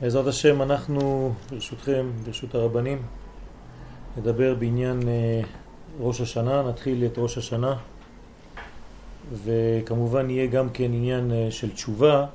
[0.00, 3.02] בעזרת השם אנחנו, ברשותכם, ברשות הרבנים,
[4.16, 5.40] נדבר בעניין אה,
[6.00, 7.74] ראש השנה, נתחיל את ראש השנה
[9.44, 12.26] וכמובן יהיה גם כן עניין אה, של תשובה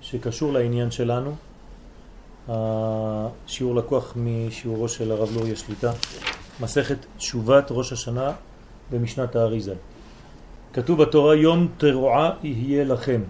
[0.00, 1.34] שקשור לעניין שלנו.
[2.48, 5.92] השיעור לקוח משיעורו של הרב לוריה שליטה,
[6.60, 8.32] מסכת תשובת ראש השנה
[8.90, 9.74] במשנת האריזה.
[10.72, 13.20] כתוב בתורה יום תרועה יהיה לכם.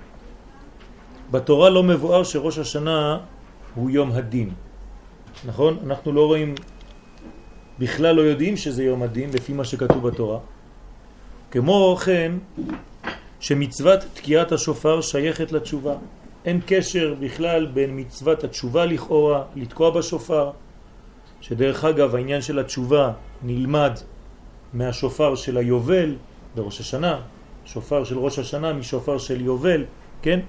[1.30, 3.18] בתורה לא מבואר שראש השנה
[3.78, 4.50] הוא יום הדין.
[5.46, 5.78] נכון?
[5.86, 6.54] אנחנו לא רואים,
[7.78, 10.38] בכלל לא יודעים שזה יום הדין לפי מה שכתוב בתורה.
[11.50, 12.32] כמו כן,
[13.40, 15.94] שמצוות תקיעת השופר שייכת לתשובה.
[16.44, 20.50] אין קשר בכלל בין מצוות התשובה לכאורה, לתקוע בשופר,
[21.40, 23.92] שדרך אגב העניין של התשובה נלמד
[24.72, 26.16] מהשופר של היובל
[26.54, 27.20] בראש השנה,
[27.64, 29.84] שופר של ראש השנה משופר של יובל,
[30.22, 30.40] כן?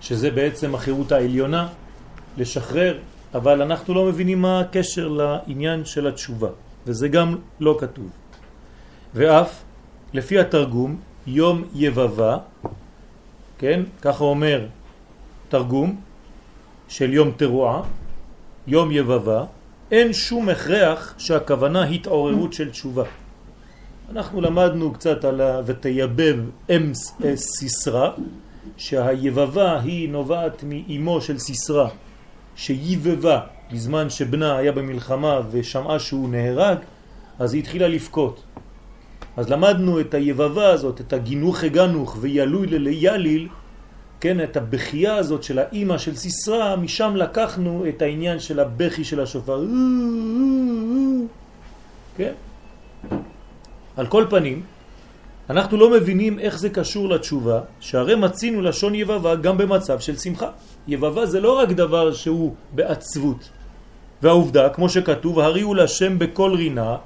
[0.00, 1.68] שזה בעצם החירות העליונה,
[2.38, 2.98] לשחרר,
[3.34, 6.48] אבל אנחנו לא מבינים מה הקשר לעניין של התשובה,
[6.86, 8.10] וזה גם לא כתוב.
[9.14, 9.62] ואף,
[10.12, 12.36] לפי התרגום, יום יבבה,
[13.58, 14.66] כן, ככה אומר
[15.48, 16.00] תרגום
[16.88, 17.82] של יום תרועה,
[18.66, 19.44] יום יבבה,
[19.90, 23.04] אין שום הכרח שהכוונה התעוררות של תשובה.
[24.10, 26.36] אנחנו למדנו קצת על ותייבב
[26.76, 28.12] אמס סיסרה,
[28.76, 31.88] שהיבבה היא נובעת מאימו של סיסרה,
[32.58, 33.40] שיבבה
[33.72, 36.78] בזמן שבנה היה במלחמה ושמעה שהוא נהרג,
[37.38, 38.42] אז היא התחילה לפקות.
[39.36, 43.48] אז למדנו את היבבה הזאת, את הגינוך הגנוך וילוי ליליל,
[44.20, 49.20] כן, את הבכייה הזאת של האימא של סיסרה, משם לקחנו את העניין של הבכי של
[49.20, 49.64] השופר.
[52.16, 52.32] כן?
[53.96, 54.62] על כל פנים,
[55.50, 60.50] אנחנו לא מבינים איך זה קשור לתשובה, שהרי מצינו לשון יבבה גם במצב של שמחה.
[60.88, 63.48] יבבה זה לא רק דבר שהוא בעצבות.
[64.22, 66.96] והעובדה, כמו שכתוב, הריעו לשם בכל רינה,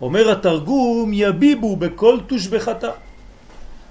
[0.00, 2.90] אומר התרגום יביבו בכל תושבחתה.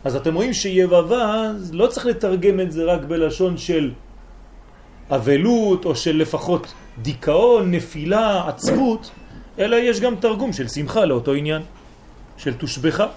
[0.04, 3.92] אז אתם רואים שיבבה, לא צריך לתרגם את זה רק בלשון של
[5.10, 9.12] אבלות או של לפחות דיכאון, נפילה, עצבות,
[9.60, 11.62] אלא יש גם תרגום של שמחה לאותו עניין,
[12.38, 13.08] של תושבחה.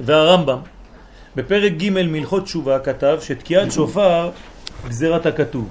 [0.00, 0.58] והרמב"ם
[1.36, 4.30] בפרק ג' מלכות תשובה כתב שתקיעת שופר
[4.88, 5.68] גזירת הכתוב.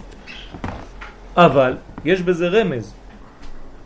[1.37, 2.93] אבל יש בזה רמז,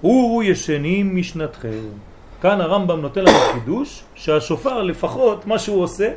[0.01, 1.89] הוא ישנים משנתכם.
[2.41, 6.09] כאן הרמב"ם נותן לנו חידוש שהשופר לפחות מה שהוא עושה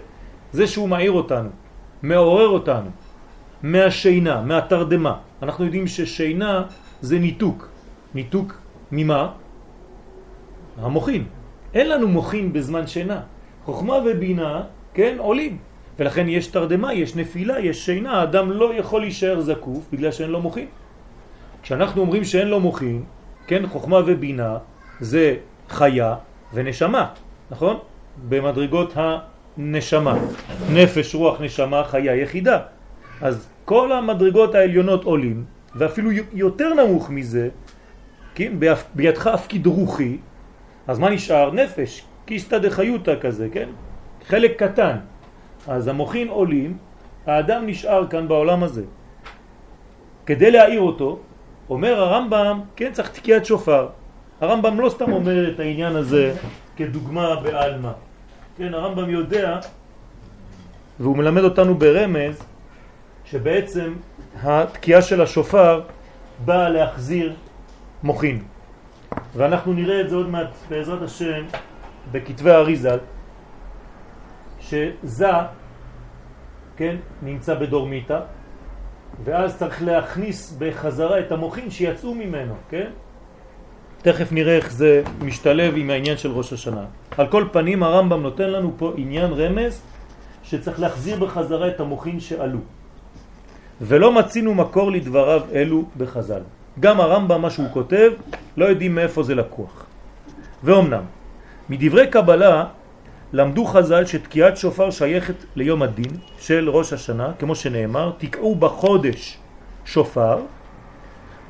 [0.52, 1.48] זה שהוא מעיר אותנו,
[2.02, 2.90] מעורר אותנו
[3.62, 5.14] מהשינה, מהתרדמה.
[5.42, 6.62] אנחנו יודעים ששינה
[7.00, 7.68] זה ניתוק.
[8.14, 8.58] ניתוק
[8.92, 9.32] ממה?
[10.80, 11.24] המוחין.
[11.74, 13.20] אין לנו מוחין בזמן שינה.
[13.64, 14.62] חוכמה ובינה,
[14.94, 15.58] כן, עולים.
[15.98, 20.40] ולכן יש תרדמה, יש נפילה, יש שינה, האדם לא יכול להישאר זקוף בגלל שאין לו
[20.40, 20.66] מוחין.
[21.62, 23.04] כשאנחנו אומרים שאין לו מוחין,
[23.46, 24.58] כן, חוכמה ובינה
[25.00, 25.36] זה
[25.68, 26.14] חיה
[26.54, 27.06] ונשמה,
[27.50, 27.78] נכון?
[28.28, 30.18] במדרגות הנשמה.
[30.72, 32.58] נפש, רוח, נשמה, חיה יחידה.
[33.20, 35.44] אז כל המדרגות העליונות עולים,
[35.74, 37.48] ואפילו יותר נמוך מזה,
[38.34, 38.52] כן,
[38.94, 40.18] בידך הפקיד רוחי,
[40.86, 41.50] אז מה נשאר?
[41.50, 43.68] נפש, כיסתא דחיותא כזה, כן?
[44.26, 44.96] חלק קטן.
[45.68, 46.76] אז המוחין עולים,
[47.26, 48.84] האדם נשאר כאן בעולם הזה.
[50.26, 51.18] כדי להעיר אותו,
[51.70, 53.88] אומר הרמב"ם, כן, צריך תקיעת שופר.
[54.40, 56.34] הרמב"ם לא סתם אומר את העניין הזה
[56.76, 57.92] כדוגמה בעלמא.
[58.56, 59.60] כן, הרמב"ם יודע,
[61.00, 62.42] והוא מלמד אותנו ברמז,
[63.24, 63.94] שבעצם
[64.42, 65.80] התקיעה של השופר
[66.44, 67.34] באה להחזיר
[68.02, 68.42] מוחין.
[69.36, 71.42] ואנחנו נראה את זה עוד מעט בעזרת השם
[72.12, 72.98] בכתבי אריזל,
[74.60, 75.30] שזה,
[76.78, 78.20] כן, נמצא בדורמיטה,
[79.24, 82.90] ואז צריך להכניס בחזרה את המוחים שיצאו ממנו, כן?
[84.02, 86.84] תכף נראה איך זה משתלב עם העניין של ראש השנה.
[87.18, 89.82] על כל פנים הרמב"ם נותן לנו פה עניין רמז
[90.42, 92.58] שצריך להחזיר בחזרה את המוחין שעלו.
[93.80, 96.42] ולא מצינו מקור לדבריו אלו בחז"ל.
[96.80, 98.10] גם הרמב"ם, מה שהוא כותב,
[98.56, 99.86] לא יודעים מאיפה זה לקוח.
[100.64, 101.02] ואומנם,
[101.68, 102.64] מדברי קבלה
[103.32, 109.38] למדו חז"ל שתקיעת שופר שייכת ליום הדין של ראש השנה, כמו שנאמר, תקעו בחודש
[109.84, 110.38] שופר,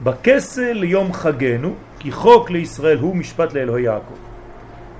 [0.02, 4.14] בכסל ליום חגנו, כי חוק לישראל הוא משפט לאלוהי יעקב.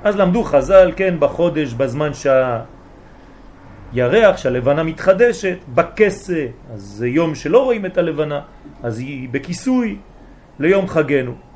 [0.04, 2.10] אז למדו חז"ל, כן, בחודש, בזמן
[3.94, 8.40] שהירח, שהלבנה מתחדשת, בכסה, אז זה יום שלא רואים את הלבנה,
[8.82, 9.96] אז היא בכיסוי
[10.58, 11.47] ליום חגנו.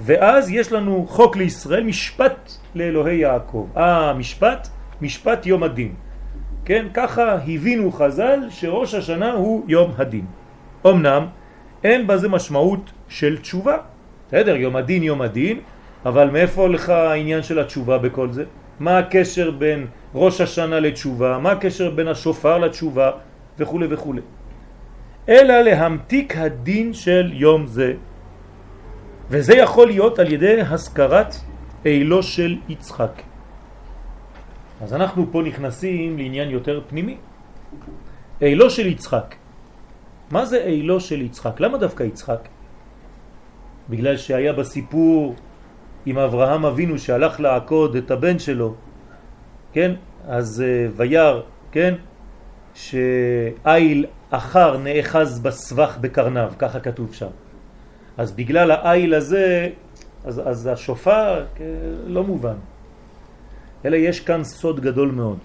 [0.00, 3.66] ואז יש לנו חוק לישראל, משפט לאלוהי יעקב.
[3.76, 4.68] אה, משפט?
[5.02, 5.94] משפט יום הדין.
[6.64, 10.24] כן, ככה הבינו חז"ל שראש השנה הוא יום הדין.
[10.86, 11.26] אמנם
[11.84, 13.76] אין בזה משמעות של תשובה.
[14.28, 15.60] בסדר, יום הדין יום הדין,
[16.06, 18.44] אבל מאיפה לך העניין של התשובה בכל זה?
[18.80, 23.10] מה הקשר בין ראש השנה לתשובה, מה הקשר בין השופר לתשובה
[23.58, 24.14] וכו' וכו'.
[25.28, 27.94] אלא להמתיק הדין של יום זה.
[29.30, 31.34] וזה יכול להיות על ידי הזכרת
[31.84, 33.22] אילו של יצחק.
[34.82, 37.16] אז אנחנו פה נכנסים לעניין יותר פנימי.
[38.40, 39.34] אילו של יצחק.
[40.30, 41.60] מה זה אילו של יצחק?
[41.60, 42.48] למה דווקא יצחק?
[43.90, 45.34] בגלל שהיה בסיפור
[46.06, 48.74] עם אברהם אבינו שהלך לעקוד את הבן שלו,
[49.72, 49.92] כן?
[50.28, 51.40] אז uh, וירא,
[51.72, 51.94] כן?
[52.74, 57.30] שאיל אחר נאחז בסבך בקרניו, ככה כתוב שם.
[58.16, 59.68] אז בגלל האיל הזה,
[60.24, 61.46] אז, אז השופר
[62.06, 62.56] לא מובן.
[63.84, 65.38] אלא יש כאן סוד גדול מאוד,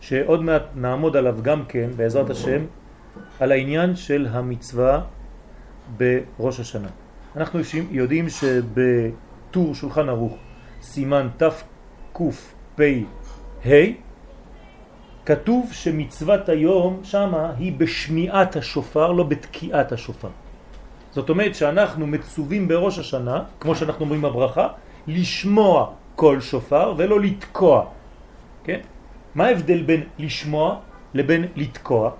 [0.00, 2.64] שעוד מעט נעמוד עליו גם כן, בעזרת השם,
[3.40, 5.00] על העניין של המצווה
[5.96, 6.88] בראש השנה.
[7.36, 10.36] אנחנו יודעים שבטור שולחן ערוך,
[10.82, 12.84] סימן תקפ"ה,
[15.26, 20.28] כתוב שמצוות היום שמה היא בשמיעת השופר, לא בתקיעת השופר.
[21.12, 24.68] זאת אומרת שאנחנו מצווים בראש השנה, כמו שאנחנו אומרים בברכה,
[25.06, 27.86] לשמוע כל שופר ולא לתקוע.
[28.64, 28.80] כן?
[29.34, 30.80] מה ההבדל בין לשמוע
[31.14, 32.10] לבין לתקוע?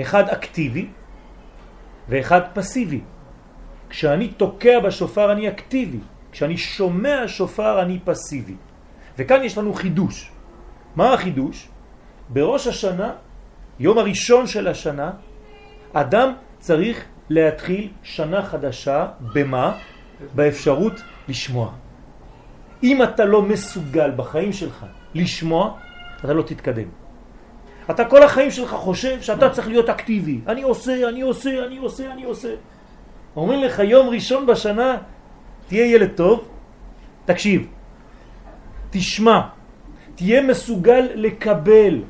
[0.00, 0.88] אחד אקטיבי
[2.08, 3.00] ואחד פסיבי.
[3.88, 5.98] כשאני תוקע בשופר אני אקטיבי,
[6.32, 8.54] כשאני שומע שופר אני פסיבי.
[9.18, 10.30] וכאן יש לנו חידוש.
[10.96, 11.68] מה החידוש?
[12.28, 13.12] בראש השנה,
[13.78, 15.10] יום הראשון של השנה,
[15.92, 19.78] אדם צריך להתחיל שנה חדשה במה?
[20.34, 20.92] באפשרות
[21.28, 21.72] לשמוע.
[22.82, 25.78] אם אתה לא מסוגל בחיים שלך לשמוע,
[26.20, 26.88] אתה לא תתקדם.
[27.90, 30.40] אתה כל החיים שלך חושב שאתה צריך להיות אקטיבי.
[30.46, 32.54] אני עושה, אני עושה, אני עושה, אני עושה.
[33.36, 34.96] אומרים לך יום ראשון בשנה,
[35.68, 36.48] תהיה ילד טוב,
[37.24, 37.66] תקשיב,
[38.90, 39.40] תשמע,
[40.14, 42.02] תהיה מסוגל לקבל,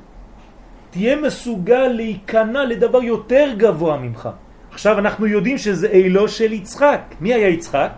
[0.90, 4.28] תהיה מסוגל להיכנע לדבר יותר גבוה ממך.
[4.76, 7.00] עכשיו אנחנו יודעים שזה אילו של יצחק.
[7.20, 7.92] מי היה יצחק?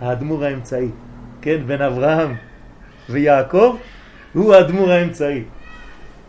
[0.00, 0.88] האדמו"ר האמצעי,
[1.42, 2.34] כן, בן אברהם
[3.10, 3.76] ויעקב,
[4.32, 5.42] הוא האדמו"ר האמצעי,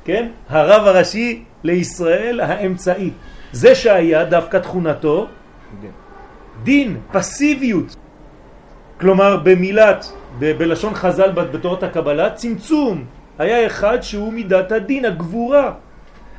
[0.05, 0.27] כן?
[0.49, 3.11] הרב הראשי לישראל האמצעי.
[3.51, 5.27] זה שהיה דווקא תכונתו
[6.63, 7.95] דין, פסיביות.
[8.99, 13.05] כלומר במילת, בלשון חז"ל בתורת הקבלה, צמצום.
[13.39, 15.71] היה אחד שהוא מידת הדין, הגבורה.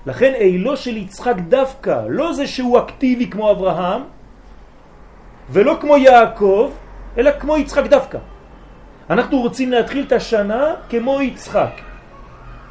[0.06, 4.02] לכן אילו של יצחק דווקא, לא זה שהוא אקטיבי כמו אברהם,
[5.50, 6.70] ולא כמו יעקב,
[7.18, 8.18] אלא כמו יצחק דווקא.
[9.10, 11.80] אנחנו רוצים להתחיל את השנה כמו יצחק.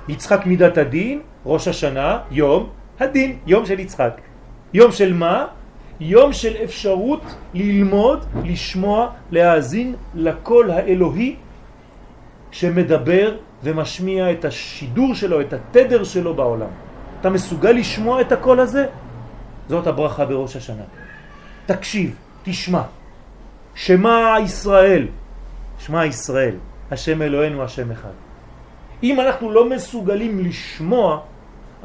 [0.07, 4.21] יצחק מידת הדין, ראש השנה, יום הדין, יום של יצחק.
[4.73, 5.47] יום של מה?
[5.99, 7.23] יום של אפשרות
[7.53, 11.35] ללמוד, לשמוע, להאזין לקול האלוהי
[12.51, 16.84] שמדבר ומשמיע את השידור שלו, את התדר שלו בעולם.
[17.25, 18.85] אתה מסוגל לשמוע את הקול הזה?
[19.69, 20.85] זאת הברכה בראש השנה.
[21.65, 22.81] תקשיב, תשמע.
[23.75, 25.07] שמה ישראל,
[25.79, 26.55] שמה ישראל,
[26.91, 28.13] השם אלוהינו השם אחד.
[29.03, 31.19] אם אנחנו לא מסוגלים לשמוע,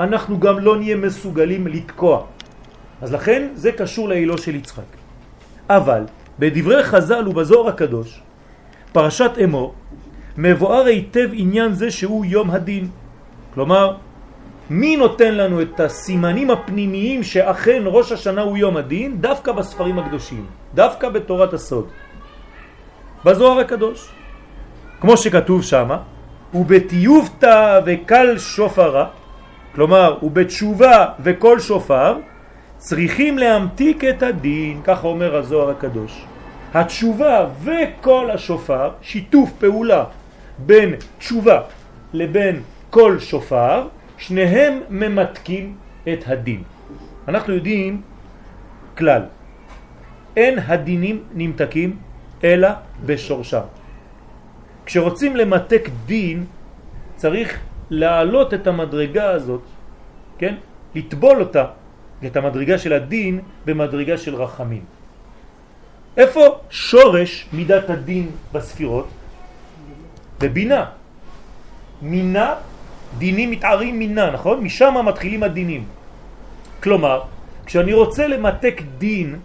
[0.01, 2.27] אנחנו גם לא נהיה מסוגלים לתקוע.
[3.01, 4.93] אז לכן זה קשור להילו של יצחק.
[5.71, 6.05] אבל
[6.39, 8.21] בדברי חז"ל ובזוהר הקדוש,
[8.93, 9.75] פרשת אמור,
[10.37, 12.89] מבואר היטב עניין זה שהוא יום הדין.
[13.55, 14.10] כלומר,
[14.71, 19.21] מי נותן לנו את הסימנים הפנימיים שאכן ראש השנה הוא יום הדין?
[19.21, 21.89] דווקא בספרים הקדושים, דווקא בתורת הסוד.
[23.25, 24.09] בזוהר הקדוש.
[25.01, 25.99] כמו שכתוב שמה,
[26.55, 29.07] ובטיובתא וקל שופרה,
[29.75, 32.17] כלומר, ובתשובה וכל שופר,
[32.79, 36.25] צריכים להמתיק את הדין, ככה אומר הזוהר הקדוש.
[36.75, 40.05] התשובה וכל השופר, שיתוף פעולה
[40.59, 41.61] בין תשובה
[42.13, 43.87] לבין כל שופר,
[44.21, 45.77] שניהם ממתקים
[46.13, 46.63] את הדין.
[47.29, 48.03] אנחנו יודעים
[48.99, 49.23] כלל,
[50.37, 51.97] אין הדינים נמתקים
[52.45, 52.69] אלא
[53.07, 53.67] בשורשם.
[54.87, 56.45] כשרוצים למתק דין
[57.17, 57.59] צריך
[57.91, 59.63] להעלות את המדרגה הזאת,
[60.39, 60.55] כן?
[60.95, 61.65] לטבול אותה
[62.27, 64.85] את המדרגה של הדין במדרגה של רחמים.
[66.17, 69.09] איפה שורש מידת הדין בספירות?
[70.41, 70.85] בבינה.
[72.03, 72.55] מינה,
[73.19, 74.61] דינים מתערים מינה, נכון?
[74.61, 75.85] משם מתחילים הדינים.
[76.83, 77.21] כלומר,
[77.67, 79.37] כשאני רוצה למתק דין,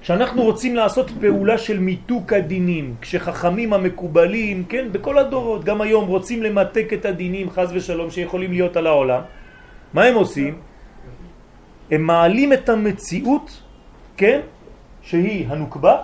[0.00, 6.42] כשאנחנו רוצים לעשות פעולה של מיתוק הדינים, כשחכמים המקובלים, כן, בכל הדורות, גם היום רוצים
[6.42, 9.20] למתק את הדינים, חז ושלום, שיכולים להיות על העולם,
[9.94, 10.54] מה הם עושים?
[11.90, 13.62] הם מעלים את המציאות,
[14.16, 14.40] כן,
[15.02, 15.96] שהיא הנוקבה,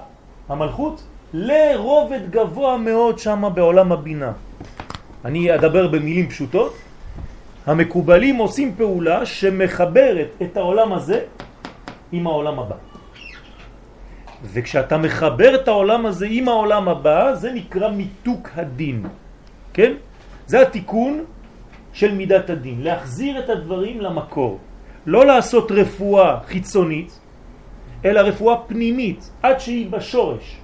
[0.49, 1.03] המלכות,
[1.33, 4.33] לרובד גבוה מאוד שם בעולם הבינה.
[5.25, 6.75] אני אדבר במילים פשוטות.
[7.67, 11.21] המקובלים עושים פעולה שמחברת את העולם הזה
[12.13, 12.77] עם העולם הבא.
[14.45, 19.07] וכשאתה מחבר את העולם הזה עם העולם הבא, זה נקרא מיתוק הדין.
[19.73, 19.93] כן?
[20.47, 21.25] זה התיקון
[21.93, 24.59] של מידת הדין, להחזיר את הדברים למקור.
[25.07, 27.19] לא לעשות רפואה חיצונית,
[28.05, 30.57] אלא רפואה פנימית, עד שהיא בשורש.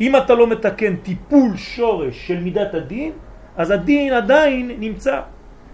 [0.00, 3.12] אם אתה לא מתקן טיפול שורש של מידת הדין,
[3.56, 5.20] אז הדין עדיין נמצא.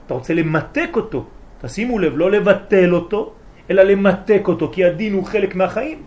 [0.06, 1.24] אתה רוצה למתק אותו,
[1.60, 3.32] תשימו לב, לא לבטל אותו,
[3.70, 6.02] אלא למתק אותו, כי הדין הוא חלק מהחיים.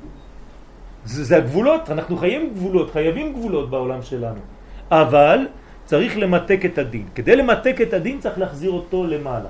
[1.05, 4.39] זה, זה הגבולות, אנחנו חיים גבולות, חייבים גבולות בעולם שלנו.
[4.91, 5.39] אבל
[5.85, 7.05] צריך למתק את הדין.
[7.15, 9.49] כדי למתק את הדין צריך להחזיר אותו למעלה.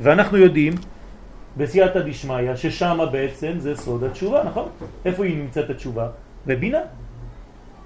[0.00, 0.72] ואנחנו יודעים
[1.56, 4.68] בסייעתא דשמיא ששם בעצם זה סוד התשובה, נכון?
[5.04, 6.08] איפה היא נמצאת התשובה?
[6.46, 6.80] בבינה.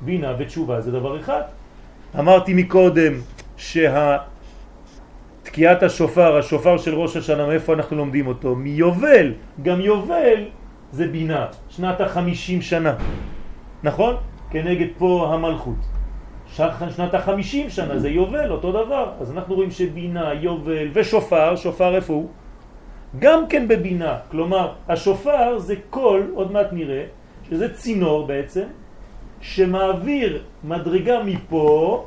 [0.00, 1.42] בינה ותשובה זה דבר אחד.
[2.18, 3.12] אמרתי מקודם
[5.42, 8.56] שהתקיעת השופר, השופר של ראש השנה, מאיפה אנחנו לומדים אותו?
[8.56, 9.32] מיובל.
[9.62, 10.44] גם יובל
[10.92, 12.94] זה בינה, שנת החמישים שנה,
[13.82, 14.16] נכון?
[14.50, 15.76] כנגד פה המלכות.
[16.96, 19.12] שנת החמישים שנה זה יובל, אותו דבר.
[19.20, 22.28] אז אנחנו רואים שבינה, יובל ושופר, שופר איפה הוא?
[23.18, 24.18] גם כן בבינה.
[24.30, 27.04] כלומר, השופר זה קול, עוד מעט נראה,
[27.48, 28.64] שזה צינור בעצם,
[29.40, 32.06] שמעביר מדרגה מפה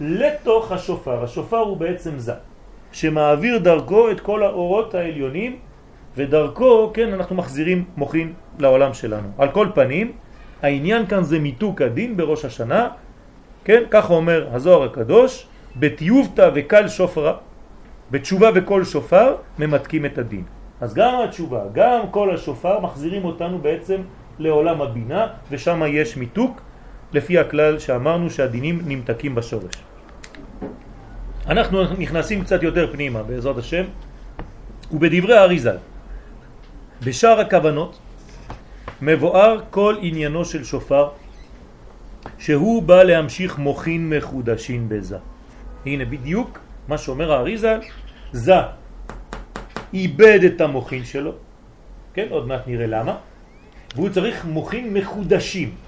[0.00, 1.24] לתוך השופר.
[1.24, 2.34] השופר הוא בעצם זה,
[2.92, 5.56] שמעביר דרכו את כל האורות העליונים,
[6.16, 9.28] ודרכו, כן, אנחנו מחזירים מוחין לעולם שלנו.
[9.38, 10.12] על כל פנים,
[10.62, 12.88] העניין כאן זה מיתוק הדין בראש השנה,
[13.64, 17.34] כן, ככה אומר הזוהר הקדוש, בתיובתא וקל שופרה,
[18.10, 20.44] בתשובה וכל שופר ממתקים את הדין.
[20.80, 24.00] אז גם התשובה, גם כל השופר מחזירים אותנו בעצם
[24.38, 26.60] לעולם הבינה, ושם יש מיתוק,
[27.12, 29.74] לפי הכלל שאמרנו שהדינים נמתקים בשורש.
[31.46, 33.84] אנחנו נכנסים קצת יותר פנימה, בעזרת השם,
[34.92, 35.76] ובדברי האריזל,
[37.04, 37.98] בשאר הכוונות
[39.02, 41.08] מבואר כל עניינו של שופר,
[42.38, 45.18] שהוא בא להמשיך מוכין מחודשים בזה.
[45.86, 46.58] הנה בדיוק
[46.88, 47.80] מה שאומר האריזל,
[48.32, 48.54] זה
[49.94, 51.32] איבד את המוכין שלו,
[52.14, 53.16] כן, עוד מעט נראה למה,
[53.94, 55.85] והוא צריך מוחין מחודשים.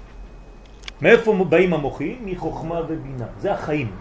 [1.01, 2.15] מאיפה באים המוחין?
[2.25, 3.25] מחוכמה ובינה.
[3.39, 3.91] זה החיים.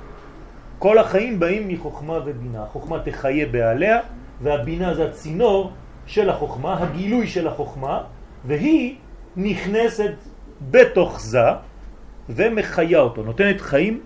[0.79, 2.63] כל החיים באים מחוכמה ובינה.
[2.63, 4.01] החוכמה תחיה בעליה,
[4.43, 5.73] והבינה זה הצינור
[6.07, 8.03] של החוכמה, הגילוי של החוכמה,
[8.47, 8.95] והיא
[9.37, 10.13] נכנסת
[10.71, 11.41] בתוך זה
[12.29, 14.01] ומחיה אותו, נותנת חיים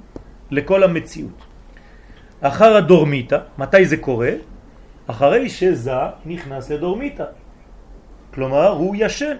[0.50, 1.38] לכל המציאות.
[2.40, 4.30] אחר הדורמיטה, מתי זה קורה?
[5.06, 5.92] אחרי שזה
[6.26, 7.24] נכנס לדורמיטה.
[8.34, 9.36] כלומר, הוא ישן.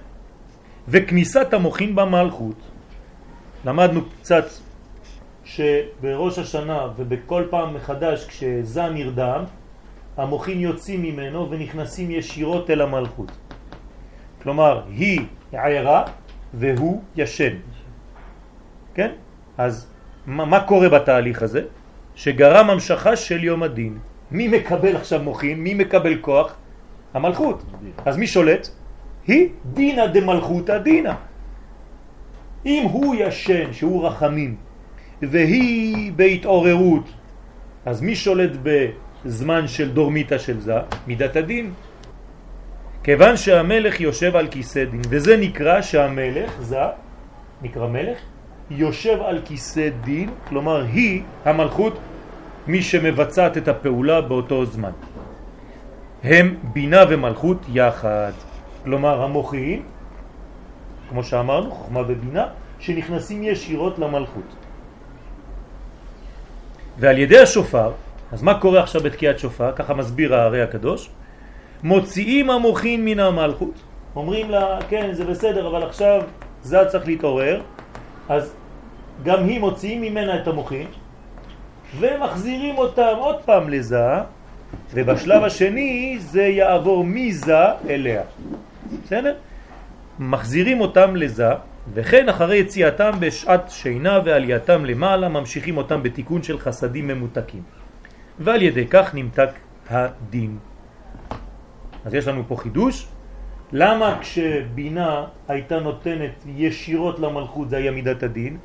[0.89, 2.72] וכניסת המוחין במלכות.
[3.65, 4.45] למדנו קצת
[5.45, 9.45] שבראש השנה ובכל פעם מחדש כשזה נרדם,
[10.17, 13.33] המוחין יוצאים ממנו ונכנסים ישירות אל המלכות.
[14.43, 15.21] כלומר, היא
[15.53, 16.05] ערה
[16.55, 17.55] והוא ישן.
[18.95, 19.11] כן?
[19.59, 19.87] אז
[20.27, 21.63] מה, מה קורה בתהליך הזה?
[22.15, 23.99] שגרם המשכה של יום הדין.
[24.31, 25.61] מי מקבל עכשיו מוחין?
[25.61, 26.55] מי מקבל כוח?
[27.15, 27.63] המלכות.
[28.05, 28.69] אז מי שולט?
[29.27, 31.15] היא דינה דמלכותא דינה.
[32.67, 34.57] אם הוא ישן, שהוא רחמים,
[35.23, 37.05] והיא בהתעוררות,
[37.87, 40.75] אז מי שולט בזמן של דורמיתה של זה?
[41.07, 41.73] מידת הדין.
[43.05, 46.77] כיוון שהמלך יושב על כיסא דין, וזה נקרא שהמלך, זה
[47.63, 48.19] נקרא מלך,
[48.71, 51.99] יושב על כיסא דין, כלומר היא המלכות,
[52.67, 54.91] מי שמבצעת את הפעולה באותו זמן.
[56.25, 58.33] הם בינה ומלכות יחד.
[58.85, 59.83] כלומר המוחים,
[61.13, 62.47] כמו שאמרנו, חוכמה ובינה,
[62.79, 64.49] שנכנסים ישירות למלכות.
[66.99, 67.93] ועל ידי השופר,
[68.33, 69.73] אז מה קורה עכשיו בתקיעת שופר?
[69.73, 71.11] ככה מסביר הארי הקדוש,
[71.83, 73.75] מוציאים המוחין מן המלכות,
[74.17, 76.23] אומרים לה, כן, זה בסדר, אבל עכשיו
[76.63, 77.61] זה צריך להתעורר,
[78.29, 78.55] אז
[79.23, 80.87] גם היא מוציאים ממנה את המוחין,
[82.01, 84.25] ומחזירים אותם עוד פעם לזה,
[84.95, 88.23] ובשלב השני זה יעבור מזה אליה.
[89.05, 89.35] בסדר?
[90.19, 91.49] מחזירים אותם לזה,
[91.95, 97.63] וכן אחרי יציאתם בשעת שינה ועלייתם למעלה, ממשיכים אותם בתיקון של חסדים ממותקים.
[98.39, 99.51] ועל ידי כך נמתק
[99.91, 100.59] הדין.
[102.05, 103.07] אז יש לנו פה חידוש.
[103.73, 108.57] למה כשבינה הייתה נותנת ישירות למלכות זה היה מידת הדין?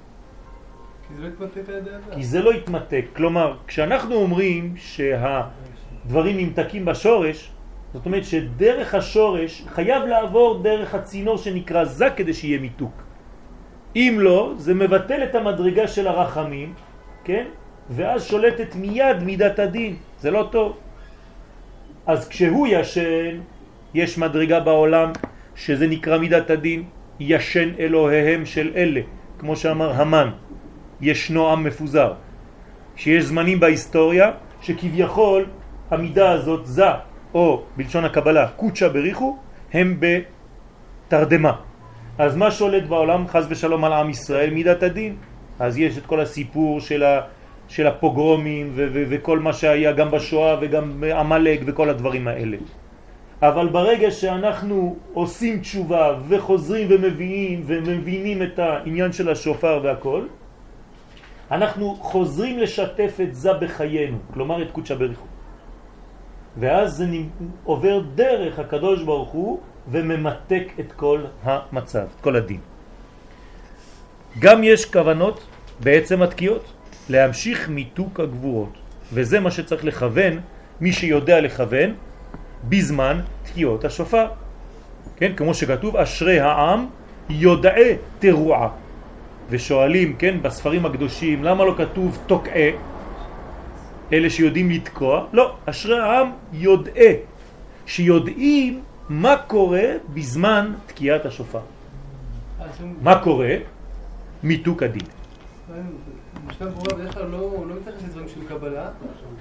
[1.08, 2.16] כי זה לא התמתק על ידי אדם.
[2.16, 3.06] כי זה לא התמתק.
[3.16, 7.51] כלומר, כשאנחנו אומרים שהדברים נמתקים בשורש,
[7.94, 13.03] זאת אומרת שדרך השורש חייב לעבור דרך הצינור שנקרא זה כדי שיהיה מיתוק.
[13.96, 16.74] אם לא, זה מבטל את המדרגה של הרחמים,
[17.24, 17.46] כן?
[17.89, 20.77] ואז שולטת מיד מידת הדין, זה לא טוב.
[22.06, 23.39] אז כשהוא ישן,
[23.94, 25.12] יש מדרגה בעולם
[25.56, 26.84] שזה נקרא מידת הדין,
[27.20, 29.01] ישן אלוהיהם של אלה,
[29.39, 30.29] כמו שאמר המן,
[31.01, 32.13] ישנו עם מפוזר.
[32.96, 35.46] שיש זמנים בהיסטוריה שכביכול
[35.91, 36.91] המידה הזאת זה,
[37.38, 39.38] או בלשון הקבלה קוצ'ה בריחו,
[39.74, 41.53] הם בתרדמה.
[42.17, 44.50] אז מה שולט בעולם חז ושלום על עם ישראל?
[44.50, 45.15] מידת הדין.
[45.60, 47.22] אז יש את כל הסיפור של, ה,
[47.67, 52.58] של הפוגרומים ו, ו, וכל מה שהיה גם בשואה וגם בעמלק וכל הדברים האלה.
[53.41, 60.22] אבל ברגע שאנחנו עושים תשובה וחוזרים ומביאים ומבינים את העניין של השופר והכל,
[61.53, 65.37] אנחנו חוזרים לשתף את זה בחיינו, כלומר את קודשא בריחו.
[66.60, 67.06] ואז זה
[67.64, 69.60] עובר דרך הקדוש ברוך הוא
[69.92, 72.60] וממתק את כל המצב, את כל הדין.
[74.40, 75.46] גם יש כוונות
[75.80, 76.74] בעצם התקיעות
[77.10, 78.74] להמשיך מיתוק הגבורות,
[79.14, 80.40] וזה מה שצריך לכוון,
[80.82, 81.94] מי שיודע לכוון,
[82.70, 84.28] בזמן תקיעות השופר.
[85.16, 86.86] כן, כמו שכתוב, אשרי העם
[87.30, 88.70] יודעי תרועה.
[89.50, 92.70] ושואלים, כן, בספרים הקדושים, למה לא כתוב תוקעה?
[94.14, 95.26] אלה שיודעים לתקוע?
[95.34, 97.16] לא, אשרי העם יודעי,
[97.86, 101.60] שיודעים מה קורה בזמן תקיעת השופר.
[103.02, 103.56] מה קורה?
[104.44, 105.08] מיתוק הדין.
[106.48, 108.90] משנה ברורה בדרך כלל לא, לא מתייחס לדברים של קבלה.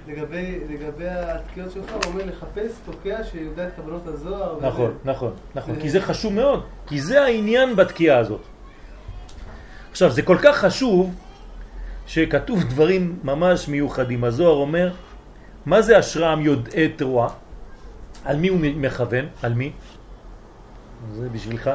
[0.08, 4.58] לגבי, לגבי התקיעות שלך, הוא אומר לחפש תוקע שיודע את קבלות הזוהר.
[4.62, 8.40] נכון, נכון, נכון, כי זה חשוב מאוד, כי זה העניין בתקיעה הזאת.
[9.90, 11.14] עכשיו, זה כל כך חשוב
[12.06, 14.24] שכתוב דברים ממש מיוחדים.
[14.24, 14.92] הזוהר אומר,
[15.66, 17.28] מה זה אשרם יודעי תרועה?
[18.24, 19.26] על מי הוא מכוון?
[19.42, 19.72] על מי?
[21.12, 21.70] זה בשבילך.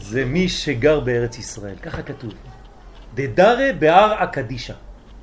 [0.00, 2.32] זה מי שגר בארץ ישראל, ככה כתוב.
[3.14, 4.74] דדרה בהר הקדישה.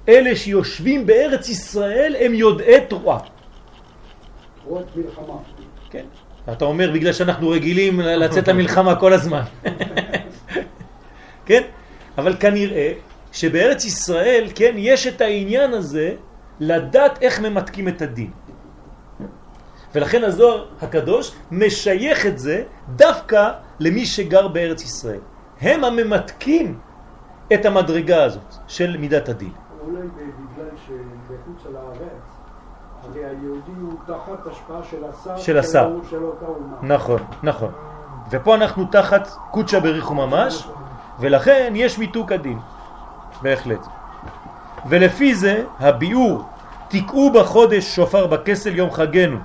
[0.10, 3.20] אלה שיושבים בארץ ישראל הם יודעי תרועה.
[4.64, 5.38] תרועת מלחמה.
[5.90, 6.06] כן.
[6.52, 9.42] אתה אומר בגלל שאנחנו רגילים לצאת למלחמה כל הזמן.
[11.48, 11.62] כן?
[12.18, 12.94] אבל כנראה
[13.36, 16.16] שבארץ ישראל, כן, יש את העניין הזה
[16.60, 18.32] לדעת איך ממתקים את הדין.
[19.96, 22.64] ולכן הזוהר הקדוש משייך את זה
[22.96, 25.20] דווקא למי שגר בארץ ישראל.
[25.62, 26.80] הם הממתקים
[27.54, 29.52] את המדרגה הזאת של מידת הדין.
[29.82, 32.28] אולי בגלל שבחוץ על הארץ,
[33.04, 35.96] הרי היהודי הוא תחת השפעה של השר של השר.
[36.10, 36.96] של אותה אומה.
[36.96, 37.72] נכון, נכון.
[38.32, 40.68] ופה אנחנו תחת קודשה בריחו ממש,
[41.20, 42.60] ולכן יש מיתוק הדין,
[43.42, 43.88] בהחלט.
[44.90, 46.44] ולפי זה הביאור,
[46.88, 49.38] תקעו בחודש שופר בכסל יום חגנו,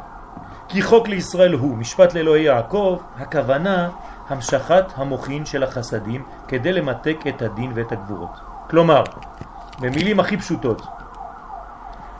[0.68, 3.88] כי חוק לישראל הוא משפט לאלוהי יעקב, הכוונה
[4.28, 8.40] המשכת המוחין של החסדים כדי למתק את הדין ואת הגבורות.
[8.70, 9.04] כלומר,
[9.80, 10.86] במילים הכי פשוטות,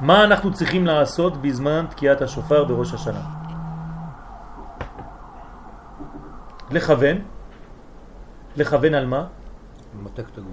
[0.01, 3.21] מה אנחנו צריכים לעשות בזמן תקיעת השופר בראש השנה?
[6.71, 7.17] לכוון,
[8.57, 9.25] לכוון על מה?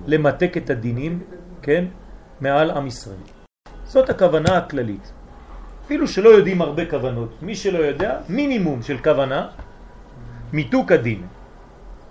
[0.08, 1.20] למתק את הדינים,
[1.62, 1.86] כן,
[2.42, 3.26] מעל עם ישראל.
[3.84, 5.12] זאת הכוונה הכללית.
[5.86, 9.48] אפילו שלא יודעים הרבה כוונות, מי שלא יודע, מינימום של כוונה,
[10.54, 11.22] מיתוק הדין.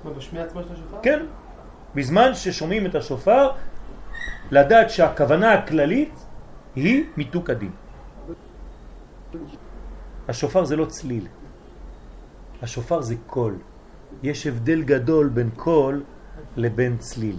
[0.05, 0.97] מה, בשמיע עצמה של השופר?
[1.03, 1.21] כן,
[1.95, 3.51] בזמן ששומעים את השופר,
[4.51, 6.15] לדעת שהכוונה הכללית
[6.77, 7.71] היא מיתוק הדין.
[10.29, 11.27] השופר זה לא צליל,
[12.62, 13.59] השופר זה קול.
[14.23, 16.03] יש הבדל גדול בין קול
[16.57, 17.37] לבין צליל.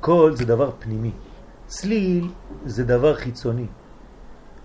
[0.00, 1.10] קול זה דבר פנימי,
[1.66, 2.28] צליל
[2.66, 3.66] זה דבר חיצוני.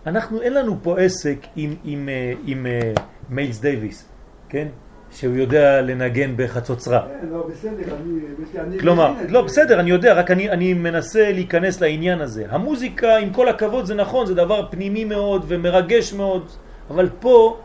[0.05, 2.91] אנחנו, אין לנו פה עסק עם, עם, אה, עם, עם אה,
[3.29, 4.05] מיילס דייוויס,
[4.49, 4.67] כן?
[5.11, 7.01] שהוא יודע לנגן בחצוצרה.
[7.21, 8.19] כן, לא, בסדר, אני...
[8.59, 9.41] אני כלומר, לא.
[9.41, 12.45] בסדר, אני יודע, רק אני, אני מנסה להיכנס לעניין הזה.
[12.49, 16.49] המוזיקה, עם כל הכבוד, זה נכון, זה דבר פנימי מאוד ומרגש מאוד,
[16.89, 17.59] אבל פה,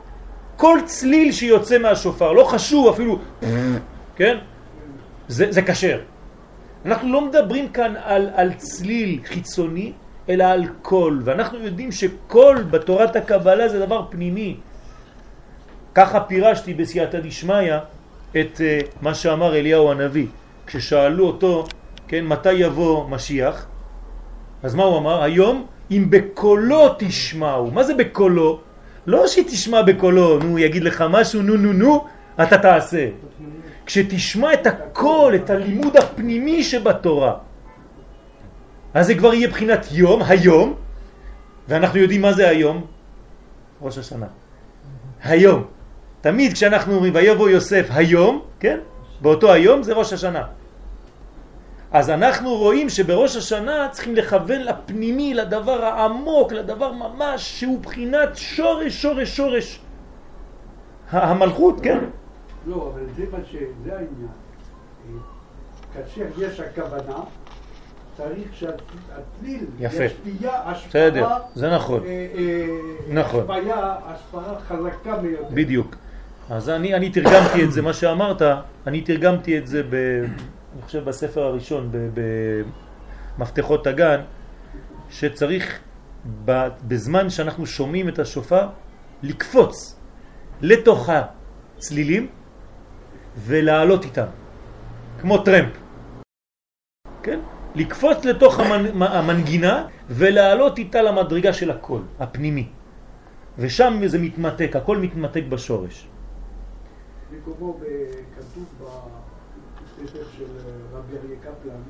[0.56, 3.18] כל צליל שיוצא מהשופר, לא חשוב אפילו,
[4.16, 4.36] כן?
[5.28, 5.98] זה, זה קשר.
[6.84, 9.92] אנחנו לא מדברים כאן על, על צליל חיצוני,
[10.28, 14.56] אלא על קול, ואנחנו יודעים שקול בתורת הקבלה זה דבר פנימי.
[15.94, 17.74] ככה פירשתי בסייעתא דשמיא
[18.30, 20.26] את uh, מה שאמר אליהו הנביא.
[20.66, 21.64] כששאלו אותו,
[22.08, 23.66] כן, מתי יבוא משיח,
[24.62, 25.22] אז מה הוא אמר?
[25.22, 27.70] היום אם בקולו תשמעו.
[27.70, 28.60] מה זה בקולו?
[29.06, 32.04] לא שתשמע בקולו, נו, יגיד לך משהו, נו נו נו,
[32.42, 33.08] אתה תעשה.
[33.86, 37.34] כשתשמע את הקול, את הלימוד הפנימי שבתורה,
[38.94, 40.74] אז זה כבר יהיה בחינת יום, היום,
[41.68, 42.86] ואנחנו יודעים מה זה היום?
[43.82, 44.26] ראש השנה.
[45.22, 45.64] היום.
[46.20, 48.78] תמיד כשאנחנו אומרים ויבוא יוסף היום, כן?
[49.20, 50.42] באותו היום זה ראש השנה.
[51.92, 59.02] אז אנחנו רואים שבראש השנה צריכים לכוון לפנימי, לדבר העמוק, לדבר ממש שהוא בחינת שורש,
[59.02, 59.80] שורש, שורש.
[61.10, 61.98] המלכות, כן?
[62.66, 63.56] לא, אבל זה מה ש...
[63.84, 64.28] זה העניין.
[65.94, 67.16] כאשר יש הכוונה,
[68.16, 70.04] צריך שהצליל יפה.
[70.04, 70.88] ישפיע השפעה...
[70.88, 72.02] בסדר, זה נכון.
[72.04, 72.66] אה, אה,
[73.08, 73.40] נכון.
[73.40, 75.44] השפעה, השפעה חזקה ביותר.
[75.54, 75.96] בדיוק.
[76.50, 78.42] אז אני, אני תרגמתי את זה, מה שאמרת,
[78.86, 81.90] אני תרגמתי את זה, ב, אני חושב בספר הראשון,
[83.38, 84.20] במפתחות הגן,
[85.10, 85.80] שצריך
[86.86, 88.68] בזמן שאנחנו שומעים את השופר,
[89.22, 89.96] לקפוץ
[90.60, 91.08] לתוך
[91.76, 92.28] הצלילים
[93.36, 94.26] ולעלות איתם,
[95.20, 95.72] כמו טרמפ.
[97.22, 97.40] כן?
[97.74, 99.02] לקפוץ לתוך המנ...
[99.02, 102.68] המנגינה ולעלות איתה למדרגה של הקול, הפנימי.
[103.58, 106.08] ושם זה מתמתק, הכל מתמתק בשורש.
[107.32, 107.78] מקומו
[108.36, 108.88] כתוב
[110.02, 110.46] בספר של
[110.92, 111.82] רבי אריה קפלן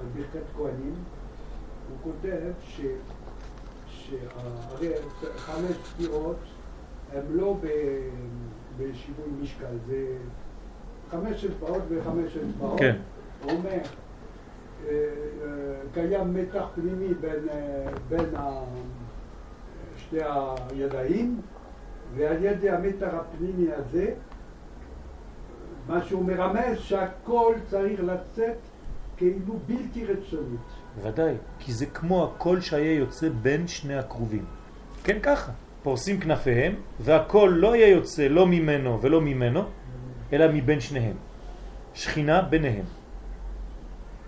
[0.00, 0.94] על ברכת כהנים,
[1.88, 2.80] הוא כותב ש...
[3.88, 4.92] שהרי
[5.36, 6.36] חמש ספירות
[7.12, 7.56] הם לא.
[8.78, 10.16] בשיווי משקל, זה
[11.12, 12.80] חמש אצבעות וחמש אצבעות.
[12.80, 12.96] כן.
[13.42, 13.78] הוא אומר, אה,
[14.88, 14.96] אה,
[15.94, 18.24] קיים מתח פנימי בין, אה, בין
[19.96, 20.18] שתי
[20.70, 21.40] הידיים,
[22.16, 24.06] ועל ידי המתח הפנימי הזה,
[25.88, 28.56] מה שהוא מרמז שהכל צריך לצאת
[29.16, 30.60] כאילו בלתי רצונית.
[30.96, 34.44] בוודאי, כי זה כמו הקול שהיה יוצא בין שני הקרובים.
[35.04, 35.52] כן, ככה.
[35.82, 39.64] פורסים כנפיהם, והקול לא היה יוצא לא ממנו ולא ממנו,
[40.32, 41.16] אלא מבין שניהם.
[41.94, 42.84] שכינה ביניהם.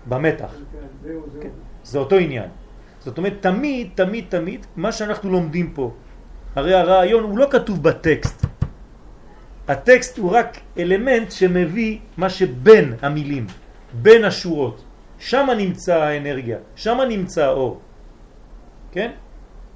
[0.09, 0.53] במתח.
[0.71, 1.21] כן, זהו.
[1.41, 1.49] כן.
[1.83, 2.49] זה אותו עניין.
[2.99, 5.91] זאת אומרת, תמיד, תמיד, תמיד, מה שאנחנו לומדים פה,
[6.55, 8.45] הרי הרעיון הוא לא כתוב בטקסט.
[9.67, 13.45] הטקסט הוא רק אלמנט שמביא מה שבין המילים,
[13.93, 14.83] בין השורות.
[15.19, 17.81] שם נמצא האנרגיה, שם נמצא האור.
[18.91, 19.11] כן?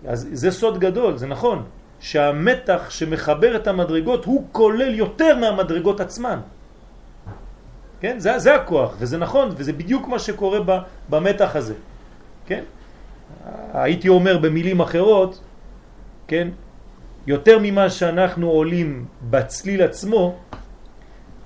[0.05, 1.65] אז זה סוד גדול, זה נכון,
[1.99, 6.39] שהמתח שמחבר את המדרגות הוא כולל יותר מהמדרגות עצמן.
[7.99, 8.19] כן?
[8.19, 10.77] זה, זה הכוח, וזה נכון, וזה בדיוק מה שקורה ב,
[11.09, 11.73] במתח הזה.
[12.45, 12.63] כן?
[13.73, 15.39] הייתי אומר במילים אחרות,
[16.27, 16.47] כן?
[17.27, 20.35] יותר ממה שאנחנו עולים בצליל עצמו,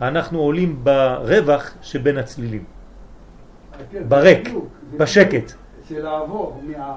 [0.02, 2.64] אנחנו עולים ברווח שבין הצלילים.
[3.92, 4.68] כן, בריק, בדיוק.
[4.92, 5.54] זה בשקט.
[5.90, 6.96] זה לעבור מה-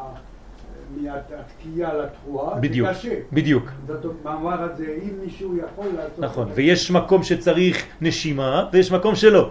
[0.96, 3.14] מהתקיעה לתרועה, בדיוק, זה קשה.
[3.32, 3.70] בדיוק.
[3.86, 6.18] זאת אומרת, מאמר הזה, אם מישהו יכול לעשות...
[6.18, 9.50] נכון, ויש מקום שצריך נשימה ויש מקום שלא.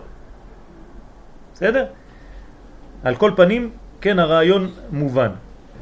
[1.54, 1.86] בסדר?
[3.04, 3.70] על כל פנים,
[4.02, 5.32] כן, הרעיון מובן,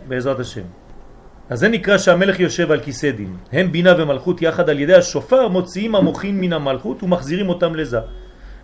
[0.07, 0.65] בעזרת השם.
[1.49, 3.35] אז זה נקרא שהמלך יושב על כיסא דין.
[3.51, 7.99] הם בינה ומלכות יחד על ידי השופר מוציאים המוחין מן המלכות ומחזירים אותם לזה.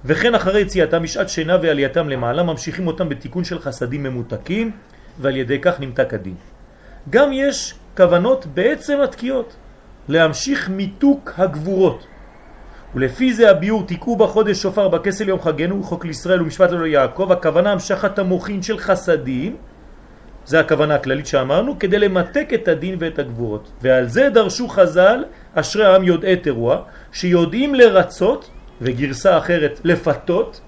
[0.06, 4.72] וכן אחרי יציאתם משעת שינה ועלייתם למעלה ממשיכים אותם בתיקון של חסדים ממותקים
[5.20, 6.36] ועל ידי כך נמתק הדין.
[7.10, 9.56] גם יש כוונות בעצם התקיעות
[10.08, 12.08] להמשיך מיתוק הגבורות.
[12.96, 17.72] ולפי זה הביור תיקעו בחודש שופר בכסל יום חגנו חוק לישראל ומשפט לנו יעקב הכוונה
[17.72, 19.56] המשכת המוחין של חסדים
[20.46, 25.86] זה הכוונה הכללית שאמרנו כדי למתק את הדין ואת הגבורות ועל זה דרשו חז"ל אשרי
[25.86, 26.82] העם יודעי תרוע
[27.12, 28.50] שיודעים לרצות
[28.82, 30.62] וגרסה אחרת לפתות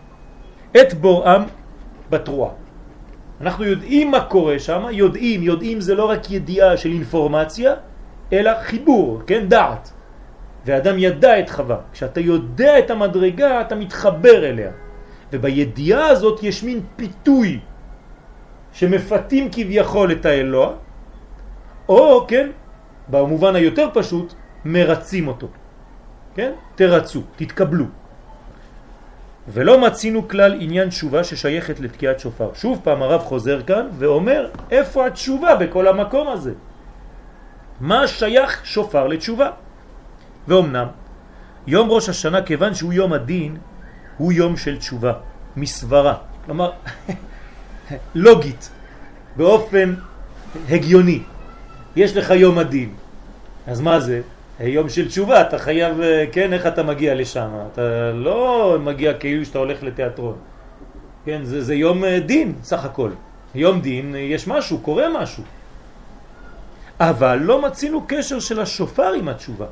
[0.82, 1.44] את בוראם
[2.10, 2.61] בתרועה
[3.42, 7.74] אנחנו יודעים מה קורה שם, יודעים, יודעים זה לא רק ידיעה של אינפורמציה,
[8.34, 9.92] אלא חיבור, כן, דעת.
[10.66, 11.78] ואדם ידע את חווה.
[11.94, 14.72] כשאתה יודע את המדרגה, אתה מתחבר אליה.
[15.34, 17.60] ובידיעה הזאת יש מין פיתוי
[18.74, 20.74] שמפתים כביכול את האלוה,
[21.90, 22.50] או, כן,
[23.08, 24.34] במובן היותר פשוט,
[24.66, 25.48] מרצים אותו.
[26.36, 26.52] כן?
[26.76, 27.86] תרצו, תתקבלו.
[29.48, 32.50] ולא מצינו כלל עניין תשובה ששייכת לתקיעת שופר.
[32.54, 36.54] שוב פעם הרב חוזר כאן ואומר איפה התשובה בכל המקום הזה.
[37.80, 39.50] מה שייך שופר לתשובה?
[40.48, 40.88] ואומנם
[41.68, 43.58] יום ראש השנה כיוון שהוא יום הדין
[44.18, 45.14] הוא יום של תשובה,
[45.58, 46.72] מסברה, כלומר
[48.16, 48.70] לוגית,
[49.36, 49.94] באופן
[50.70, 51.24] הגיוני.
[51.96, 52.94] יש לך יום הדין,
[53.68, 54.22] אז מה זה?
[54.64, 57.50] יום של תשובה, אתה חייב, כן, איך אתה מגיע לשם?
[57.74, 60.36] אתה לא מגיע כאילו שאתה הולך לתיאטרון.
[61.26, 63.10] כן, זה, זה יום דין, סך הכל.
[63.56, 65.44] יום דין, יש משהו, קורה משהו.
[67.00, 69.66] אבל לא מצינו קשר של השופר עם התשובה.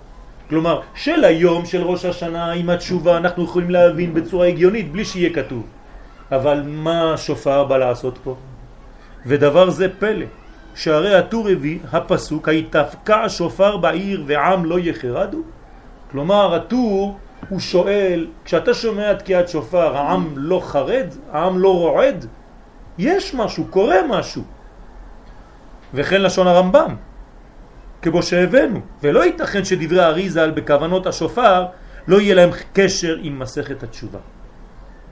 [0.50, 5.34] כלומר, של היום של ראש השנה עם התשובה אנחנו יכולים להבין בצורה הגיונית בלי שיהיה
[5.34, 5.64] כתוב.
[6.32, 8.36] אבל מה השופר בא לעשות פה?
[9.26, 10.26] ודבר זה פלא.
[10.76, 15.44] שהרי הטור הביא הפסוק היתפקע שופר בעיר ועם לא יחרדו
[16.12, 17.18] כלומר, הטור
[17.50, 21.08] הוא שואל, כשאתה שומע תקיעת שופר, העם לא חרד?
[21.32, 22.26] העם לא רועד?
[22.98, 24.44] יש משהו, קורה משהו.
[25.94, 26.96] וכן לשון הרמב"ם,
[28.02, 31.66] כמו שהבאנו, ולא ייתכן שדברי אריזל בכוונות השופר
[32.08, 34.20] לא יהיה להם קשר עם מסכת התשובה.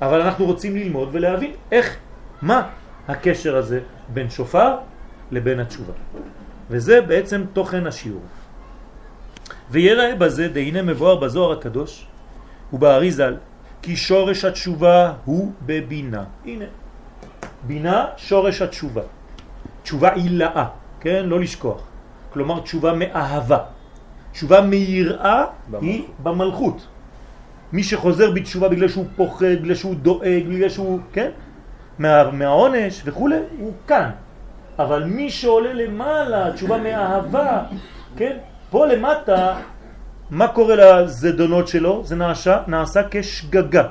[0.01, 1.95] אבל אנחנו רוצים ללמוד ולהבין איך,
[2.41, 2.61] מה
[3.07, 3.79] הקשר הזה
[4.13, 4.75] בין שופר
[5.31, 5.93] לבין התשובה.
[6.69, 8.21] וזה בעצם תוכן השיעור.
[9.71, 12.07] ויראה בזה, דהנה מבואר בזוהר הקדוש
[12.73, 13.35] ובאריזל,
[13.81, 16.23] כי שורש התשובה הוא בבינה.
[16.45, 16.65] הנה,
[17.67, 19.01] בינה שורש התשובה.
[19.83, 20.65] תשובה עילאה,
[20.99, 21.25] כן?
[21.25, 21.81] לא לשכוח.
[22.33, 23.59] כלומר תשובה מאהבה.
[24.31, 25.45] תשובה מיראה
[25.81, 26.87] היא במלכות.
[27.73, 31.29] מי שחוזר בתשובה בגלל שהוא פוחד, בגלל שהוא דואג, בגלל שהוא, כן?
[31.99, 34.09] מה, מהעונש וכו', הוא כאן.
[34.79, 37.63] אבל מי שעולה למעלה, תשובה מאהבה,
[38.17, 38.37] כן?
[38.69, 39.55] פה למטה,
[40.29, 42.01] מה קורה לזדונות שלו?
[42.05, 43.87] זה נעשה, נעשה כשגגה.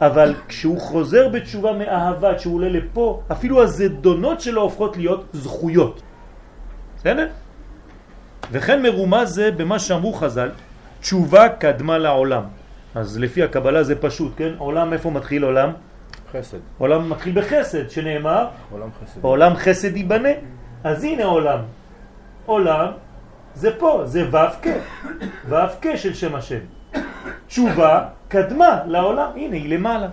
[0.00, 6.02] אבל כשהוא חוזר בתשובה מאהבה, כשהוא עולה לפה, אפילו הזדונות שלו הופכות להיות זכויות.
[6.96, 7.28] בסדר?
[8.52, 10.50] וכן מרומז זה במה שאמרו חז"ל,
[11.00, 12.42] תשובה קדמה לעולם.
[12.94, 14.52] אז לפי הקבלה זה פשוט, כן?
[14.58, 15.70] עולם, איפה מתחיל עולם?
[16.38, 16.58] חסד.
[16.78, 19.20] עולם מתחיל בחסד, שנאמר, עולם חסד.
[19.22, 20.28] עולם חסד ייבנה.
[20.84, 21.58] אז הנה עולם.
[22.46, 22.86] עולם
[23.54, 24.66] זה פה, זה ו"ק,
[25.48, 26.58] ו"ק של שם השם.
[27.46, 30.08] תשובה קדמה לעולם, הנה היא למעלה.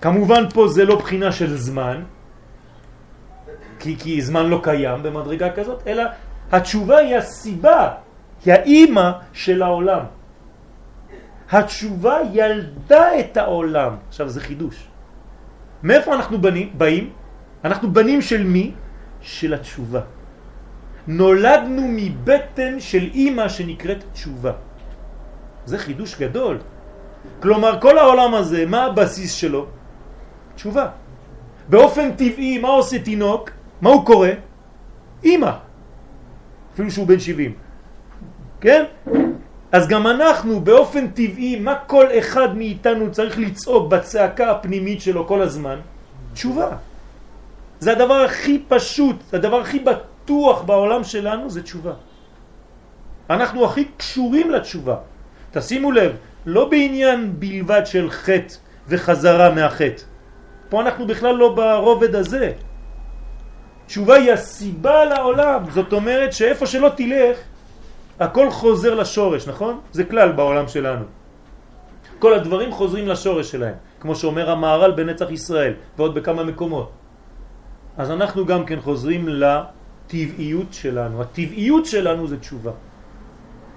[0.00, 2.02] כמובן פה זה לא בחינה של זמן,
[3.78, 6.02] כי, כי זמן לא קיים במדרגה כזאת, אלא
[6.52, 7.90] התשובה היא הסיבה,
[8.44, 10.04] היא האימא של העולם.
[11.52, 13.92] התשובה ילדה את העולם.
[14.08, 14.76] עכשיו זה חידוש.
[15.82, 17.10] מאיפה אנחנו בנים, באים?
[17.64, 18.72] אנחנו בנים של מי?
[19.20, 20.00] של התשובה.
[21.06, 24.52] נולדנו מבטן של אימא שנקראת תשובה.
[25.64, 26.58] זה חידוש גדול.
[27.42, 29.66] כלומר, כל העולם הזה, מה הבסיס שלו?
[30.54, 30.88] תשובה.
[31.68, 33.50] באופן טבעי, מה עושה תינוק?
[33.80, 34.28] מה הוא קורא?
[35.24, 35.52] אימא.
[36.74, 37.54] אפילו שהוא בן 70.
[38.60, 38.84] כן?
[39.72, 45.42] אז גם אנחנו באופן טבעי, מה כל אחד מאיתנו צריך לצעוק בצעקה הפנימית שלו כל
[45.42, 45.76] הזמן?
[46.32, 46.68] תשובה.
[47.80, 51.92] זה הדבר הכי פשוט, זה הדבר הכי בטוח בעולם שלנו, זה תשובה.
[53.30, 54.96] אנחנו הכי קשורים לתשובה.
[55.50, 56.12] תשימו לב,
[56.46, 58.54] לא בעניין בלבד של חטא
[58.88, 60.02] וחזרה מהחטא.
[60.68, 62.52] פה אנחנו בכלל לא ברובד הזה.
[63.86, 67.36] תשובה היא הסיבה לעולם, זאת אומרת שאיפה שלא תלך,
[68.20, 69.80] הכל חוזר לשורש, נכון?
[69.92, 71.04] זה כלל בעולם שלנו.
[72.18, 76.90] כל הדברים חוזרים לשורש שלהם, כמו שאומר המערל בנצח ישראל, ועוד בכמה מקומות.
[77.98, 81.22] אז אנחנו גם כן חוזרים לטבעיות שלנו.
[81.22, 82.70] הטבעיות שלנו זה תשובה.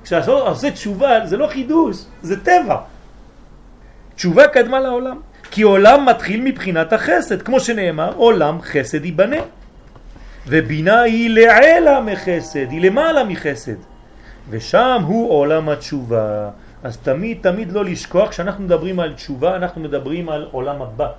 [0.03, 2.77] כשאתה עושה תשובה זה לא חידוש, זה טבע.
[4.15, 5.19] תשובה קדמה לעולם.
[5.51, 9.41] כי עולם מתחיל מבחינת החסד, כמו שנאמר, עולם חסד ייבנה.
[10.47, 13.94] ובינה היא לעלה מחסד, היא למעלה מחסד.
[14.49, 16.49] ושם הוא עולם התשובה.
[16.83, 21.09] אז תמיד תמיד לא לשכוח, כשאנחנו מדברים על תשובה, אנחנו מדברים על עולם הבא,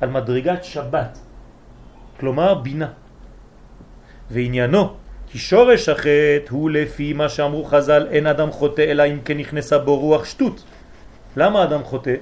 [0.00, 1.18] על מדרגת שבת,
[2.20, 2.88] כלומר בינה.
[4.30, 4.94] ועניינו,
[5.30, 9.78] כי שורש החטא הוא לפי מה שאמרו חז"ל, אין אדם חוטא אלא אם כן נכנסה
[9.78, 10.64] בו רוח שטות.
[11.36, 12.14] למה אדם חוטא?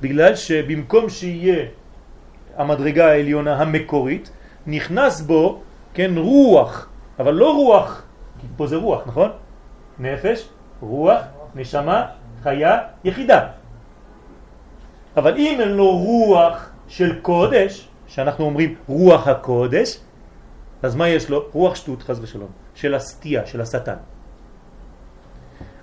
[0.00, 1.66] בגלל שבמקום שיהיה
[2.56, 4.30] המדרגה העליונה המקורית,
[4.66, 5.62] נכנס בו,
[5.94, 6.88] כן, רוח,
[7.18, 8.02] אבל לא רוח,
[8.40, 9.30] כי פה זה רוח, נכון?
[9.98, 10.48] נפש,
[10.80, 11.20] רוח,
[11.54, 12.06] נשמה,
[12.42, 13.46] חיה, יחידה.
[15.16, 19.98] אבל אם אין לו רוח של קודש, שאנחנו אומרים רוח הקודש,
[20.82, 21.44] אז מה יש לו?
[21.52, 23.96] רוח שטות, חז ושלום, של הסטייה, של השטן.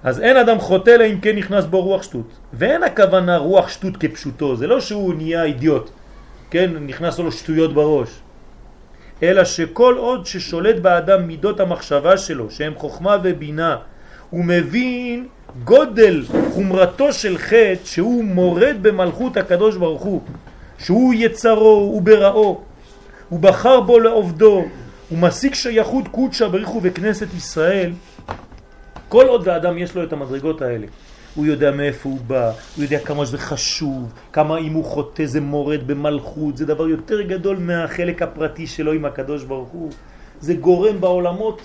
[0.03, 2.29] אז אין אדם חוטא לה אם כן נכנס בו רוח שטות.
[2.53, 5.89] ואין הכוונה רוח שטות כפשוטו, זה לא שהוא נהיה אידיוט,
[6.49, 8.09] כן, נכנס לו שטויות בראש.
[9.23, 13.77] אלא שכל עוד ששולט באדם מידות המחשבה שלו, שהם חוכמה ובינה,
[14.31, 15.27] הוא מבין
[15.63, 20.21] גודל חומרתו של חטא שהוא מורד במלכות הקדוש ברוך הוא,
[20.77, 22.61] שהוא יצרו ובראו,
[23.29, 24.65] הוא בחר בו לעובדו,
[25.09, 27.91] הוא משיג שייכות קודשה בריחו בכנסת ישראל,
[29.09, 30.87] כל עוד האדם יש לו את המדרגות האלה.
[31.35, 35.41] הוא יודע מאיפה הוא בא, הוא יודע כמה זה חשוב, כמה אם הוא חוטא זה
[35.41, 39.91] מורד במלכות, זה דבר יותר גדול מהחלק הפרטי שלו עם הקדוש ברוך הוא.
[40.41, 41.61] זה גורם בעולמות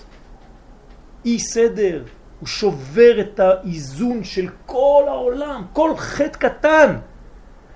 [1.24, 2.02] אי סדר,
[2.40, 6.96] הוא שובר את האיזון של כל העולם, כל חטא קטן.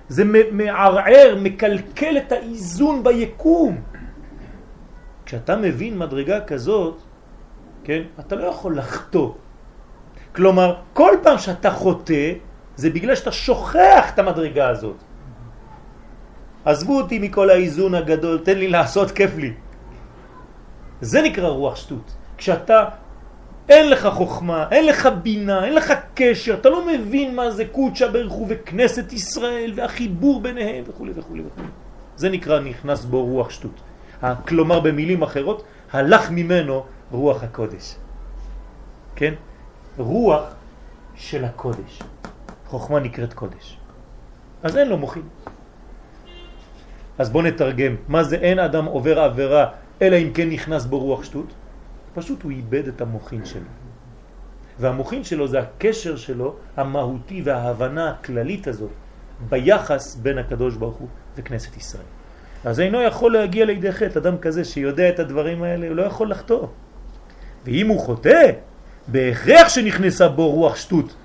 [0.09, 3.81] זה מערער, מקלקל את האיזון ביקום.
[5.25, 7.01] כשאתה מבין מדרגה כזאת,
[7.83, 9.31] כן, אתה לא יכול לחטוא.
[10.35, 12.33] כלומר, כל פעם שאתה חוטא,
[12.75, 14.97] זה בגלל שאתה שוכח את המדרגה הזאת.
[16.65, 19.53] עזבו אותי מכל האיזון הגדול, תן לי לעשות, כיף לי.
[21.01, 22.15] זה נקרא רוח שטות.
[22.37, 22.85] כשאתה,
[23.71, 28.07] אין לך חוכמה, אין לך בינה, אין לך קשר, אתה לא מבין מה זה קודשא
[28.11, 31.61] ברך הוא וכנסת ישראל והחיבור ביניהם וכו' וכו' וכו'.
[32.15, 33.81] זה נקרא נכנס בו רוח שטות.
[34.47, 37.95] כלומר במילים אחרות, הלך ממנו רוח הקודש.
[39.15, 39.33] כן?
[39.97, 40.43] רוח
[41.15, 41.99] של הקודש.
[42.67, 43.77] חוכמה נקראת קודש.
[44.63, 45.27] אז אין לו מוחים.
[47.17, 47.95] אז בוא נתרגם.
[48.07, 49.65] מה זה אין אדם עובר עבירה
[50.01, 51.60] אלא אם כן נכנס בו רוח שטות?
[52.13, 53.69] פשוט הוא איבד את המוחין שלו.
[54.79, 58.89] והמוחין שלו זה הקשר שלו, המהותי וההבנה הכללית הזאת,
[59.49, 62.03] ביחס בין הקדוש ברוך הוא וכנסת ישראל.
[62.65, 66.31] אז אינו יכול להגיע לידי חטא, אדם כזה שיודע את הדברים האלה, הוא לא יכול
[66.31, 66.67] לחטוא.
[67.65, 68.51] ואם הוא חוטא,
[69.07, 71.15] בהכרח שנכנסה בו רוח שטות,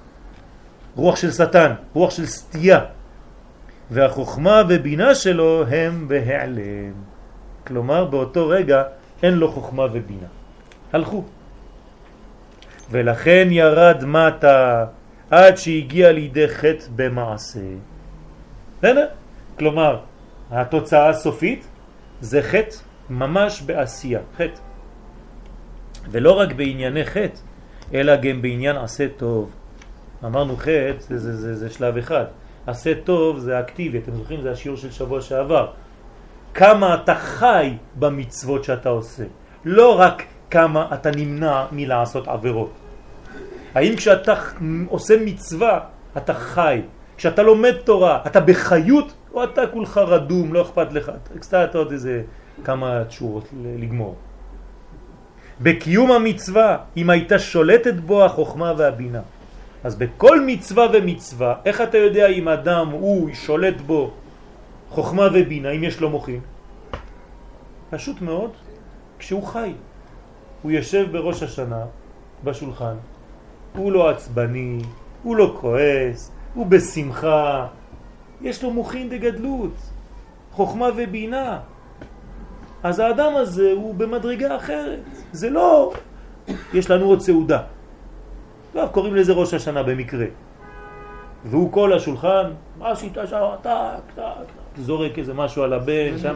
[0.97, 2.81] רוח של שטן, רוח של סטייה,
[3.91, 6.93] והחוכמה ובינה שלו הם בהעלם.
[7.67, 8.83] כלומר, באותו רגע
[9.23, 10.36] אין לו חוכמה ובינה.
[10.97, 11.25] הלכו.
[12.91, 14.87] ולכן ירד מטה
[15.31, 17.61] עד שהגיע לידי חטא במעשה.
[18.79, 19.07] בסדר?
[19.59, 19.99] כלומר,
[20.51, 21.67] התוצאה הסופית
[22.21, 22.77] זה חטא
[23.11, 24.61] ממש בעשייה, חטא.
[26.11, 27.41] ולא רק בענייני חטא,
[27.95, 29.51] אלא גם בעניין עשה טוב.
[30.25, 32.25] אמרנו חטא זה, זה, זה, זה שלב אחד.
[32.67, 34.43] עשה טוב זה אקטיבי, אתם זוכרים?
[34.43, 35.71] זה השיעור של שבוע שעבר.
[36.55, 39.25] כמה אתה חי במצוות שאתה עושה,
[39.65, 42.73] לא רק כמה אתה נמנע מלעשות עבירות.
[43.75, 44.35] האם כשאתה
[44.89, 45.81] עושה מצווה
[46.17, 46.81] אתה חי,
[47.17, 52.23] כשאתה לומד תורה אתה בחיות או אתה כולך רדום, לא אכפת לך, קצת עוד איזה
[52.65, 54.17] כמה תשורות לגמור.
[55.61, 59.21] בקיום המצווה, אם הייתה שולטת בו החוכמה והבינה.
[59.85, 64.11] אז בכל מצווה ומצווה, איך אתה יודע אם אדם הוא שולט בו
[64.91, 66.41] חוכמה ובינה, אם יש לו מוחים?
[67.91, 68.51] פשוט מאוד,
[69.19, 69.73] כשהוא חי.
[70.67, 71.85] הוא יושב בראש השנה,
[72.45, 72.95] בשולחן,
[73.77, 74.79] הוא לא עצבני,
[75.23, 77.67] הוא לא כועס, הוא בשמחה,
[78.43, 79.73] יש לו מוחין דגדלות,
[80.53, 81.59] חוכמה ובינה.
[82.83, 84.99] אז האדם הזה הוא במדרגה אחרת,
[85.33, 85.93] זה לא,
[86.75, 87.63] יש לנו עוד סעודה.
[88.73, 90.27] טוב, קוראים לזה ראש השנה במקרה.
[91.45, 93.71] והוא כל השולחן, מה עשית שם, טק,
[94.15, 94.23] טק,
[94.77, 96.35] זורק איזה משהו על הבן, שם,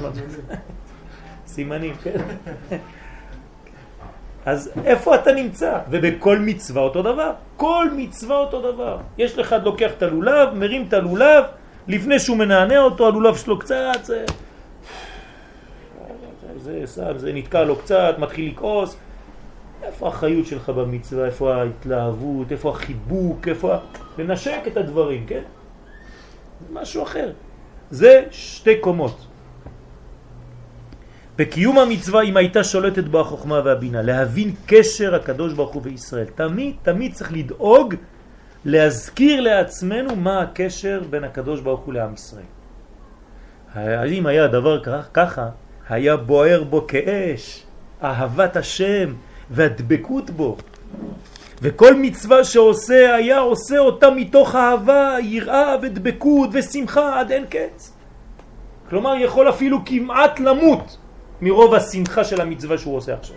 [1.46, 2.20] סימנים, כן.
[4.46, 5.78] אז איפה אתה נמצא?
[5.90, 7.32] ובכל מצווה אותו דבר.
[7.56, 8.98] כל מצווה אותו דבר.
[9.18, 11.44] יש לך לוקח את הלולב, מרים את הלולב,
[11.88, 14.24] לפני שהוא מנענע אותו, הלולב שלו קצת, זה,
[16.56, 18.96] זה, זה, זה נתקע לו קצת, מתחיל לקעוס.
[19.82, 23.74] איפה החיות שלך במצווה, איפה ההתלהבות, איפה החיבוק, איפה...
[24.18, 25.42] לנשק את הדברים, כן?
[26.60, 27.32] זה משהו אחר.
[27.90, 29.26] זה שתי קומות.
[31.36, 36.26] בקיום המצווה אם הייתה שולטת בו החוכמה והבינה, להבין קשר הקדוש ברוך הוא וישראל.
[36.34, 37.94] תמיד, תמיד צריך לדאוג
[38.64, 42.44] להזכיר לעצמנו מה הקשר בין הקדוש ברוך הוא לעם ישראל.
[44.06, 44.80] אם היה דבר
[45.14, 45.48] ככה,
[45.88, 47.62] היה בוער בו כאש,
[48.02, 49.14] אהבת השם
[49.50, 50.56] והדבקות בו.
[51.62, 57.92] וכל מצווה שעושה היה עושה אותה מתוך אהבה, יראה ודבקות ושמחה עד אין קץ.
[58.90, 60.96] כלומר יכול אפילו כמעט למות
[61.42, 63.36] מרוב השמחה של המצווה שהוא עושה עכשיו.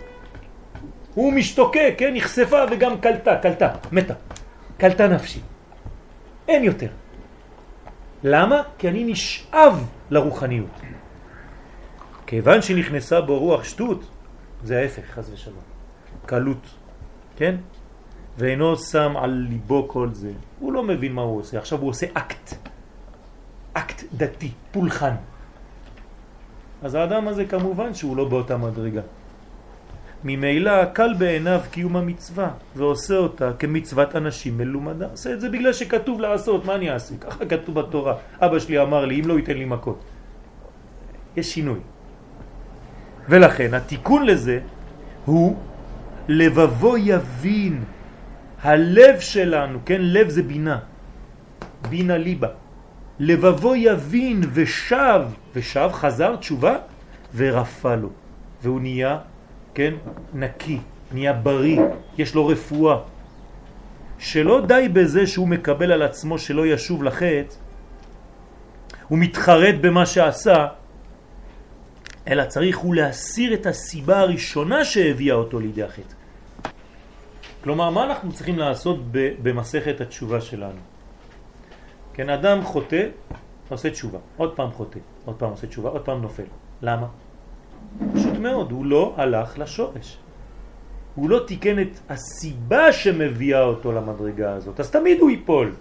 [1.14, 4.14] הוא משתוקק, כן, נכספה וגם כלתה, כלתה, מתה.
[4.76, 5.40] כלתה נפשי.
[6.48, 6.88] אין יותר.
[8.24, 8.62] למה?
[8.78, 10.80] כי אני נשאב לרוחניות.
[12.26, 14.04] כיוון שנכנסה בו רוח שטות,
[14.64, 15.62] זה ההפך, חס ושלום.
[16.26, 16.66] קלות,
[17.36, 17.56] כן?
[18.38, 20.32] ואינו שם על ליבו כל זה.
[20.60, 21.58] הוא לא מבין מה הוא עושה.
[21.58, 22.54] עכשיו הוא עושה אקט.
[23.72, 25.14] אקט דתי, פולחן.
[26.84, 29.00] אז האדם הזה כמובן שהוא לא באותה מדרגה.
[30.24, 35.06] ממילא קל בעיניו קיום המצווה ועושה אותה כמצוות אנשים מלומדה.
[35.10, 37.16] עושה את זה בגלל שכתוב לעשות, מה אני אעשה?
[37.16, 38.14] ככה כתוב בתורה.
[38.40, 40.00] אבא שלי אמר לי, אם לא ייתן לי מכות.
[41.36, 41.80] יש שינוי.
[43.28, 44.60] ולכן התיקון לזה
[45.24, 45.56] הוא
[46.28, 47.84] לבבו יבין.
[48.62, 50.78] הלב שלנו, כן, לב זה בינה.
[51.88, 52.63] בינה ליבה.
[53.18, 55.20] לבבו יבין ושב,
[55.54, 56.76] ושב חזר תשובה
[57.34, 58.08] ורפא לו.
[58.62, 59.18] והוא נהיה
[59.74, 59.94] כן,
[60.34, 60.78] נקי,
[61.12, 61.80] נהיה בריא,
[62.18, 62.98] יש לו רפואה.
[64.18, 67.54] שלא די בזה שהוא מקבל על עצמו שלא ישוב לחטא,
[69.08, 70.66] הוא מתחרט במה שעשה,
[72.28, 76.14] אלא צריך הוא להסיר את הסיבה הראשונה שהביאה אותו לידי החטא.
[77.64, 79.00] כלומר, מה אנחנו צריכים לעשות
[79.42, 80.93] במסכת התשובה שלנו?
[82.14, 83.06] כן, אדם חוטא,
[83.68, 86.42] עושה תשובה, עוד פעם חוטא, עוד פעם עושה תשובה, עוד פעם נופל.
[86.82, 87.06] למה?
[88.14, 90.18] פשוט מאוד, הוא לא הלך לשורש.
[91.14, 95.74] הוא לא תיקן את הסיבה שמביאה אותו למדרגה הזאת, אז תמיד הוא ייפול.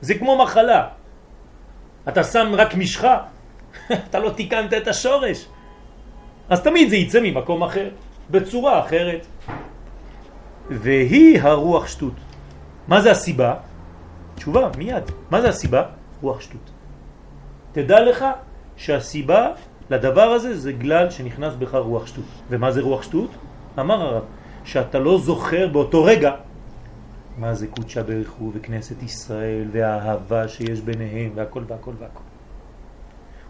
[0.00, 0.88] זה כמו מחלה.
[2.08, 3.22] אתה שם רק משחה,
[4.10, 5.46] אתה לא תיקנת את השורש.
[6.48, 7.88] אז תמיד זה יצא ממקום אחר,
[8.30, 9.26] בצורה אחרת.
[10.70, 12.14] והיא הרוח שטות.
[12.88, 13.65] מה זה הסיבה?
[14.36, 15.04] תשובה, מיד.
[15.30, 15.82] מה זה הסיבה?
[16.22, 16.70] רוח שטות.
[17.72, 18.24] תדע לך
[18.76, 19.50] שהסיבה
[19.90, 22.24] לדבר הזה זה גלל שנכנס בך רוח שטות.
[22.50, 23.30] ומה זה רוח שטות?
[23.78, 24.22] אמר הרב,
[24.64, 26.32] שאתה לא זוכר באותו רגע
[27.38, 32.26] מה זה קודשה ברכו וכנסת ישראל והאהבה שיש ביניהם והכל והכל והכל.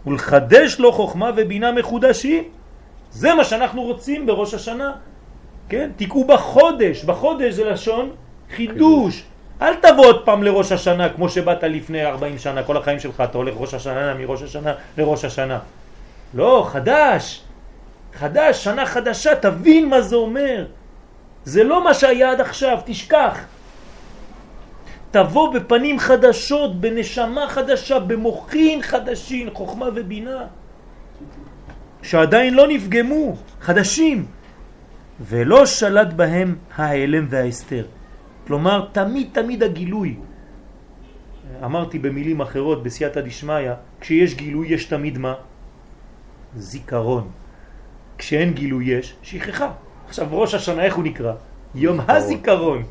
[0.07, 2.43] ולחדש לו חוכמה ובינה מחודשים.
[3.11, 4.91] זה מה שאנחנו רוצים בראש השנה.
[5.69, 5.91] כן?
[5.95, 8.11] תקעו בחודש, בחודש זה לשון
[8.55, 9.23] חידוש.
[9.61, 13.37] אל תבוא עוד פעם לראש השנה כמו שבאת לפני 40 שנה, כל החיים שלך אתה
[13.37, 15.59] הולך ראש השנה מראש השנה לראש השנה.
[16.33, 17.41] לא, חדש.
[18.13, 20.65] חדש, שנה חדשה, תבין מה זה אומר.
[21.45, 23.39] זה לא מה שהיה עד עכשיו, תשכח.
[25.11, 30.43] תבוא בפנים חדשות, בנשמה חדשה, במוחין חדשים, חוכמה ובינה,
[32.03, 34.25] שעדיין לא נפגמו, חדשים,
[35.21, 37.85] ולא שלט בהם ההלם וההסתר.
[38.47, 40.15] כלומר, תמיד תמיד הגילוי.
[41.63, 45.33] אמרתי במילים אחרות, בסייעתא דשמיא, כשיש גילוי יש תמיד מה?
[46.55, 47.27] זיכרון.
[48.17, 49.71] כשאין גילוי יש שכחה.
[50.07, 51.33] עכשיו ראש השנה איך הוא נקרא?
[51.75, 52.83] יום הזיכרון.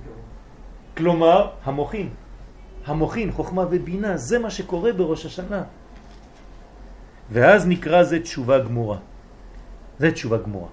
[0.97, 2.09] כלומר, המוחין.
[2.87, 5.63] המוחין, חוכמה ובינה, זה מה שקורה בראש השנה.
[7.33, 8.99] ואז נקרא זה תשובה גמורה.
[9.99, 10.69] זה תשובה גמורה.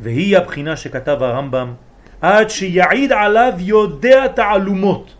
[0.00, 1.74] והיא הבחינה שכתב הרמב"ם,
[2.22, 5.14] עד שיעיד עליו יודע תעלומות,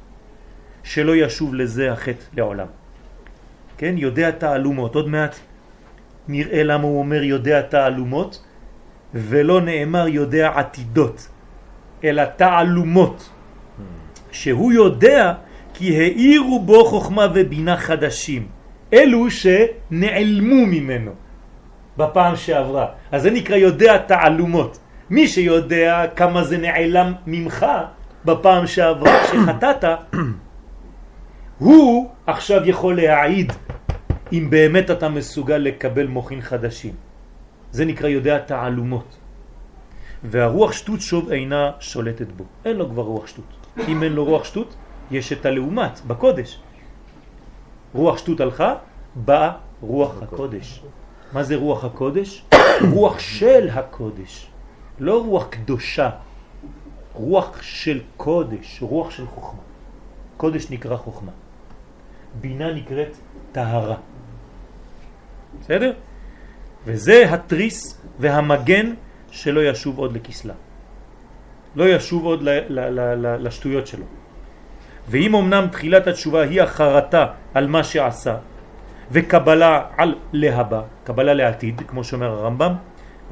[0.83, 2.67] שלא ישוב לזה החטא לעולם.
[3.79, 4.95] כן, יודע תעלומות.
[4.95, 5.37] עוד מעט
[6.29, 8.43] נראה למה הוא אומר יודע תעלומות,
[9.15, 11.29] ולא נאמר יודע עתידות,
[12.05, 13.31] אלא תעלומות.
[14.31, 15.35] שהוא יודע
[15.75, 18.47] כי העירו בו חוכמה ובינה חדשים,
[18.93, 21.13] אלו שנעלמו ממנו
[21.97, 22.87] בפעם שעברה.
[23.13, 24.79] אז זה נקרא יודע תעלומות.
[25.11, 27.67] מי שיודע כמה זה נעלם ממך
[28.25, 29.85] בפעם שעברה כשחטאת,
[31.59, 33.53] הוא עכשיו יכול להעיד
[34.33, 36.95] אם באמת אתה מסוגל לקבל מוכין חדשים.
[37.71, 39.17] זה נקרא יודע תעלומות.
[40.25, 42.45] והרוח שטות שוב אינה שולטת בו.
[42.65, 43.45] אין לו כבר רוח שטות.
[43.89, 44.75] אם אין לו רוח שטות,
[45.11, 46.61] יש את הלעומת בקודש.
[47.95, 48.75] רוח שטות הלכה,
[49.15, 50.83] באה רוח הקודש.
[51.33, 52.45] מה זה רוח הקודש?
[52.95, 54.52] רוח של הקודש.
[54.99, 56.11] לא רוח קדושה,
[57.15, 59.61] רוח של קודש, רוח של חוכמה.
[60.37, 61.33] קודש נקרא חוכמה.
[62.41, 63.17] בינה נקראת
[63.53, 63.97] טהרה.
[65.61, 65.93] בסדר?
[66.85, 68.95] וזה התריס והמגן
[69.31, 70.55] שלא ישוב עוד לכסלה.
[71.77, 72.41] לא ישוב עוד
[73.39, 74.05] לשטויות שלו.
[75.09, 78.37] ואם אמנם תחילת התשובה היא החרטה על מה שעשה
[79.11, 82.75] וקבלה על להבא, קבלה לעתיד, כמו שאומר הרמב"ם,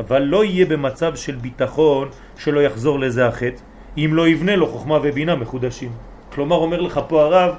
[0.00, 3.60] אבל לא יהיה במצב של ביטחון שלא יחזור לזה החטא,
[3.96, 5.92] אם לא יבנה לו חוכמה ובינה מחודשים.
[6.32, 7.54] כלומר אומר לך פה הרב,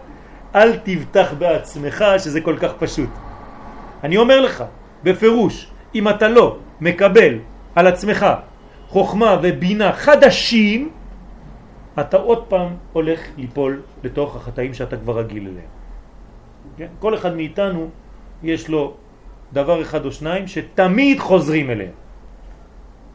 [0.55, 3.09] אל תבטח בעצמך שזה כל כך פשוט.
[4.03, 4.63] אני אומר לך,
[5.03, 7.33] בפירוש, אם אתה לא מקבל
[7.75, 8.25] על עצמך
[8.87, 10.89] חוכמה ובינה חדשים,
[11.99, 15.71] אתה עוד פעם הולך ליפול לתוך החטאים שאתה כבר רגיל אליהם.
[16.77, 16.87] כן?
[16.99, 17.89] כל אחד מאיתנו
[18.43, 18.93] יש לו
[19.53, 21.95] דבר אחד או שניים שתמיד חוזרים אליהם,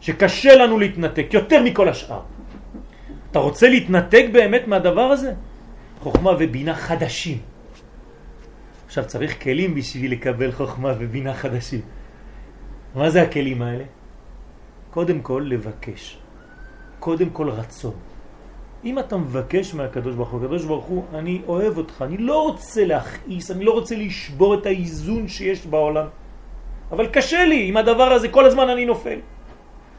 [0.01, 2.21] שקשה לנו להתנתק יותר מכל השאר.
[3.31, 5.33] אתה רוצה להתנתק באמת מהדבר הזה?
[6.01, 7.39] חוכמה ובינה חדשים.
[8.87, 11.81] עכשיו צריך כלים בשביל לקבל חוכמה ובינה חדשים.
[12.95, 13.85] מה זה הכלים האלה?
[14.91, 16.19] קודם כל לבקש.
[17.01, 17.95] קודם כל רצון.
[18.85, 22.85] אם אתה מבקש מהקדוש ברוך הוא, הקדוש ברוך הוא, אני אוהב אותך, אני לא רוצה
[22.85, 26.07] להכעיס, אני לא רוצה לשבור את האיזון שיש בעולם.
[26.91, 29.19] אבל קשה לי, עם הדבר הזה כל הזמן אני נופל.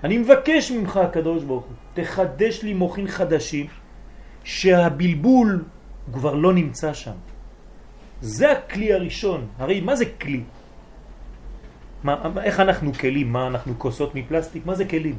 [0.04, 3.66] אני מבקש ממך, הקדוש ברוך הוא, תחדש לי מוחין חדשים,
[4.44, 5.66] שהבלבול
[6.14, 7.18] כבר לא נמצא שם.
[8.22, 9.48] זה הכלי הראשון.
[9.58, 10.44] הרי מה זה כלי?
[12.04, 13.34] מה, איך אנחנו כלים?
[13.34, 14.66] מה אנחנו כוסות מפלסטיק?
[14.66, 15.18] מה זה כלים?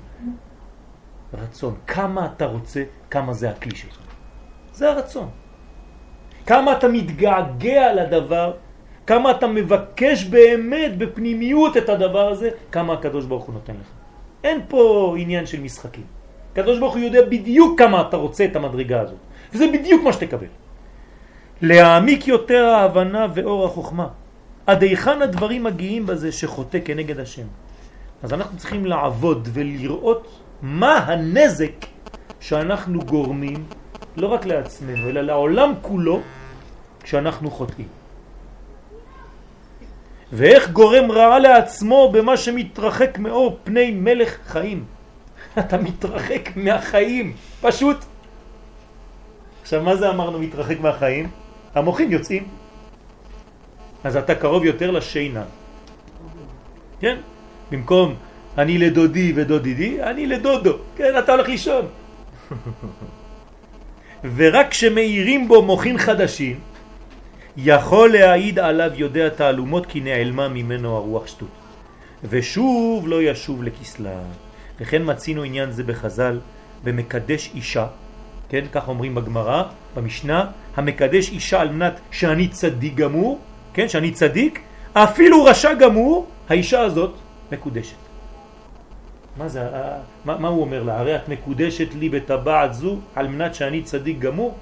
[1.35, 1.75] רצון.
[1.87, 3.99] כמה אתה רוצה, כמה זה הכלי שלך.
[4.73, 5.29] זה הרצון.
[6.47, 8.53] כמה אתה מתגעגע לדבר,
[9.07, 13.98] כמה אתה מבקש באמת בפנימיות את הדבר הזה, כמה הקדוש ברוך הוא נותן לך.
[14.45, 16.05] אין פה עניין של משחקים.
[16.53, 19.19] הקדוש ברוך הוא יודע בדיוק כמה אתה רוצה את המדרגה הזאת,
[19.53, 20.47] וזה בדיוק מה שתקבל.
[21.63, 24.09] להעמיק יותר ההבנה ואור החוכמה.
[24.67, 27.47] עד היכן הדברים מגיעים בזה שחוטא כנגד השם.
[28.23, 31.87] אז אנחנו צריכים לעבוד ולראות מה הנזק
[32.41, 33.65] שאנחנו גורמים
[34.17, 36.21] לא רק לעצמנו, אלא לעולם כולו
[37.03, 37.98] כשאנחנו חוטאים.
[40.33, 44.85] ואיך גורם רעה לעצמו במה שמתרחק מאור פני מלך חיים.
[45.59, 47.97] אתה מתרחק מהחיים, פשוט.
[49.63, 51.29] עכשיו, מה זה אמרנו מתרחק מהחיים?
[51.75, 52.49] המוחים יוצאים.
[54.05, 55.43] אז אתה קרוב יותר לשינה.
[57.01, 57.17] כן?
[57.71, 58.15] במקום
[58.59, 60.73] אני לדודי ודודידי, אני לדודו.
[60.97, 61.87] כן, אתה הולך לישון.
[64.37, 66.61] ורק כשמאירים בו מוחין חדשים,
[67.61, 71.49] יכול להעיד עליו יודע תעלומות כי נעלמה ממנו הרוח שטות.
[72.25, 74.21] ושוב לא ישוב לכסלה.
[74.81, 76.41] לכן מצינו עניין זה בחז"ל
[76.85, 77.87] במקדש אישה,
[78.49, 79.63] כן, כך אומרים בגמרא,
[79.97, 83.39] במשנה, המקדש אישה על מנת שאני צדיק גמור,
[83.75, 87.15] כן, שאני צדיק, אפילו רשע גמור, האישה הזאת
[87.53, 87.97] מקודשת.
[89.37, 89.63] מה זה,
[90.25, 90.99] מה, מה הוא אומר לה?
[90.99, 94.55] הרי את מקודשת לי בטבעת זו על מנת שאני צדיק גמור?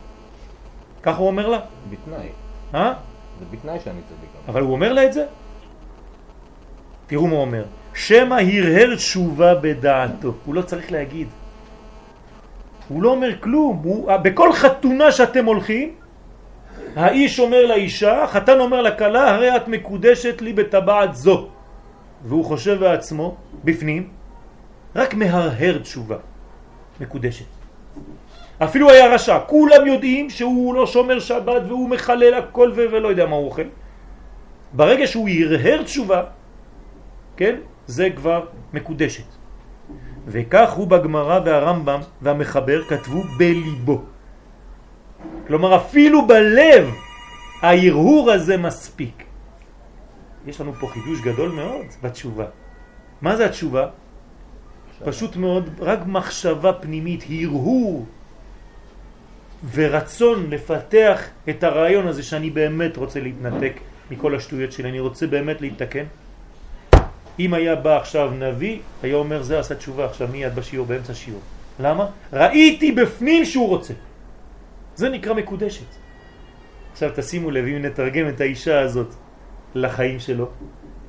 [1.02, 1.60] ככה הוא אומר לה?
[1.90, 2.45] בתנאי.
[2.74, 2.92] אה?
[3.38, 4.30] זה בתנאי שאני צדיק.
[4.48, 5.26] אבל הוא אומר לה את זה?
[7.06, 7.64] תראו מה הוא אומר.
[7.94, 10.34] שמא הרהר תשובה בדעתו.
[10.44, 11.28] הוא לא צריך להגיד.
[12.88, 13.80] הוא לא אומר כלום.
[13.84, 15.94] הוא, בכל חתונה שאתם הולכים,
[16.96, 21.48] האיש אומר לאישה, חתן אומר לכלה, הרי את מקודשת לי בטבעת זו.
[22.24, 24.08] והוא חושב בעצמו, בפנים,
[24.96, 26.16] רק מהרהר תשובה
[27.00, 27.55] מקודשת.
[28.58, 33.36] אפילו היה רשע, כולם יודעים שהוא לא שומר שבת והוא מחלל הכל ולא יודע מה
[33.36, 33.68] הוא אוכל.
[34.72, 36.22] ברגע שהוא ירהר תשובה,
[37.36, 39.28] כן, זה כבר מקודשת.
[40.26, 44.02] וכך הוא בגמרא והרמב"ם והמחבר כתבו בליבו.
[45.46, 46.90] כלומר אפילו בלב
[47.62, 49.24] ההרהור הזה מספיק.
[50.46, 52.44] יש לנו פה חידוש גדול מאוד בתשובה.
[53.22, 53.86] מה זה התשובה?
[55.04, 58.06] פשוט מאוד, רק מחשבה פנימית, הרהור
[59.74, 63.72] ורצון לפתח את הרעיון הזה שאני באמת רוצה להתנתק
[64.10, 66.04] מכל השטויות שלי, אני רוצה באמת להתתקן.
[67.38, 71.40] אם היה בא עכשיו נביא, היה אומר זה עשה תשובה עכשיו מיד בשיעור, באמצע שיעור.
[71.80, 72.06] למה?
[72.32, 73.94] ראיתי בפנים שהוא רוצה.
[74.94, 75.86] זה נקרא מקודשת.
[76.92, 79.14] עכשיו תשימו לב, אם נתרגם את האישה הזאת
[79.74, 80.48] לחיים שלו,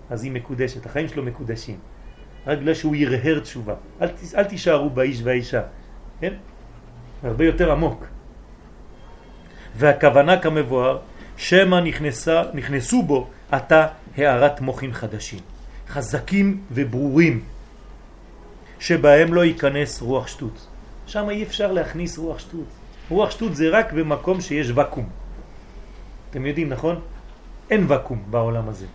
[0.10, 1.78] אז היא מקודשת, החיים שלו מקודשים.
[2.48, 3.74] רק בגלל שהוא ירהר תשובה.
[4.02, 5.62] אל, אל תישארו באיש והאישה,
[6.20, 6.34] כן?
[7.24, 8.06] הרבה יותר עמוק.
[9.78, 10.98] והכוונה כמבואר,
[11.38, 15.40] שמה נכנסה, נכנסו בו עתה הערת מוחין חדשים,
[15.88, 17.44] חזקים וברורים,
[18.80, 20.68] שבהם לא ייכנס רוח שטות.
[21.08, 22.66] שם אי אפשר להכניס רוח שטות.
[23.10, 25.10] רוח שטות זה רק במקום שיש וקום.
[26.30, 27.00] אתם יודעים, נכון?
[27.70, 28.86] אין וקום בעולם הזה.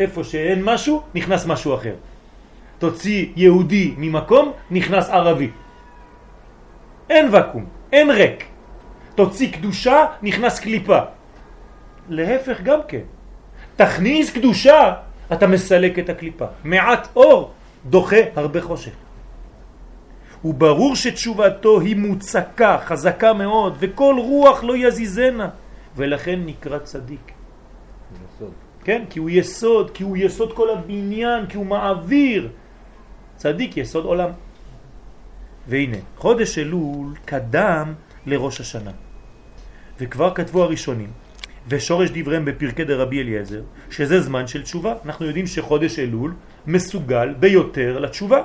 [0.00, 1.94] איפה שאין משהו, נכנס משהו אחר.
[2.78, 5.50] תוציא יהודי ממקום, נכנס ערבי.
[7.10, 8.51] אין וקום, אין ריק.
[9.14, 10.98] תוציא קדושה, נכנס קליפה.
[12.08, 13.06] להפך גם כן.
[13.76, 14.94] תכניס קדושה,
[15.32, 16.46] אתה מסלק את הקליפה.
[16.64, 17.50] מעט אור
[17.86, 18.92] דוחה הרבה חושך.
[20.44, 25.48] וברור שתשובתו היא מוצקה, חזקה מאוד, וכל רוח לא יזיזנה,
[25.96, 27.32] ולכן נקרא צדיק.
[28.12, 28.52] יסוד.
[28.84, 29.04] כן?
[29.10, 32.48] כי הוא יסוד, כי הוא יסוד כל הבניין, כי הוא מעביר.
[33.36, 34.30] צדיק יסוד עולם.
[35.68, 37.94] והנה, חודש אלול קדם
[38.26, 38.90] לראש השנה.
[40.00, 41.10] וכבר כתבו הראשונים,
[41.68, 43.60] ושורש דבריהם בפרקי דרבי אליעזר,
[43.90, 44.94] שזה זמן של תשובה.
[45.04, 46.34] אנחנו יודעים שחודש אלול
[46.66, 48.42] מסוגל ביותר לתשובה.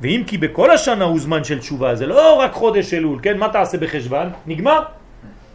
[0.00, 3.38] ואם כי בכל השנה הוא זמן של תשובה, זה לא רק חודש אלול, כן?
[3.38, 4.28] מה תעשה בחשבן?
[4.46, 4.82] נגמר?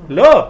[0.09, 0.47] לא.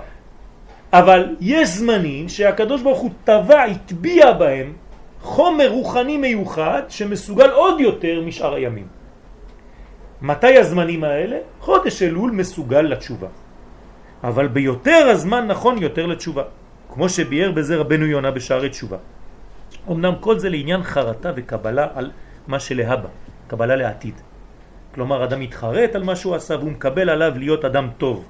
[0.93, 4.73] אבל יש זמנים שהקדוש ברוך הוא טבע, הטביע בהם
[5.21, 8.87] חומר רוחני מיוחד שמסוגל עוד יותר משאר הימים.
[10.25, 11.37] מתי הזמנים האלה?
[11.59, 13.27] חודש אלול מסוגל לתשובה.
[14.23, 16.43] אבל ביותר הזמן נכון יותר לתשובה,
[16.93, 18.97] כמו שביאר בזה רבנו יונה בשערי תשובה.
[19.85, 22.11] אמנם כל זה לעניין חרטה וקבלה על
[22.47, 23.09] מה שלהבא,
[23.47, 24.17] קבלה לעתיד.
[24.97, 28.25] כלומר, אדם מתחרט על מה שהוא עשה והוא מקבל עליו להיות אדם טוב.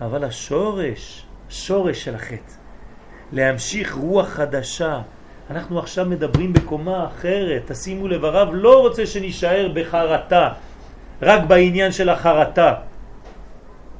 [0.00, 2.56] אבל השורש, שורש של החטא,
[3.32, 5.04] להמשיך רוח חדשה,
[5.50, 10.69] אנחנו עכשיו מדברים בקומה אחרת, תשימו לב, הרב לא רוצה שנשאר בחרטה,
[11.22, 12.74] רק בעניין של החרטה,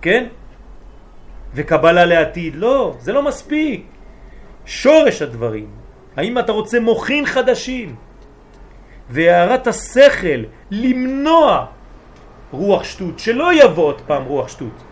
[0.02, 0.26] כן?
[1.54, 3.86] וקבלה לעתיד, לא, זה לא מספיק.
[4.66, 5.66] שורש הדברים,
[6.16, 7.96] האם אתה רוצה מוכין חדשים
[9.10, 11.66] והערת השכל למנוע
[12.52, 14.82] רוח שטות, שלא יבוא עוד פעם רוח שטות.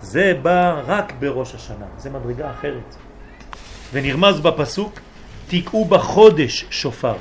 [0.00, 2.96] זה בא רק בראש השנה, זה מדרגה אחרת.
[3.92, 5.00] ונרמז בפסוק,
[5.48, 7.14] תקעו בחודש שופר.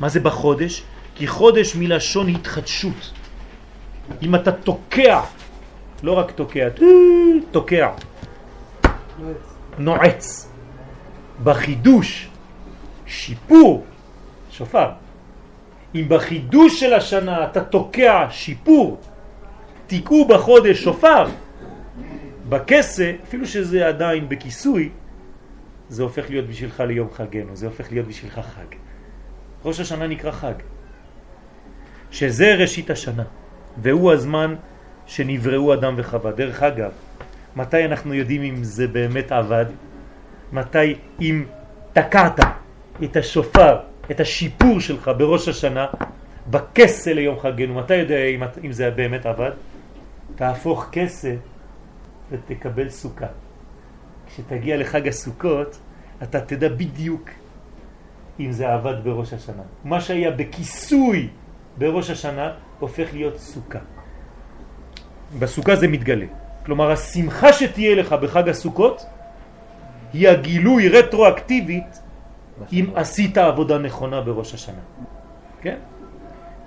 [0.00, 0.82] מה זה בחודש?
[1.14, 3.12] כי חודש מלשון התחדשות.
[4.22, 5.20] אם אתה תוקע,
[6.02, 6.68] לא רק תוקע,
[7.50, 7.90] תוקע,
[9.78, 10.48] נועץ.
[11.42, 12.28] בחידוש,
[13.06, 13.84] שיפור,
[14.50, 14.90] שופר.
[15.94, 19.00] אם בחידוש של השנה אתה תוקע שיפור,
[19.86, 21.26] תיקעו בחודש שופר,
[22.48, 24.88] בכסה, אפילו שזה עדיין בכיסוי,
[25.88, 28.76] זה הופך להיות בשבילך ליום חגנו, זה הופך להיות בשבילך חג.
[29.64, 30.54] ראש השנה נקרא חג,
[32.10, 33.24] שזה ראשית השנה,
[33.82, 34.54] והוא הזמן
[35.06, 36.32] שנבראו אדם וחווה.
[36.32, 36.90] דרך אגב,
[37.56, 39.66] מתי אנחנו יודעים אם זה באמת עבד?
[40.52, 41.44] מתי אם
[41.92, 42.40] תקעת
[43.04, 43.78] את השופר,
[44.10, 45.86] את השיפור שלך בראש השנה,
[46.50, 49.50] בכסה ליום חגנו, מתי יודע אם, אם זה באמת עבד?
[50.34, 51.34] תהפוך כסה
[52.30, 53.26] ותקבל סוכה.
[54.26, 55.78] כשתגיע לחג הסוכות,
[56.22, 57.30] אתה תדע בדיוק
[58.40, 59.62] אם זה עבד בראש השנה.
[59.84, 61.28] מה שהיה בכיסוי
[61.78, 63.78] בראש השנה הופך להיות סוכה.
[65.38, 66.26] בסוכה זה מתגלה.
[66.66, 69.06] כלומר, השמחה שתהיה לך בחג הסוכות
[70.12, 72.00] היא הגילוי רטרואקטיבית
[72.72, 74.82] אם עשית עבודה נכונה בראש השנה.
[75.60, 75.76] כן?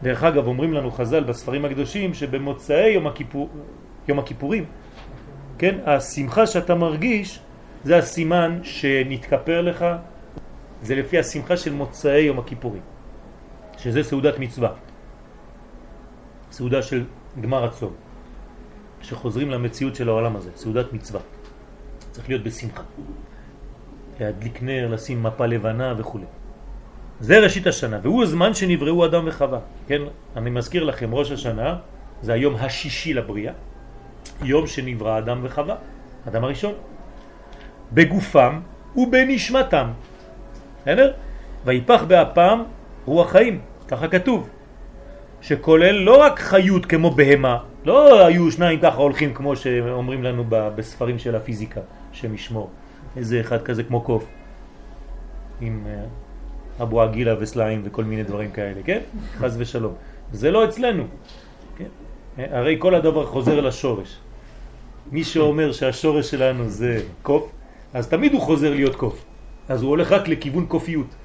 [0.03, 3.49] דרך אגב, אומרים לנו חז"ל בספרים הקדושים שבמוצאי יום, הכיפור,
[4.07, 4.65] יום הכיפורים,
[5.57, 7.39] כן, השמחה שאתה מרגיש
[7.83, 9.85] זה הסימן שנתכפר לך,
[10.81, 12.81] זה לפי השמחה של מוצאי יום הכיפורים,
[13.77, 14.69] שזה סעודת מצווה,
[16.51, 17.03] סעודה של
[17.41, 17.93] גמר הצום,
[19.01, 21.21] שחוזרים למציאות של העולם הזה, סעודת מצווה.
[22.11, 22.83] צריך להיות בשמחה.
[24.19, 26.19] להדליק נר, לשים מפה לבנה וכו'.
[27.19, 29.59] זה ראשית השנה, והוא הזמן שנבראו אדם וחווה.
[29.87, 30.01] כן,
[30.35, 31.77] אני מזכיר לכם, ראש השנה
[32.21, 33.53] זה היום השישי לבריאה,
[34.43, 35.75] יום שנברא אדם וחווה,
[36.27, 36.73] אדם הראשון,
[37.93, 38.59] בגופם
[38.95, 39.87] ובנשמתם.
[40.81, 41.13] בסדר?
[41.65, 42.63] ויפח באפם
[43.05, 44.49] רוח חיים, ככה כתוב,
[45.41, 51.19] שכולל לא רק חיות כמו בהמה, לא היו שניים ככה הולכים כמו שאומרים לנו בספרים
[51.19, 51.81] של הפיזיקה,
[52.11, 52.69] שמשמור.
[53.17, 54.25] איזה אחד כזה כמו קוף,
[55.61, 56.03] עם אה,
[56.81, 58.99] אבו עגילה וסלעים וכל מיני דברים כאלה, כן?
[59.37, 59.93] חז ושלום.
[60.31, 61.03] זה לא אצלנו.
[61.77, 61.87] כן?
[62.37, 64.17] הרי כל הדבר חוזר לשורש.
[65.11, 67.51] מי שאומר שהשורש שלנו זה קוף,
[67.93, 69.25] אז תמיד הוא חוזר להיות קוף.
[69.69, 71.15] אז הוא הולך רק לכיוון קופיות.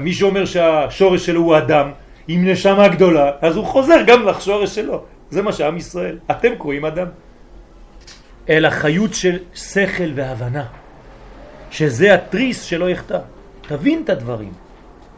[0.00, 1.90] מי שאומר שהשורש שלו הוא אדם,
[2.28, 5.04] עם נשמה גדולה, אז הוא חוזר גם לשורש שלו.
[5.30, 6.18] זה מה שעם ישראל.
[6.30, 7.06] אתם קוראים אדם.
[8.48, 10.66] אלא חיות של שכל והבנה,
[11.70, 13.18] שזה התריס שלא יחטא.
[13.62, 14.52] תבין את הדברים.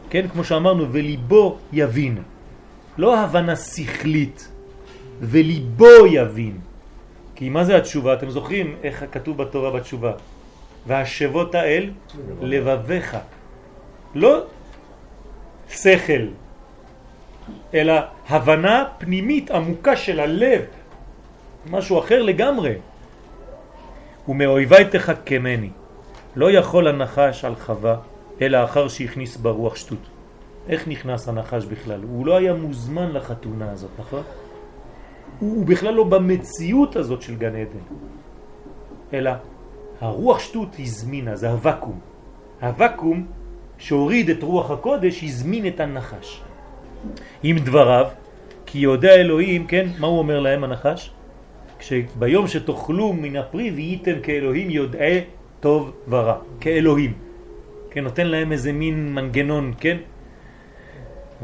[0.09, 2.17] כן, כמו שאמרנו, וליבו יבין.
[2.97, 4.49] לא הבנה שכלית,
[5.21, 6.57] וליבו יבין.
[7.35, 8.13] כי מה זה התשובה?
[8.13, 10.11] אתם זוכרים איך כתוב בתורה בתשובה?
[10.87, 11.89] והשבות האל
[12.41, 13.17] לבביך.
[14.15, 14.43] לא
[15.69, 16.31] שכל,
[17.73, 17.93] אלא
[18.29, 20.61] הבנה פנימית עמוקה של הלב,
[21.69, 22.73] משהו אחר לגמרי.
[24.27, 25.69] ומאויבי תחכמני.
[26.35, 27.95] לא יכול הנחש על חווה,
[28.41, 29.99] אלא אחר שהכניס ברוח שטות.
[30.69, 32.01] איך נכנס הנחש בכלל?
[32.03, 34.23] הוא לא היה מוזמן לחתונה הזאת, נכון?
[35.39, 37.85] הוא, בכלל לא במציאות הזאת של גן עדן.
[39.13, 39.31] אלא
[40.01, 41.99] הרוח שטות הזמינה, זה הוואקום.
[42.61, 43.25] הוואקום
[43.77, 46.41] שהוריד את רוח הקודש הזמין את הנחש.
[47.43, 48.05] עם דבריו,
[48.65, 51.11] כי יודע אלוהים, כן, מה הוא אומר להם הנחש?
[51.79, 55.21] כשביום שתאכלו מן הפרי והייתם כאלוהים יודעי
[55.59, 57.13] טוב ורע, כאלוהים.
[57.89, 59.97] כן, נותן להם איזה מין מנגנון, כן?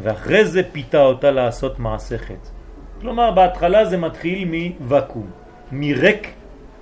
[0.04, 2.50] ואחרי זה פיתה אותה לעשות מעשה חטא.
[3.02, 5.30] כלומר, בהתחלה זה מתחיל מוואקום,
[5.72, 6.28] מרק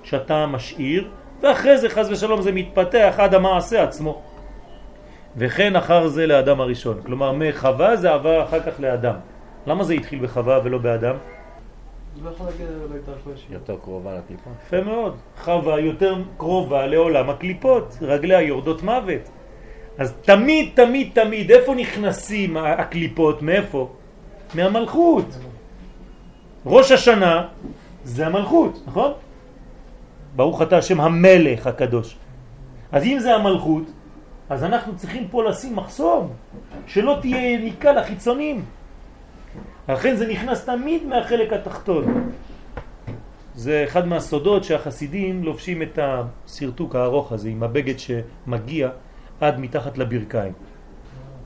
[0.02, 1.08] שאתה משאיר,
[1.42, 4.22] ואחרי זה חז ושלום זה מתפתח עד המעשה עצמו.
[5.36, 7.00] וכן אחר זה לאדם הראשון.
[7.06, 9.14] כלומר, מחווה זה עבר אחר כך לאדם.
[9.66, 11.14] למה זה התחיל בחווה ולא באדם?
[12.24, 12.30] לא
[13.50, 14.52] יותר קרובה לקליפות.
[14.66, 15.16] יפה מאוד.
[15.42, 19.30] חווה יותר קרובה לעולם הקליפות, רגליה יורדות מוות.
[19.98, 23.42] אז תמיד, תמיד, תמיד, איפה נכנסים הקליפות?
[23.42, 23.88] מאיפה?
[24.54, 25.38] מהמלכות.
[26.66, 27.46] ראש השנה
[28.04, 29.12] זה המלכות, נכון?
[30.36, 32.16] ברוך אתה השם המלך הקדוש.
[32.92, 33.82] אז אם זה המלכות,
[34.50, 36.32] אז אנחנו צריכים פה לשים מחסום,
[36.86, 38.64] שלא תהיה יניקה לחיצונים.
[39.88, 42.30] לכן זה נכנס תמיד מהחלק התחתון.
[43.54, 48.88] זה אחד מהסודות שהחסידים לובשים את הסרטוק הארוך הזה עם הבגד שמגיע
[49.40, 50.52] עד מתחת לברכיים.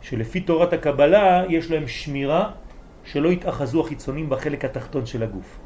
[0.02, 2.50] שלפי תורת הקבלה יש להם שמירה
[3.04, 5.58] שלא יתאחזו החיצונים בחלק התחתון של הגוף.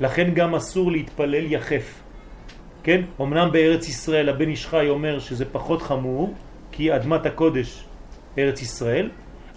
[0.00, 2.02] לכן גם אסור להתפלל יחף.
[2.82, 3.00] כן?
[3.20, 6.34] אמנם בארץ ישראל הבן איש חי אומר שזה פחות חמור,
[6.72, 7.84] כי אדמת הקודש
[8.38, 9.08] ארץ ישראל,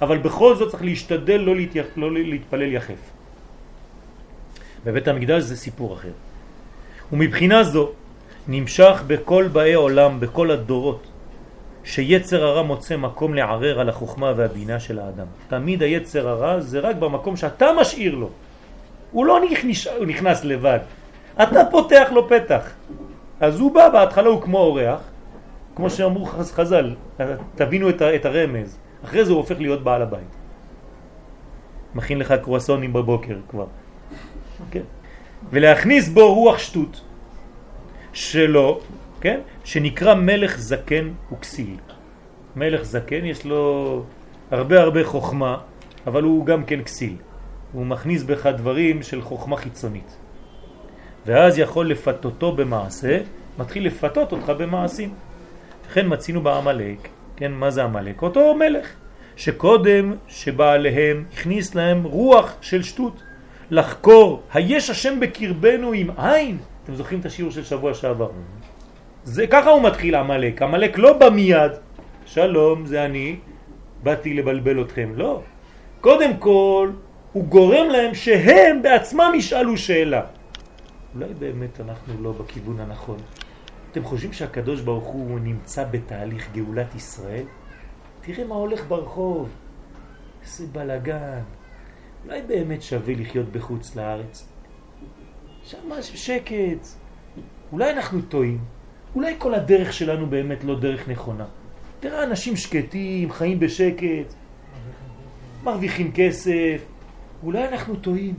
[0.01, 1.85] אבל בכל זאת צריך להשתדל לא, להתייח...
[1.95, 3.01] לא להתפלל יחף.
[4.85, 6.11] בבית המקדש זה סיפור אחר.
[7.11, 7.91] ומבחינה זו
[8.47, 11.07] נמשך בכל באי עולם, בכל הדורות,
[11.83, 15.25] שיצר הרע מוצא מקום לערער על החוכמה והבינה של האדם.
[15.47, 18.29] תמיד היצר הרע זה רק במקום שאתה משאיר לו.
[19.11, 19.39] הוא לא
[20.07, 20.79] נכנס לבד.
[21.43, 22.71] אתה פותח לו פתח.
[23.39, 24.99] אז הוא בא בהתחלה הוא כמו אורח,
[25.75, 26.95] כמו שאמרו חז"ל,
[27.55, 28.77] תבינו את הרמז.
[29.03, 30.35] אחרי זה הוא הופך להיות בעל הבית.
[31.95, 33.65] מכין לך קרואסונים בבוקר כבר.
[34.71, 34.81] כן?
[35.49, 37.01] ולהכניס בו רוח שטות
[38.13, 38.79] שלו,
[39.21, 39.39] כן?
[39.63, 41.77] שנקרא מלך זקן וכסיל.
[42.55, 44.03] מלך זקן יש לו
[44.51, 45.57] הרבה הרבה חוכמה,
[46.07, 47.15] אבל הוא גם כן כסיל.
[47.73, 50.17] הוא מכניס בך דברים של חוכמה חיצונית.
[51.25, 53.19] ואז יכול לפתותו במעשה,
[53.59, 55.13] מתחיל לפתות אותך במעשים.
[55.89, 58.21] לכן מצינו בעמלק, כן, מה זה עמלק?
[58.21, 58.87] אותו מלך,
[59.35, 63.23] שקודם שבעליהם הכניס להם רוח של שטות,
[63.71, 66.57] לחקור, היש השם בקרבנו עם עין?
[66.83, 68.29] אתם זוכרים את השיעור של שבוע שעבר?
[69.23, 71.71] זה ככה הוא מתחיל עמלק, עמלק לא בא מיד,
[72.25, 73.35] שלום זה אני,
[74.03, 75.41] באתי לבלבל אתכם, לא.
[76.01, 76.89] קודם כל
[77.33, 80.21] הוא גורם להם שהם בעצמם ישאלו שאלה.
[81.15, 83.17] אולי באמת אנחנו לא בכיוון הנכון.
[83.91, 87.45] אתם חושבים שהקדוש ברוך הוא נמצא בתהליך גאולת ישראל?
[88.21, 89.49] תראה מה הולך ברחוב,
[90.43, 91.41] איזה בלגן.
[92.25, 94.47] אולי באמת שווה לחיות בחוץ לארץ?
[95.63, 96.87] שם שקט.
[97.71, 98.59] אולי אנחנו טועים.
[99.15, 101.45] אולי כל הדרך שלנו באמת לא דרך נכונה.
[101.99, 104.33] תראה אנשים שקטים, חיים בשקט,
[105.63, 106.81] מרוויחים כסף.
[107.43, 108.35] אולי אנחנו טועים.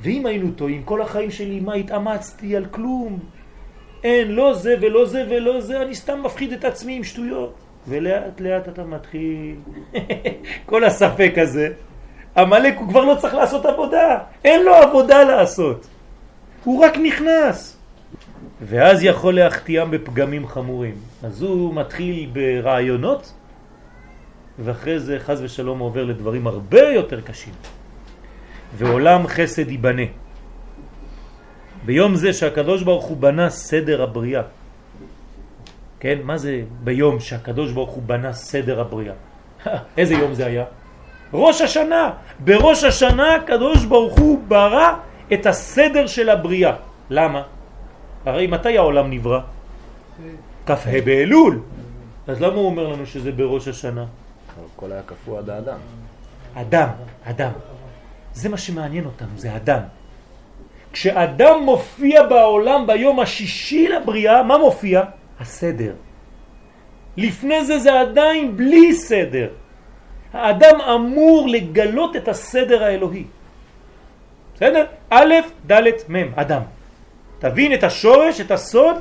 [0.00, 3.18] ואם היינו טועים, כל החיים שלי, מה התאמצתי על כלום?
[4.04, 7.54] אין, לא זה ולא זה ולא זה, אני סתם מפחיד את עצמי עם שטויות.
[7.88, 9.54] ולאט לאט אתה מתחיל,
[10.70, 11.68] כל הספק הזה,
[12.34, 15.86] המלאק הוא כבר לא צריך לעשות עבודה, אין לו עבודה לעשות,
[16.64, 17.76] הוא רק נכנס.
[18.62, 20.94] ואז יכול להחתיאם בפגמים חמורים.
[21.22, 23.32] אז הוא מתחיל ברעיונות,
[24.58, 27.54] ואחרי זה חז ושלום עובר לדברים הרבה יותר קשים.
[28.74, 30.02] ועולם חסד ייבנה.
[31.84, 34.42] ביום זה שהקדוש ברוך הוא בנה סדר הבריאה.
[36.00, 39.14] כן, מה זה ביום שהקדוש ברוך הוא בנה סדר הבריאה?
[39.98, 40.64] איזה יום זה היה?
[41.32, 42.10] ראש השנה.
[42.38, 44.94] בראש השנה הקדוש ברוך הוא ברא
[45.32, 46.72] את הסדר של הבריאה.
[47.10, 47.42] למה?
[48.26, 49.40] הרי מתי העולם נברא?
[50.66, 51.60] כ"ה באלול.
[52.26, 54.04] אז למה הוא אומר לנו שזה בראש השנה?
[54.76, 55.78] הכל היה קפוא עד האדם.
[56.54, 56.88] אדם,
[57.24, 57.52] אדם.
[58.36, 59.80] זה מה שמעניין אותנו, זה אדם.
[60.92, 65.02] כשאדם מופיע בעולם ביום השישי לבריאה, מה מופיע?
[65.40, 65.92] הסדר.
[67.16, 69.48] לפני זה זה עדיין בלי סדר.
[70.32, 73.24] האדם אמור לגלות את הסדר האלוהי.
[74.54, 74.84] בסדר?
[75.10, 75.34] א',
[75.66, 76.62] ד', מ', אדם.
[77.38, 78.96] תבין את השורש, את הסוד,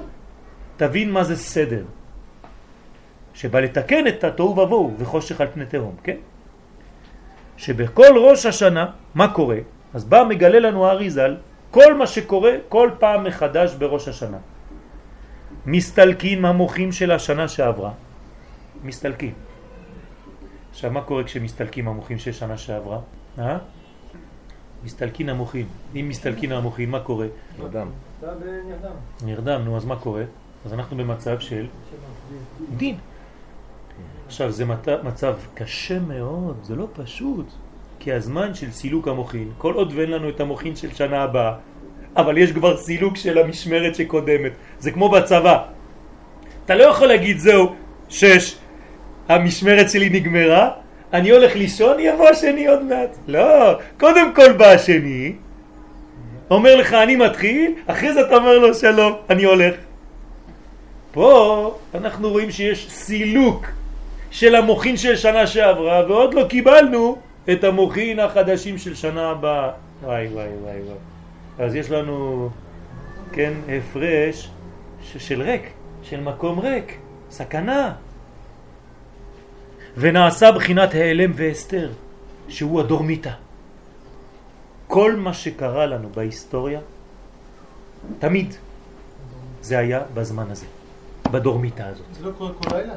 [0.78, 1.84] תבין מה זה סדר.
[3.34, 6.24] שבא לתקן את התוהו ובוהו וחושך על פני תהום, כן?
[7.58, 8.86] שבכל ראש השנה,
[9.16, 9.58] מה קורה?
[9.94, 11.36] אז בא מגלה לנו האריזל
[11.72, 14.38] כל מה שקורה כל פעם מחדש בראש השנה.
[15.66, 17.92] מסתלקים המוחים של השנה שעברה.
[18.84, 19.34] מסתלקים.
[20.72, 23.00] עכשיו, מה קורה כשמסתלקים המוחים של שנה שעברה?
[23.40, 23.58] אה?
[24.84, 25.68] מסתלקים המוחים.
[25.96, 27.28] אם מסתלקים המוחים, מה קורה?
[27.60, 27.88] נרדם.
[29.26, 30.24] נרדם, נו, אז מה קורה?
[30.66, 31.68] אז אנחנו במצב של
[32.78, 32.98] דין.
[34.26, 34.66] עכשיו, זה
[35.04, 37.46] מצב קשה מאוד, זה לא פשוט.
[38.00, 41.54] כי הזמן של סילוק המוחין, כל עוד ואין לנו את המוחין של שנה הבאה,
[42.18, 44.52] אבל יש כבר סילוק של המשמרת שקודמת.
[44.80, 45.64] זה כמו בצבא.
[46.66, 47.76] אתה לא יכול להגיד זהו,
[48.10, 48.56] שש,
[49.30, 50.70] המשמרת שלי נגמרה,
[51.14, 53.18] אני הולך לישון, יבוא השני עוד מעט.
[53.28, 55.36] לא, קודם כל בא השני,
[56.50, 59.76] אומר לך אני מתחיל, אחרי זה אתה אומר לו שלום, אני הולך.
[61.12, 63.66] פה אנחנו רואים שיש סילוק
[64.36, 67.18] של המוחין של שנה שעברה ועוד לא קיבלנו
[67.52, 69.72] את המוחין החדשים של שנה הבאה.
[70.04, 70.98] וואי וואי וואי וואי.
[71.60, 72.50] אז יש לנו,
[73.32, 74.50] כן, הפרש
[75.04, 75.72] של ריק,
[76.04, 76.98] של מקום ריק,
[77.32, 77.94] סכנה.
[79.98, 81.92] ונעשה בחינת העלם והסתר,
[82.48, 83.34] שהוא הדורמיטה.
[84.88, 86.80] כל מה שקרה לנו בהיסטוריה,
[88.20, 88.54] תמיד,
[89.62, 90.66] זה היה בזמן הזה,
[91.32, 92.06] בדורמיטה הזאת.
[92.12, 92.96] זה לא קורה כל לילה?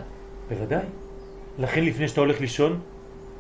[0.49, 1.08] בוודאי.
[1.59, 2.81] לכן לפני שאתה הולך לישון,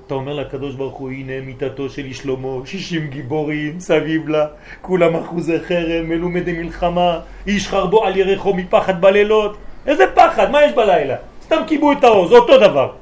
[0.06, 4.46] אתה אומר לקדוש ברוך הוא, הנה מיטתו של שלמה, 60 גיבורים סביב לה,
[4.82, 9.56] כולם אחוזי חרם, מלומדי מלחמה, איש חרבו על ירחו מפחד בלילות.
[9.86, 11.16] איזה פחד, מה יש בלילה?
[11.42, 12.92] סתם קיבו את האור, זה אותו דבר.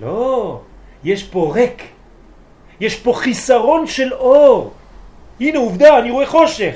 [0.00, 0.60] לא,
[1.04, 1.82] יש פה ריק,
[2.80, 4.72] יש פה חיסרון של אור.
[5.40, 6.74] הנה עובדה, אני רואה חושך.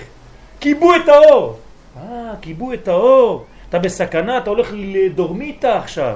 [0.59, 1.59] קיבו את האור.
[1.97, 3.45] אה, קיבו את האור.
[3.69, 6.15] אתה בסכנה, אתה הולך לדורמיתה עכשיו.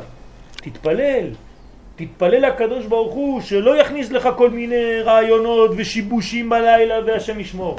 [0.62, 1.26] תתפלל.
[1.96, 7.78] תתפלל לקדוש ברוך הוא שלא יכניס לך כל מיני רעיונות ושיבושים בלילה והשם ישמור.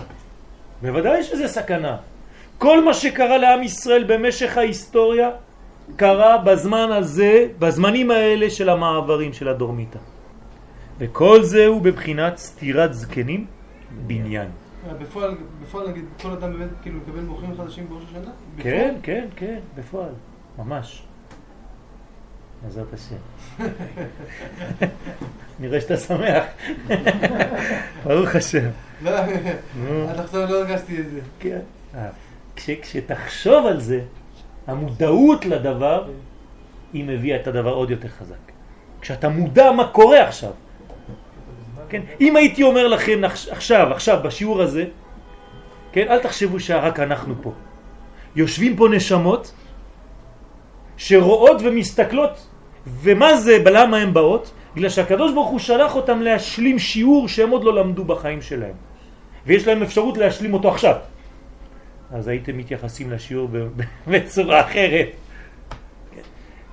[0.81, 1.97] בוודאי שזה סכנה.
[2.57, 5.29] כל מה שקרה לעם ישראל במשך ההיסטוריה
[5.95, 9.99] קרה בזמן הזה, בזמנים האלה של המעברים של הדורמיתה.
[10.99, 13.45] וכל זה הוא בבחינת סתירת זקנים
[14.07, 14.47] בניין.
[14.88, 18.31] אה, בפועל, בפועל נגיד, כל אדם באמת כאילו מקבל מוחים חדשים בראש השנה?
[18.57, 20.13] כן, כן, כן, בפועל,
[20.57, 21.03] ממש.
[22.64, 23.16] בעזרת השם.
[25.59, 26.43] נראה שאתה שמח.
[28.03, 28.70] ברוך השם.
[29.01, 29.11] לא,
[30.09, 31.20] עד עכשיו לא הרגשתי את זה.
[31.39, 31.59] כן.
[31.95, 32.09] אה,
[32.55, 34.01] כשתחשוב על זה,
[34.68, 36.09] המודעות לדבר,
[36.93, 38.36] היא מביאה את הדבר עוד יותר חזק.
[39.01, 40.51] כשאתה מודע מה קורה עכשיו.
[41.89, 42.01] כן?
[42.22, 44.86] אם הייתי אומר לכם עכשיו, עכשיו, בשיעור הזה,
[45.91, 46.05] כן?
[46.09, 47.51] אל תחשבו שרק אנחנו פה.
[48.36, 49.53] יושבים פה נשמות
[50.97, 52.47] שרואות ומסתכלות,
[52.88, 54.51] ומה זה, למה הן באות?
[54.75, 58.75] בגלל שהקדוש ברוך הוא שלח אותם להשלים שיעור שהם עוד לא למדו בחיים שלהם.
[59.45, 60.95] ויש להם אפשרות להשלים אותו עכשיו.
[62.11, 63.49] אז הייתם מתייחסים לשיעור
[64.07, 65.09] בצורה אחרת.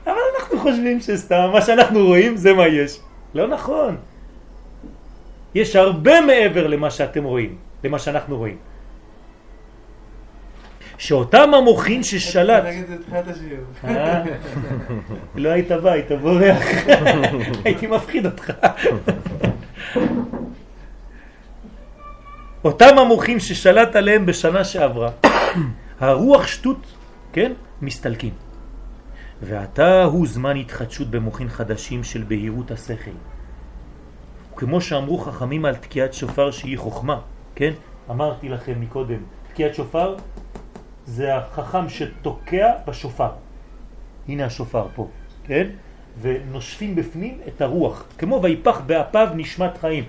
[0.07, 3.01] אבל אנחנו חושבים שסתם, מה שאנחנו רואים זה מה יש.
[3.35, 3.97] לא נכון.
[5.55, 8.57] יש הרבה מעבר למה שאתם רואים, למה שאנחנו רואים.
[11.01, 12.65] שאותם המוחין ששלט...
[13.85, 14.23] אה?
[15.35, 16.63] לא היית בא, היית בורח.
[17.65, 18.53] הייתי מפחיד אותך.
[22.65, 25.11] אותם המוחים ששלט עליהם בשנה שעברה,
[26.01, 26.87] הרוח שטות,
[27.33, 28.33] כן, מסתלקים.
[29.43, 33.17] ועתה הוא זמן התחדשות במוחין חדשים של בהירות השכל.
[34.57, 37.21] כמו שאמרו חכמים על תקיעת שופר שהיא חוכמה,
[37.55, 37.73] כן?
[38.11, 39.21] אמרתי לכם מקודם,
[39.53, 40.17] תקיעת שופר
[41.11, 43.29] זה החכם שתוקע בשופר.
[44.29, 45.09] הנה השופר פה,
[45.45, 45.67] כן?
[46.21, 50.05] ונושפים בפנים את הרוח, כמו ויפח באפיו נשמת חיים.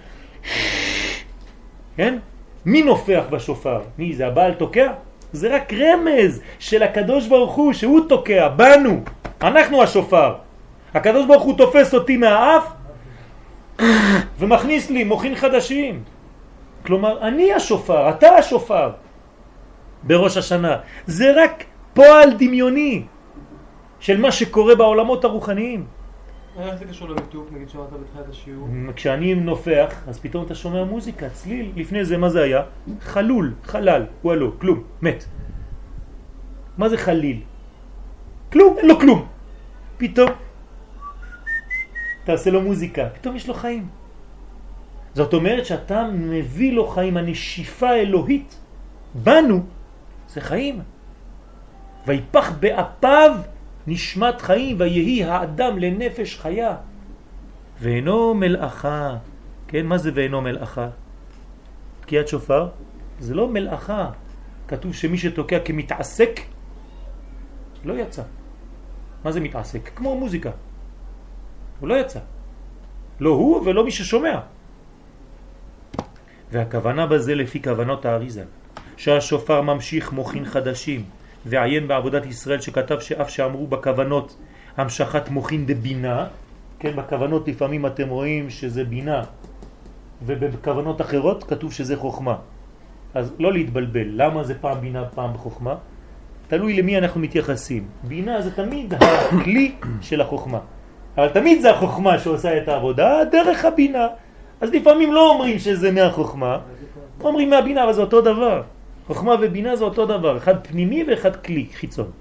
[1.98, 2.18] כן?
[2.66, 3.82] מי נופח בשופר?
[3.98, 4.28] מי זה?
[4.28, 4.94] הבעל תוקע?
[5.34, 9.02] זה רק רמז של הקדוש ברוך הוא שהוא תוקע, בנו,
[9.42, 10.36] אנחנו השופר.
[10.94, 12.72] הקדוש ברוך הוא תופס אותי מהאף
[14.40, 16.04] ומכניס לי מוחין חדשים.
[16.86, 18.92] כלומר, אני השופר, אתה השופר
[20.04, 20.78] בראש השנה.
[21.08, 23.04] זה רק פועל דמיוני
[24.00, 25.86] של מה שקורה בעולמות הרוחניים.
[26.60, 28.68] איך זה קשור למיתוק, נגיד שמעת בתחילת השיעור?
[28.96, 31.72] כשאני נופח, אז פתאום אתה שומע מוזיקה, צליל.
[31.76, 32.62] לפני זה מה זה היה?
[33.02, 35.26] חלול, חלל, וואלו, כלום, מת.
[36.78, 37.40] מה זה חליל?
[38.52, 39.28] כלום, אין לו כלום.
[39.98, 40.30] פתאום
[42.24, 43.88] תעשה לו מוזיקה, פתאום יש לו חיים.
[45.14, 48.60] זאת אומרת שאתה מביא לו חיים, הנשיפה האלוהית
[49.16, 49.64] בנו
[50.34, 50.82] זה חיים.
[52.08, 53.32] ויפח באפיו
[53.88, 56.76] נשמת חיים ויהי האדם לנפש חיה
[57.80, 59.18] ואינו מלאכה.
[59.68, 60.90] כן, מה זה ואינו מלאכה?
[62.02, 62.70] תקיעת שופר
[63.20, 64.12] זה לא מלאכה.
[64.68, 66.40] כתוב שמי שתוקע כמתעסק
[67.86, 68.24] לא יצא.
[69.24, 69.92] מה זה מתעסק?
[69.96, 70.52] כמו מוזיקה.
[71.80, 72.20] הוא לא יצא.
[73.20, 74.40] לא הוא ולא מי ששומע.
[76.52, 78.44] והכוונה בזה לפי כוונות האריזה,
[79.02, 81.04] שהשופר ממשיך מוכין חדשים,
[81.46, 84.38] ועיין בעבודת ישראל שכתב שאף שאמרו בכוונות
[84.78, 86.26] המשכת מוכין דבינה,
[86.80, 89.24] כן, בכוונות לפעמים אתם רואים שזה בינה,
[90.26, 92.36] ובכוונות אחרות כתוב שזה חוכמה.
[93.14, 95.76] אז לא להתבלבל, למה זה פעם בינה פעם חוכמה?
[96.48, 97.84] תלוי למי אנחנו מתייחסים.
[98.04, 99.72] בינה זה תמיד הכלי
[100.02, 100.60] של החוכמה.
[101.18, 104.08] אבל תמיד זה החוכמה שעושה את העבודה דרך הבינה.
[104.62, 106.58] אז לפעמים לא אומרים שזה מהחוכמה,
[107.22, 108.62] אומרים מהבינה, אבל זה אותו דבר.
[109.12, 112.12] חוכמה ובינה זה אותו דבר, אחד פנימי ואחד כלי, חיצון.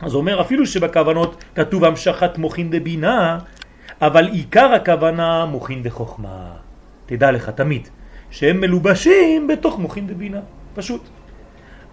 [0.00, 3.38] אז אומר אפילו שבכוונות כתוב המשכת מוכין דבינה,
[4.00, 6.62] אבל עיקר הכוונה מוכין דחוכמה.
[7.06, 7.88] תדע לך תמיד,
[8.30, 10.40] שהם מלובשים בתוך מוכין דבינה,
[10.74, 11.02] פשוט.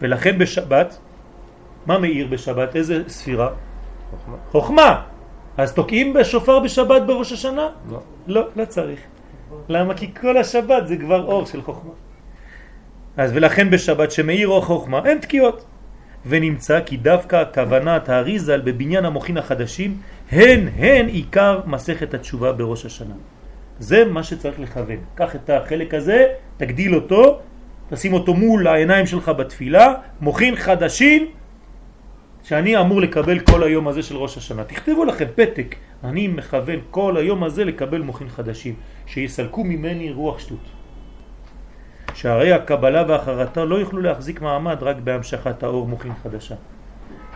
[0.01, 0.97] ולכן בשבת,
[1.86, 2.75] מה מאיר בשבת?
[2.75, 3.49] איזה ספירה?
[4.11, 4.38] חוכמה.
[4.51, 5.01] חוכמה.
[5.57, 7.69] אז תוקעים בשופר בשבת בראש השנה?
[7.89, 7.99] לא.
[8.27, 8.99] לא, לא צריך.
[9.69, 9.93] למה?
[9.93, 12.11] כי כל השבת זה כבר אור של חוכמה.
[13.18, 15.66] אז ולכן בשבת שמאיר אור חוכמה אין תקיעות.
[16.26, 19.97] ונמצא כי דווקא הכוונת האריזל בבניין המוחין החדשים
[20.32, 23.16] הן הן עיקר מסכת התשובה בראש השנה.
[23.80, 24.97] זה מה שצריך לכוון.
[25.16, 27.39] קח את החלק הזה, תגדיל אותו,
[27.89, 31.32] תשים אותו מול העיניים שלך בתפילה, מוכין חדשים
[32.43, 34.64] שאני אמור לקבל כל היום הזה של ראש השנה.
[34.64, 38.74] תכתבו לכם פתק, אני מכוון כל היום הזה לקבל מוכין חדשים,
[39.05, 40.80] שיסלקו ממני רוח שטות.
[42.14, 46.55] שהרי הקבלה והחרטה לא יוכלו להחזיק מעמד רק בהמשכת האור מוכין חדשה.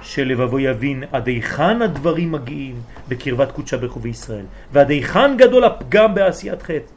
[0.02, 2.76] שלבבו יבין עד היכן הדברים מגיעים
[3.08, 6.92] בקרבת קודשה ברחוב בישראל, ועד היכן גדול הפגם בעשיית חטא.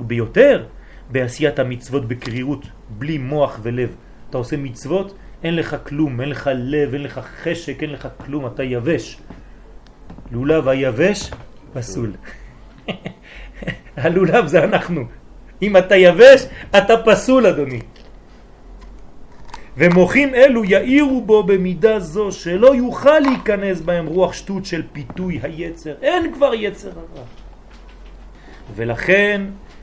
[0.00, 0.64] וביותר,
[1.10, 3.94] בעשיית המצוות בקרירות, בלי מוח ולב.
[4.30, 5.14] אתה עושה מצוות,
[5.44, 9.18] אין לך כלום, אין לך לב, אין לך חשק, אין לך כלום, אתה יבש.
[10.32, 11.30] לולב היבש,
[11.72, 12.12] פסול.
[13.96, 15.04] הלולב זה אנחנו.
[15.62, 16.46] אם אתה יבש,
[16.78, 17.80] אתה פסול, אדוני.
[19.76, 25.94] ומוחים אלו יאירו בו במידה זו שלא יוכל להיכנס בהם רוח שטות של פיתוי היצר.
[26.02, 27.24] אין כבר יצר הרע.
[28.74, 29.42] ולכן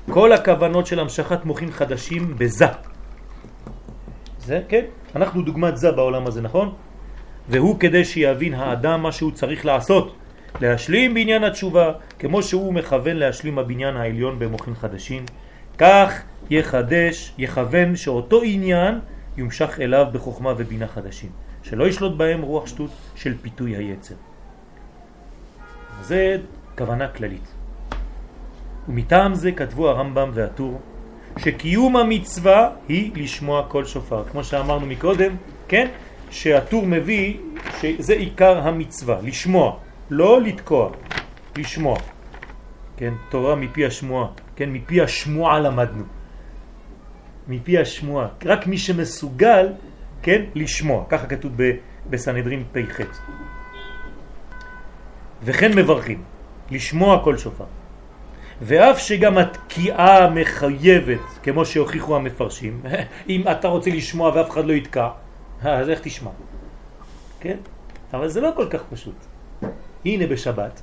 [0.09, 2.65] כל הכוונות של המשכת מוחים חדשים בזה.
[4.39, 6.73] זה, כן, אנחנו דוגמת זה בעולם הזה, נכון?
[7.49, 10.15] והוא כדי שיבין האדם מה שהוא צריך לעשות,
[10.61, 15.25] להשלים בעניין התשובה, כמו שהוא מכוון להשלים הבניין העליון במוחים חדשים,
[15.77, 18.99] כך יחדש, יכוון שאותו עניין
[19.37, 21.29] יומשך אליו בחוכמה ובינה חדשים,
[21.63, 24.15] שלא ישלוט בהם רוח שטות של פיתוי היצר.
[26.01, 26.37] זה
[26.77, 27.47] כוונה כללית.
[28.89, 30.81] ומטעם זה כתבו הרמב"ם והטור
[31.37, 34.23] שקיום המצווה היא לשמוע כל שופר.
[34.31, 35.35] כמו שאמרנו מקודם,
[35.67, 35.87] כן?
[36.29, 37.37] שהטור מביא
[37.81, 39.77] שזה עיקר המצווה, לשמוע,
[40.09, 40.89] לא לתקוע,
[41.57, 41.97] לשמוע.
[42.97, 46.03] כן, תורה מפי השמועה, כן, מפי השמועה למדנו.
[47.47, 48.27] מפי השמועה.
[48.45, 49.67] רק מי שמסוגל,
[50.21, 51.03] כן, לשמוע.
[51.09, 51.51] ככה כתוב
[52.09, 53.01] בסנהדרין פ"ח.
[55.43, 56.23] וכן מברכים,
[56.71, 57.65] לשמוע כל שופר.
[58.61, 62.81] ואף שגם התקיעה מחייבת, כמו שהוכיחו המפרשים,
[63.29, 65.09] אם אתה רוצה לשמוע ואף אחד לא יתקע,
[65.61, 66.31] אז איך תשמע?
[67.39, 67.57] כן?
[68.13, 69.15] אבל זה לא כל כך פשוט.
[70.05, 70.81] הנה בשבת,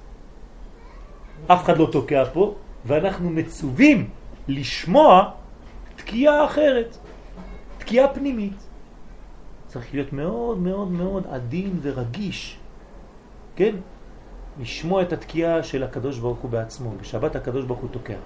[1.46, 2.54] אף אחד לא תוקע פה,
[2.86, 4.08] ואנחנו מצווים
[4.48, 5.30] לשמוע
[5.96, 6.96] תקיעה אחרת,
[7.78, 8.66] תקיעה פנימית.
[9.66, 12.56] צריך להיות מאוד מאוד מאוד עדין ורגיש,
[13.56, 13.74] כן?
[14.60, 16.90] לשמוע את התקיעה של הקדוש ברוך הוא בעצמו.
[17.00, 18.18] בשבת הקדוש ברוך הוא תוקע.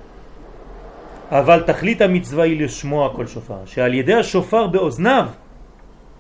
[1.31, 5.29] אבל תכלית המצווה היא לשמוע כל שופר, שעל ידי השופר באוזניו,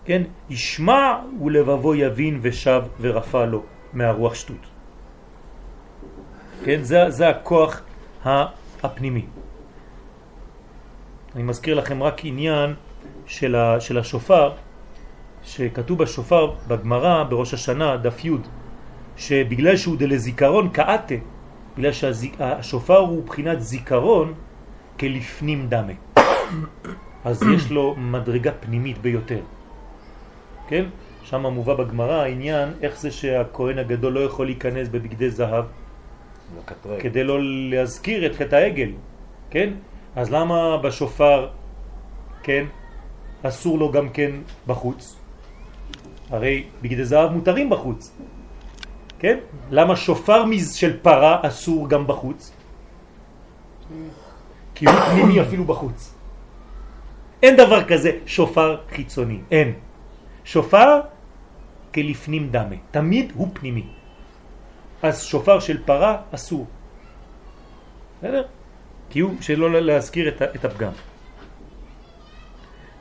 [0.04, 3.62] כן, ישמע ולבבו יבין ושב ורפא לו
[3.92, 4.66] מהרוח שטות.
[6.64, 7.82] כן, זה, זה הכוח
[8.24, 9.26] הפנימי.
[11.34, 12.74] אני מזכיר לכם רק עניין
[13.26, 14.52] של, ה, של השופר,
[15.42, 18.30] שכתוב בשופר בגמרא בראש השנה, דף י',
[19.16, 21.14] שבגלל שהוא דלזיכרון כאתה,
[21.76, 24.34] בגלל שהשופר הוא בחינת זיכרון
[25.00, 25.92] כלפנים דמה.
[27.24, 29.40] אז יש לו מדרגה פנימית ביותר.
[30.68, 30.84] כן?
[31.22, 35.64] שם מובא בגמרא העניין איך זה שהכהן הגדול לא יכול להיכנס בבגדי זהב
[36.98, 38.90] כדי לא להזכיר את חטא העגל,
[39.50, 39.70] כן?
[40.16, 41.48] אז למה בשופר,
[42.42, 42.64] כן,
[43.42, 44.30] אסור לו גם כן
[44.66, 45.16] בחוץ?
[46.30, 48.12] הרי בגדי זהב מותרים בחוץ.
[49.18, 49.38] כן?
[49.70, 52.52] למה שופר של פרה אסור גם בחוץ?
[54.74, 56.14] כי הוא פנימי אפילו בחוץ.
[57.42, 59.72] אין דבר כזה שופר חיצוני, אין.
[60.44, 61.00] שופר
[61.94, 63.86] כלפנים דמה, תמיד הוא פנימי.
[65.04, 66.66] אז שופר של פרה אסור.
[68.18, 68.44] בסדר?
[69.10, 70.92] כי הוא שלא להזכיר את הפגם.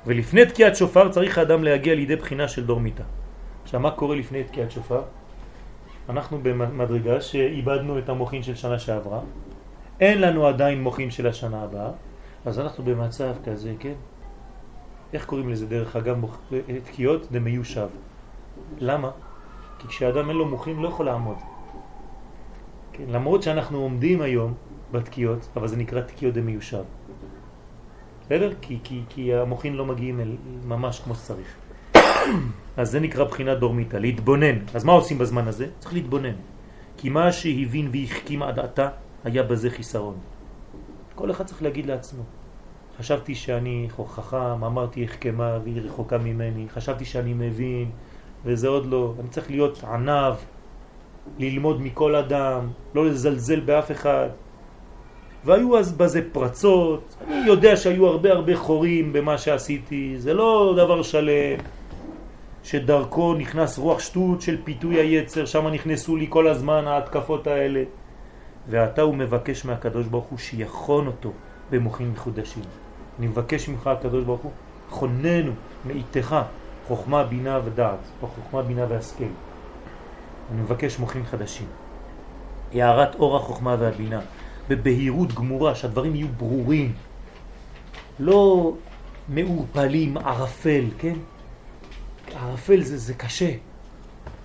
[0.06, 3.04] ולפני תקיעת שופר צריך האדם להגיע לידי בחינה של דור מיטה.
[3.64, 5.01] עכשיו מה קורה לפני תקיעת שופר?
[6.10, 9.20] אנחנו במדרגה שאיבדנו את המוחין של שנה שעברה,
[9.99, 11.91] אין לנו עדיין מוחין של השנה הבאה,
[12.45, 13.95] אז אנחנו במצב כזה, כן?
[15.14, 16.18] איך קוראים לזה דרך אגב
[16.84, 17.32] תקיעות?
[17.32, 17.88] דמיושב.
[18.78, 19.12] למה?
[19.80, 21.53] כי כשאדם אין לו מוחין לא יכול לעמוד.
[22.93, 23.03] כן?
[23.07, 24.53] למרות שאנחנו עומדים היום
[24.91, 26.83] בתקיעות, אבל זה נקרא תקיעות דמיושב.
[28.21, 28.53] בסדר?
[28.61, 30.35] כי, כי, כי המוחין לא מגיעים אל,
[30.65, 31.47] ממש כמו שצריך.
[32.77, 34.57] אז זה נקרא בחינת דורמיתא, להתבונן.
[34.73, 35.67] אז מה עושים בזמן הזה?
[35.79, 36.35] צריך להתבונן.
[36.97, 38.89] כי מה שהבין והחכים עד עתה
[39.23, 40.15] היה בזה חיסרון.
[41.15, 42.23] כל אחד צריך להגיד לעצמו.
[42.99, 47.91] חשבתי שאני חכם, אמרתי החכמה והיא רחוקה ממני, חשבתי שאני מבין
[48.45, 50.33] וזה עוד לא, אני צריך להיות ענב,
[51.39, 54.30] ללמוד מכל אדם, לא לזלזל באף אחד.
[55.45, 61.01] והיו אז בזה פרצות, אני יודע שהיו הרבה הרבה חורים במה שעשיתי, זה לא דבר
[61.01, 61.59] שלם.
[62.63, 67.84] שדרכו נכנס רוח שטות של פיתוי היצר, שם נכנסו לי כל הזמן ההתקפות האלה.
[68.67, 71.32] ועתה הוא מבקש מהקדוש ברוך הוא שיכון אותו
[71.71, 72.63] במוחים מחודשים.
[73.19, 74.51] אני מבקש ממך הקדוש ברוך הוא,
[74.89, 75.51] חוננו
[75.86, 76.36] מאיתך
[76.88, 79.24] חוכמה, בינה ודעת, או חוכמה, בינה והשכל.
[80.51, 81.67] אני מבקש מוחים חדשים.
[82.73, 84.21] הערת אור החוכמה והבינה,
[84.69, 86.93] בבהירות גמורה, שהדברים יהיו ברורים,
[88.19, 88.73] לא
[89.29, 91.15] מעורפלים, ערפל, כן?
[92.35, 93.51] ערפל זה, זה קשה.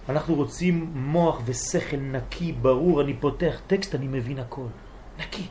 [0.08, 4.66] אנחנו רוצים מוח ושכל נקי, ברור, אני פותח טקסט, אני מבין הכל.
[5.18, 5.46] נקי.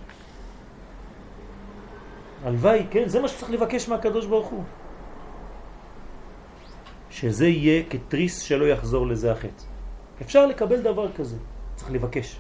[2.44, 3.08] הלוואי, כן?
[3.08, 4.64] זה מה שצריך לבקש מהקדוש ברוך הוא.
[7.10, 9.77] שזה יהיה כתריס שלא יחזור לזה החטא.
[10.22, 11.38] אפשר לקבל דבר כזה,
[11.76, 12.40] צריך לבקש.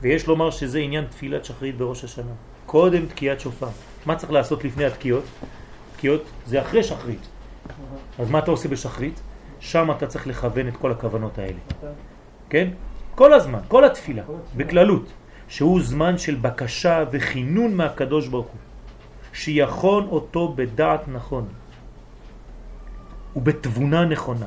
[0.00, 2.32] ויש לומר שזה עניין תפילת שחרית בראש השנה.
[2.66, 3.68] קודם תקיעת שופר.
[4.06, 5.24] מה צריך לעשות לפני התקיעות?
[5.96, 7.28] תקיעות זה אחרי שחרית.
[8.18, 9.20] אז מה אתה עושה בשחרית?
[9.60, 11.58] שם אתה צריך לכוון את כל הכוונות האלה.
[12.50, 12.68] כן?
[13.14, 14.22] כל הזמן, כל התפילה,
[14.56, 15.12] בכללות,
[15.48, 18.60] שהוא זמן של בקשה וחינון מהקדוש ברוך הוא,
[19.32, 21.48] שיכון אותו בדעת נכון
[23.36, 24.46] ובתבונה נכונה,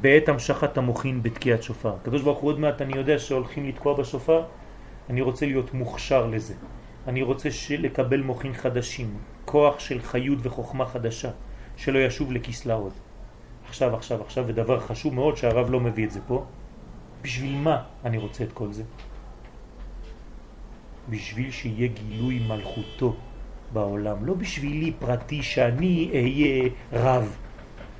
[0.00, 1.94] בעת המשכת המוחין בתקיעת שופר.
[2.02, 4.44] הקדוש ברוך הוא עוד מעט, אני יודע שהולכים לתקוע בשופר,
[5.10, 6.54] אני רוצה להיות מוכשר לזה.
[7.06, 9.14] אני רוצה לקבל מוחין חדשים,
[9.44, 11.30] כוח של חיות וחוכמה חדשה,
[11.76, 12.92] שלא ישוב לכסלה עוד.
[13.68, 16.44] עכשיו, עכשיו, עכשיו, ודבר חשוב מאוד שהרב לא מביא את זה פה.
[17.22, 18.82] בשביל מה אני רוצה את כל זה?
[21.10, 23.16] בשביל שיהיה גילוי מלכותו
[23.72, 27.36] בעולם, לא בשבילי פרטי שאני אהיה רב,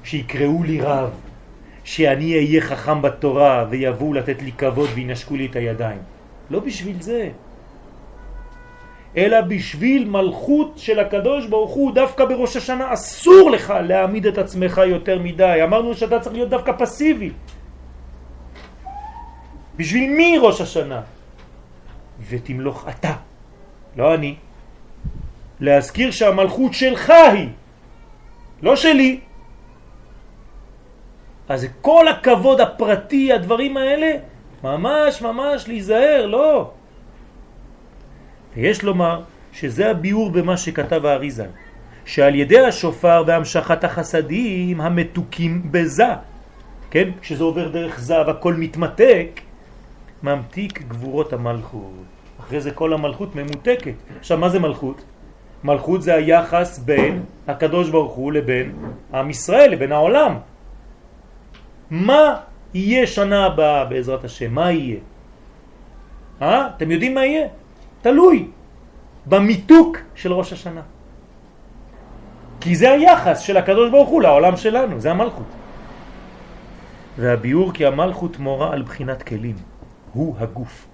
[0.04, 1.10] שיקראו לי רב,
[1.84, 5.98] שאני אהיה חכם בתורה ויבואו לתת לי כבוד וינשקו לי את הידיים.
[6.50, 7.28] לא בשביל זה.
[9.16, 14.80] אלא בשביל מלכות של הקדוש ברוך הוא דווקא בראש השנה אסור לך להעמיד את עצמך
[14.86, 17.30] יותר מדי אמרנו שאתה צריך להיות דווקא פסיבי
[19.76, 21.00] בשביל מי ראש השנה?
[22.28, 23.14] ותמלוך אתה
[23.96, 24.34] לא אני
[25.60, 27.48] להזכיר שהמלכות שלך היא
[28.62, 29.20] לא שלי
[31.48, 34.12] אז כל הכבוד הפרטי הדברים האלה
[34.64, 36.70] ממש ממש להיזהר לא
[38.56, 39.20] ויש לומר
[39.52, 41.48] שזה הביאור במה שכתב האריזל,
[42.04, 46.08] שעל ידי השופר והמשכת החסדים המתוקים בזה,
[46.90, 47.10] כן?
[47.20, 49.40] כשזה עובר דרך זה והכל מתמתק,
[50.22, 52.04] ממתיק גבורות המלכות.
[52.40, 53.94] אחרי זה כל המלכות ממותקת.
[54.18, 55.04] עכשיו, מה זה מלכות?
[55.64, 58.72] מלכות זה היחס בין הקדוש ברוך הוא לבין
[59.14, 60.34] עם ישראל, לבין העולם.
[61.90, 62.36] מה
[62.74, 64.54] יהיה שנה הבאה בעזרת השם?
[64.54, 65.00] מה יהיה?
[66.42, 66.68] אה?
[66.76, 67.48] אתם יודעים מה יהיה?
[68.02, 68.48] תלוי
[69.26, 70.82] במיתוק של ראש השנה.
[72.60, 75.46] כי זה היחס של הקדוש ברוך הוא לעולם שלנו, זה המלכות.
[77.16, 79.56] והביאור כי המלכות מורה על בחינת כלים,
[80.12, 80.86] הוא הגוף.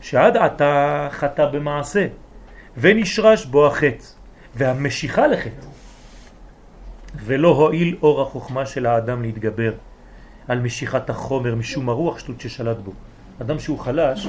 [0.00, 2.06] שעד עתה חטא במעשה,
[2.76, 4.04] ונשרש בו החטא,
[4.54, 5.73] והמשיכה לחטא.
[7.16, 9.72] ולא הועיל אור החוכמה של האדם להתגבר
[10.48, 12.92] על משיכת החומר משום הרוח שטות ששלט בו.
[13.42, 14.28] אדם שהוא חלש,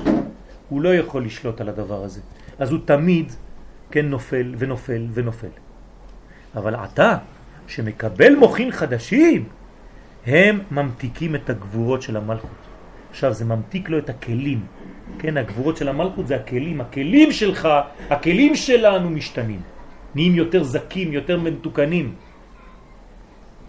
[0.69, 2.21] הוא לא יכול לשלוט על הדבר הזה.
[2.59, 3.31] אז הוא תמיד
[3.91, 5.47] כן נופל ונופל ונופל.
[6.55, 7.17] אבל אתה,
[7.67, 9.45] שמקבל מוחין חדשים,
[10.25, 12.49] הם ממתיקים את הגבורות של המלכות.
[13.09, 14.65] עכשיו זה ממתיק לו את הכלים.
[15.19, 16.81] כן, הגבורות של המלכות זה הכלים.
[16.81, 17.69] הכלים שלך,
[18.09, 19.61] הכלים שלנו משתנים.
[20.15, 22.15] נהיים יותר זקים, יותר מתוקנים.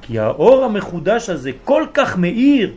[0.06, 2.74] כי האור המחודש הזה כל כך מאיר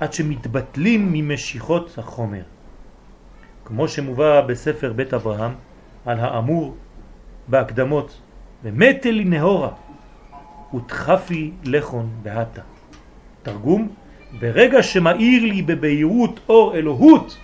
[0.00, 2.42] עד שמתבטלים ממשיכות החומר.
[3.64, 5.52] כמו שמובא בספר בית אברהם
[6.06, 6.76] על האמור
[7.48, 8.20] בהקדמות,
[8.64, 9.70] ומתה לי נהורה
[10.74, 12.62] ותחפי לכון בהתה.
[13.42, 13.88] תרגום,
[14.40, 17.36] ברגע שמאיר לי בבהירות אור אלוהות,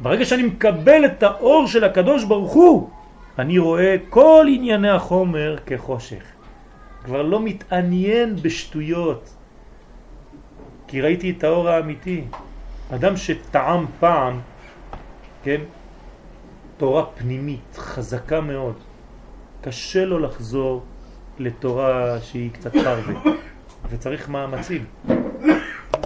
[0.00, 2.90] ברגע שאני מקבל את האור של הקדוש ברוך הוא,
[3.38, 6.35] אני רואה כל ענייני החומר כחושך.
[7.06, 9.34] כבר לא מתעניין בשטויות,
[10.88, 12.24] כי ראיתי את האור האמיתי.
[12.90, 14.40] אדם שטעם פעם
[15.46, 15.60] כן?
[16.76, 18.74] תורה פנימית, חזקה מאוד.
[19.60, 20.84] קשה לו לחזור
[21.38, 23.14] לתורה שהיא קצת פרווה,
[23.88, 24.84] וצריך מאמצים.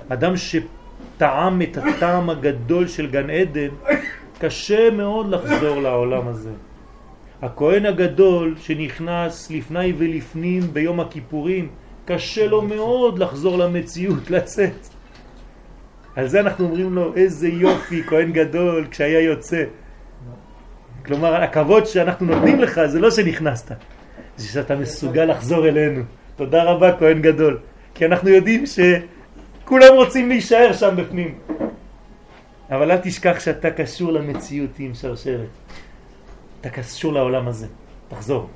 [0.08, 3.68] אדם שטעם את הטעם הגדול של גן עדן,
[4.38, 6.52] קשה מאוד לחזור לעולם הזה.
[7.42, 11.68] הכהן הגדול שנכנס לפני ולפנים ביום הכיפורים,
[12.04, 14.88] קשה לו מאוד לחזור למציאות, לצאת.
[16.16, 19.64] על זה אנחנו אומרים לו, איזה יופי, כהן גדול, כשהיה יוצא.
[21.06, 23.72] כלומר, הכבוד שאנחנו נותנים לך זה לא שנכנסת,
[24.36, 26.02] זה שאתה מסוגל לחזור אלינו.
[26.36, 27.58] תודה רבה, כהן גדול.
[27.94, 31.34] כי אנחנו יודעים שכולם רוצים להישאר שם בפנים.
[32.70, 35.48] אבל אל תשכח שאתה קשור למציאות עם שרשרת.
[36.60, 37.66] אתה קשור לעולם הזה.
[38.08, 38.48] תחזור.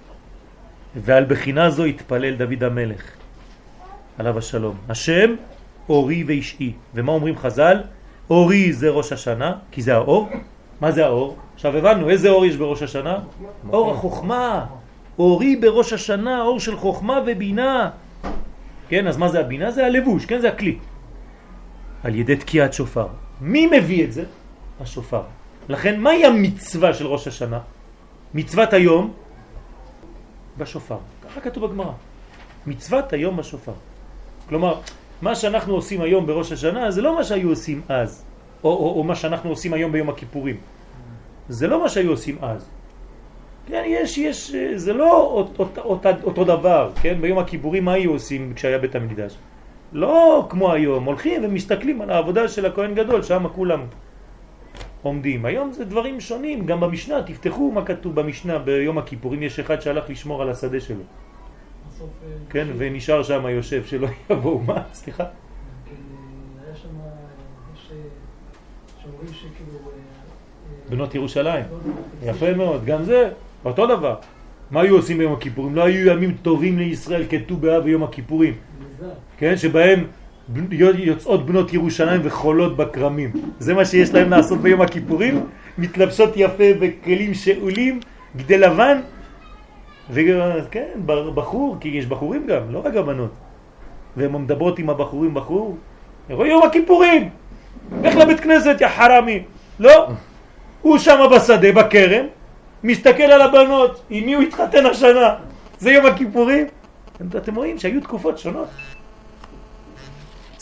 [0.96, 3.02] ועל בחינה זו התפלל דוד המלך,
[4.18, 4.76] עליו השלום.
[4.88, 5.34] השם
[5.88, 6.72] אורי ואישי.
[6.94, 7.80] ומה אומרים חז"ל?
[8.30, 10.28] אורי זה ראש השנה, כי זה האור.
[10.80, 11.36] מה זה האור?
[11.54, 13.18] עכשיו הבנו, איזה אור יש בראש השנה?
[13.72, 14.66] אור החוכמה.
[15.18, 17.90] אורי בראש השנה, אור של חוכמה ובינה.
[18.88, 19.70] כן, אז מה זה הבינה?
[19.70, 20.78] זה הלבוש, כן, זה הכלי.
[22.04, 23.06] על ידי תקיעת שופר.
[23.40, 24.24] מי מביא את זה?
[24.80, 25.22] השופר.
[25.68, 27.58] לכן, מהי המצווה של ראש השנה?
[28.34, 29.12] מצוות היום
[30.58, 30.98] בשופר.
[31.24, 31.92] ככה כתוב בגמרא.
[32.66, 33.72] מצוות היום בשופר.
[34.48, 34.80] כלומר,
[35.22, 38.24] מה שאנחנו עושים היום בראש השנה זה לא מה שהיו עושים אז,
[38.64, 40.56] או, או, או מה שאנחנו עושים היום ביום הכיפורים.
[41.48, 42.68] זה לא מה שהיו עושים אז.
[43.66, 47.20] כן, יש, יש, זה לא אותו, אותו, אותו דבר, כן?
[47.20, 49.36] ביום הכיפורים מה היו עושים כשהיה בית המקדש?
[49.92, 53.80] לא כמו היום, הולכים ומסתכלים על העבודה של הכהן גדול, שם כולם
[55.04, 55.44] עומדים.
[55.44, 60.10] היום זה דברים שונים, גם במשנה, תפתחו מה כתוב במשנה ביום הכיפורים, יש אחד שהלך
[60.10, 61.02] לשמור על השדה שלו.
[61.88, 62.08] בסוף...
[62.24, 64.82] אה, כן, ונשאר שם יושב, שלא יבואו, מה?
[64.92, 65.24] סליחה?
[65.24, 65.30] כן,
[66.66, 66.88] היה שם...
[67.74, 67.90] יש...
[67.92, 67.96] אה,
[69.02, 69.78] שאומרים שכאילו...
[69.78, 71.64] אה, אה, בנות ירושלים.
[72.22, 73.30] יפה מאוד, גם זה
[73.64, 74.16] אותו דבר.
[74.70, 75.74] מה היו עושים ביום הכיפורים?
[75.74, 78.54] לא היו ימים טובים לישראל כט"ו באב ויום הכיפורים.
[79.38, 79.56] כן?
[79.56, 80.06] שבהם
[80.98, 83.32] יוצאות בנות ירושלים וחולות בכרמים.
[83.58, 85.46] זה מה שיש להם לעשות ביום הכיפורים?
[85.78, 88.00] מתלבשות יפה בכלים שאולים,
[88.36, 89.00] גדי לבן,
[90.10, 90.88] וכן,
[91.34, 93.30] בחור, כי יש בחורים גם, לא רק הבנות.
[94.16, 95.76] והן מדברות עם הבחורים בחור,
[96.28, 97.28] יום הכיפורים,
[98.02, 99.42] לך לבית כנסת, יא חרמי.
[99.80, 100.08] לא,
[100.82, 102.26] הוא שם בשדה, בכרם,
[102.84, 105.34] מסתכל על הבנות, עם מי הוא התחתן השנה.
[105.78, 106.66] זה יום הכיפורים.
[107.36, 108.68] אתם רואים שהיו תקופות שונות.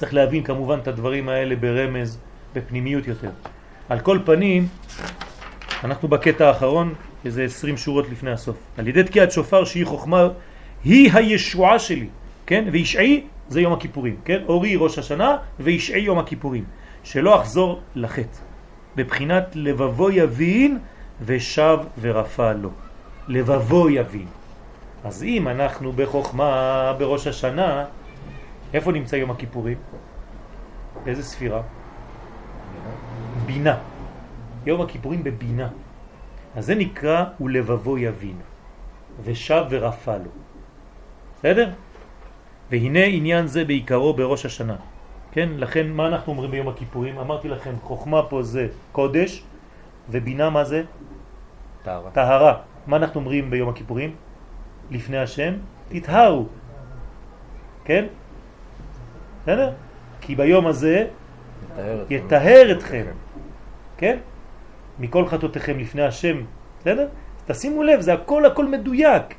[0.02, 2.18] צריך להבין כמובן את הדברים האלה ברמז,
[2.54, 3.30] בפנימיות יותר.
[3.88, 4.66] על כל פנים,
[5.84, 8.56] אנחנו בקטע האחרון, איזה 20 שורות לפני הסוף.
[8.78, 10.28] על ידי תקיעת שופר שהיא חוכמה,
[10.84, 12.08] היא הישועה שלי,
[12.46, 12.64] כן?
[12.72, 14.42] וישעי זה יום הכיפורים, כן?
[14.48, 16.64] אורי ראש השנה וישעי יום הכיפורים.
[17.04, 18.38] שלא אחזור לחטא.
[18.96, 20.78] בבחינת לבבו יבין
[21.20, 22.70] ושב ורפא לו.
[23.28, 24.26] לבבו יבין.
[25.04, 27.84] אז אם אנחנו בחוכמה בראש השנה,
[28.74, 29.78] איפה נמצא יום הכיפורים?
[31.04, 31.62] באיזה ספירה?
[33.46, 33.78] בינה.
[34.66, 35.68] יום הכיפורים בבינה.
[36.56, 38.36] אז זה נקרא ולבבו יבין.
[39.24, 40.30] ושב ורפא לו.
[41.38, 41.70] בסדר?
[42.70, 44.76] והנה עניין זה בעיקרו בראש השנה.
[45.32, 45.48] כן?
[45.56, 47.18] לכן מה אנחנו אומרים ביום הכיפורים?
[47.18, 49.44] אמרתי לכם, חוכמה פה זה קודש,
[50.10, 50.82] ובינה מה זה?
[51.82, 52.10] טהרה.
[52.10, 52.54] טהרה.
[52.86, 54.14] מה אנחנו אומרים ביום הכיפורים?
[54.90, 55.54] לפני השם,
[55.88, 56.46] תתהרו.
[57.84, 58.04] כן?
[59.42, 59.70] בסדר?
[60.20, 61.06] כי ביום הזה.
[62.10, 63.04] יטהר אתכם.
[63.96, 64.18] כן?
[64.98, 66.36] מכל חטאותיכם לפני השם.
[66.80, 67.08] בסדר?
[67.46, 69.34] תשימו לב, זה הכל הכל מדויק.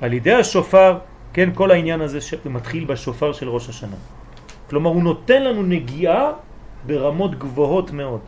[0.00, 0.98] על ידי השופר,
[1.32, 3.96] כן, כל העניין הזה שמתחיל בשופר של ראש השנה.
[4.70, 6.32] כלומר, הוא נותן לנו נגיעה
[6.86, 8.20] ברמות גבוהות מאוד.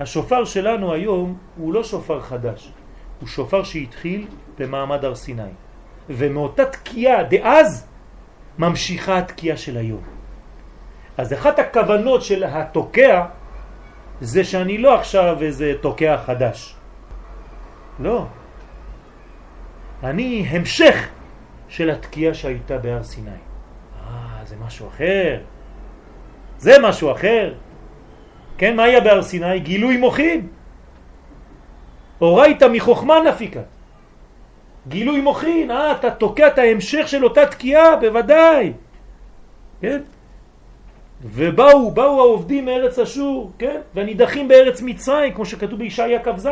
[0.00, 2.72] השופר שלנו היום הוא לא שופר חדש,
[3.20, 4.26] הוא שופר שהתחיל
[4.58, 5.52] במעמד הר סיני.
[6.10, 7.86] ומאותה תקיעה דאז
[8.58, 10.02] ממשיכה התקיעה של היום.
[11.18, 13.24] אז אחת הכוונות של התוקע
[14.20, 16.74] זה שאני לא עכשיו איזה תוקע חדש.
[17.98, 18.26] לא.
[20.02, 21.08] אני המשך
[21.68, 23.30] של התקיעה שהייתה בהר סיני.
[23.30, 25.40] אה, זה משהו אחר.
[26.58, 27.54] זה משהו אחר.
[28.58, 29.60] כן, מה היה בהר סיני?
[29.60, 30.48] גילוי מוחין.
[32.20, 33.60] אורייתא מחוכמה נפיקה.
[34.88, 38.72] גילוי מוחין, אה, אתה תוקע את ההמשך של אותה תקיעה, בוודאי.
[39.80, 40.00] כן?
[41.24, 43.80] ובאו, באו העובדים מארץ אשור, כן?
[43.94, 46.48] והנידחים בארץ מצרים, כמו שכתוב בישעיה כ"ז.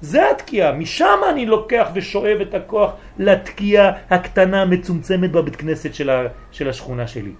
[0.00, 6.26] זה התקיעה, משם אני לוקח ושואב את הכוח לתקיעה הקטנה המצומצמת בבית כנסת של, ה,
[6.52, 7.32] של השכונה שלי.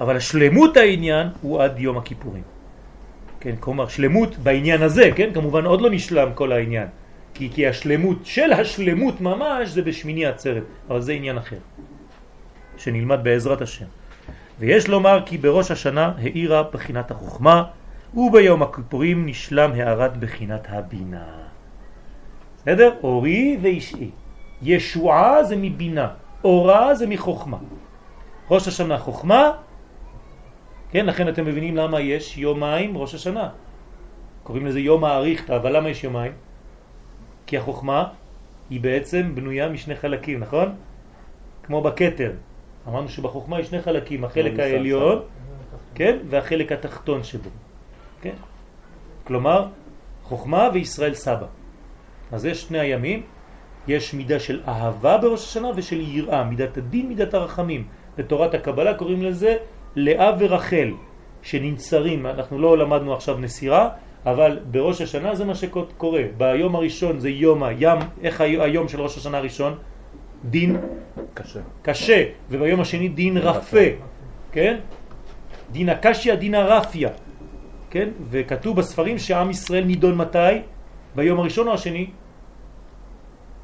[0.00, 2.42] אבל השלמות העניין הוא עד יום הכיפורים.
[3.40, 5.30] כן, כלומר שלמות בעניין הזה, כן?
[5.34, 6.86] כמובן עוד לא נשלם כל העניין.
[7.34, 11.58] כי, כי השלמות של השלמות ממש זה בשמיני עצרת, אבל זה עניין אחר,
[12.76, 13.86] שנלמד בעזרת השם.
[14.58, 17.64] ויש לומר כי בראש השנה האירה בחינת החוכמה,
[18.14, 21.26] וביום הכיפורים נשלם הערת בחינת הבינה.
[22.56, 22.94] בסדר?
[23.02, 24.10] אורי ואישי.
[24.62, 26.08] ישועה זה מבינה,
[26.44, 27.58] אורה זה מחוכמה.
[28.50, 29.52] ראש השנה חוכמה,
[30.90, 33.48] כן, לכן אתם מבינים למה יש יומיים ראש השנה.
[34.42, 36.32] קוראים לזה יום האריכתא, אבל למה יש יומיים?
[37.46, 38.04] כי החוכמה
[38.70, 40.74] היא בעצם בנויה משני חלקים, נכון?
[41.62, 42.32] כמו בכתר.
[42.88, 45.22] אמרנו שבחוכמה יש שני חלקים, החלק העליון,
[45.94, 47.50] כן, והחלק התחתון שבו,
[48.20, 48.34] כן?
[49.24, 49.66] כלומר,
[50.22, 51.46] חוכמה וישראל סבא.
[52.32, 53.22] אז יש שני הימים,
[53.88, 57.84] יש מידה של אהבה בראש השנה ושל יראה, מידת הדין, מידת הרחמים.
[58.18, 59.56] בתורת הקבלה קוראים לזה
[59.96, 60.90] לאה ורחל,
[61.42, 63.88] שננצרים, אנחנו לא למדנו עכשיו נסירה,
[64.26, 66.22] אבל בראש השנה זה מה שקורה.
[66.36, 69.78] ביום הראשון זה יום הים, איך היום של ראש השנה הראשון?
[70.44, 70.76] דין
[71.34, 71.60] קשה.
[71.82, 73.88] קשה, וביום השני דין רפה,
[74.52, 74.76] כן?
[75.72, 77.08] דין הקשיה, דין הרפיה,
[77.90, 78.08] כן?
[78.30, 80.64] וכתוב בספרים שעם ישראל נידון מתי?
[81.14, 82.10] ביום הראשון או השני?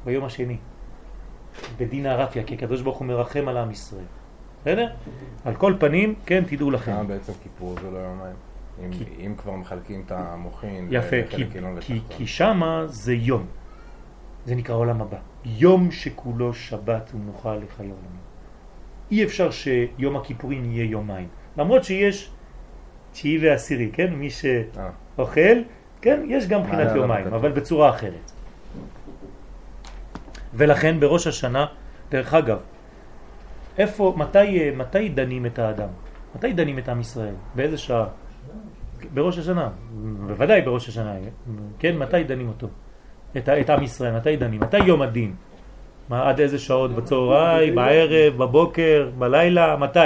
[0.05, 0.57] ביום השני.
[1.77, 4.09] בדין הרפיה, כי הקדוש ברוך הוא מרחם על עם ישראל.
[4.61, 4.87] בסדר?
[5.45, 7.07] על כל פנים, כן, תדעו לכם.
[7.07, 8.50] בעצם כיפור זה לא יומיים?
[8.85, 11.45] אם, כי- אם כבר מחלקים את המוחין יפה, כי,
[11.81, 11.99] כי.
[12.09, 13.45] כי שמה זה יום.
[14.45, 15.17] זה נקרא עולם הבא.
[15.45, 18.21] יום שכולו שבת ומנוחה לחיי עולמים.
[19.11, 21.27] אי אפשר שיום הכיפורים יהיה יומיים.
[21.57, 22.31] למרות שיש
[23.11, 24.13] תשיעי ועשירי, כן?
[24.13, 24.31] מי אה,
[25.15, 25.57] שאוכל,
[26.01, 26.23] כן?
[26.27, 27.33] יש גם מבחינת אה, יומיים, כתוב.
[27.35, 28.31] אבל בצורה אחרת.
[30.53, 31.65] ולכן בראש השנה,
[32.09, 32.57] דרך אגב,
[33.77, 35.89] איפה, מתי, מתי דנים את האדם?
[36.35, 37.33] מתי דנים את עם ישראל?
[37.55, 38.05] באיזה שעה?
[39.13, 39.69] בראש השנה,
[40.27, 41.15] בוודאי בראש השנה,
[41.79, 41.97] כן?
[41.97, 42.67] מתי דנים אותו?
[43.37, 44.59] את, את עם ישראל, מתי דנים?
[44.59, 45.35] מתי יום הדין?
[46.09, 46.91] מה, עד איזה שעות?
[46.91, 49.99] בצהריים, בערב, בבוקר, בלילה, מתי?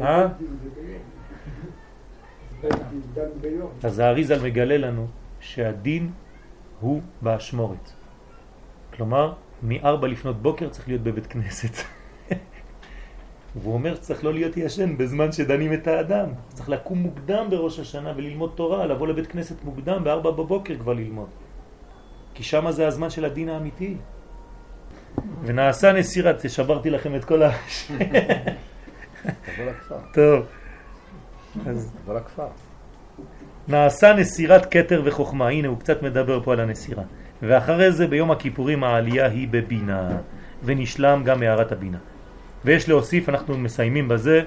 [0.00, 0.26] אה?
[3.82, 5.06] אז האריזל מגלה לנו
[5.40, 6.10] שהדין
[6.80, 7.92] הוא באשמורת.
[8.96, 9.32] כלומר,
[9.62, 11.84] מ-4 לפנות בוקר צריך להיות בבית כנסת.
[13.56, 16.26] והוא אומר שצריך לא להיות ישן בזמן שדנים את האדם.
[16.48, 21.28] צריך לקום מוקדם בראש השנה וללמוד תורה, לבוא לבית כנסת מוקדם ב-4 בבוקר כבר ללמוד.
[22.34, 23.96] כי שם זה הזמן של הדין האמיתי.
[25.44, 27.50] ונעשה נסירה, שברתי לכם את כל ה...
[29.18, 29.98] תבוא לכפר.
[30.14, 30.46] טוב.
[31.66, 32.48] אז תבוא לכפר.
[33.68, 37.02] נעשה נסירת קטר וחוכמה, הנה הוא קצת מדבר פה על הנסירה.
[37.42, 40.10] ואחרי זה ביום הכיפורים העלייה היא בבינה,
[40.64, 41.98] ונשלם גם הערת הבינה.
[42.64, 44.42] ויש להוסיף, אנחנו מסיימים בזה,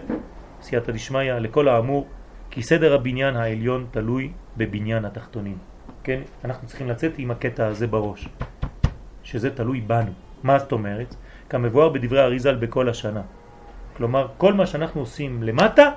[0.62, 2.08] סייעתא דשמיא, לכל האמור,
[2.50, 5.58] כי סדר הבניין העליון תלוי בבניין התחתונים.
[6.04, 8.28] כן, אנחנו צריכים לצאת עם הקטע הזה בראש,
[9.24, 10.12] שזה תלוי בנו.
[10.44, 11.16] מה זאת אומרת?
[11.50, 13.22] כמבואר בדברי אריזל בכל השנה.
[13.98, 15.92] כלומר, כל מה שאנחנו עושים למטה,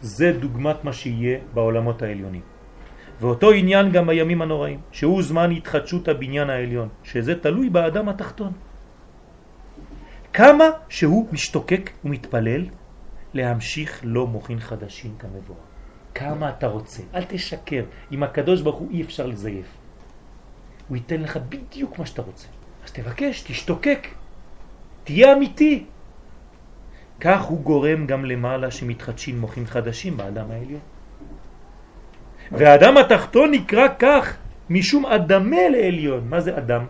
[0.00, 2.40] זה דוגמת מה שיהיה בעולמות העליונים.
[3.20, 8.52] ואותו עניין גם בימים הנוראים, שהוא זמן התחדשות הבניין העליון, שזה תלוי באדם התחתון.
[10.34, 12.66] כמה שהוא משתוקק ומתפלל
[13.34, 15.58] להמשיך לו מוכין חדשים כמבואר.
[16.14, 17.84] כמה אתה רוצה, אל תשקר.
[18.10, 19.66] עם הקדוש ברוך הוא אי אפשר לזייף.
[20.88, 22.48] הוא ייתן לך בדיוק מה שאתה רוצה.
[22.84, 24.08] אז תבקש, תשתוקק,
[25.04, 25.84] תהיה אמיתי.
[27.20, 30.80] כך הוא גורם גם למעלה שמתחדשים מוחים חדשים באדם העליון.
[32.52, 34.36] והאדם התחתון נקרא כך
[34.70, 36.28] משום אדמה לעליון.
[36.28, 36.86] מה זה אדם?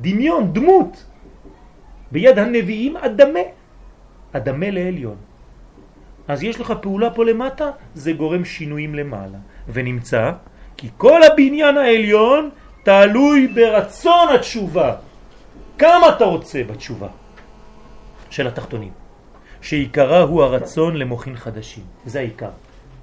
[0.00, 1.04] דמיון, דמות.
[2.14, 3.44] ביד הנביאים אדמה.
[4.32, 5.16] אדמה לעליון.
[6.28, 9.38] אז יש לך פעולה פה למטה, זה גורם שינויים למעלה.
[9.68, 10.32] ונמצא
[10.76, 12.50] כי כל הבניין העליון
[12.82, 14.96] תלוי ברצון התשובה.
[15.78, 17.08] כמה אתה רוצה בתשובה
[18.30, 18.92] של התחתונים?
[19.60, 21.84] שעיקרה הוא הרצון למוחין חדשים.
[22.06, 22.50] זה העיקר.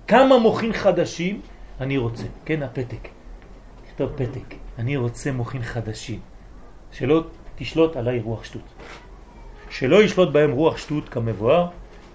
[0.07, 1.41] כמה מוחין חדשים
[1.81, 2.27] אני רוצה.
[2.45, 3.07] כן, הפתק.
[3.89, 4.55] כתוב פתק.
[4.79, 6.19] אני רוצה מוחין חדשים.
[6.91, 7.23] שלא
[7.55, 8.61] תשלוט עליי רוח שטות.
[9.71, 11.67] שלא ישלוט בהם רוח שטות כמבואר.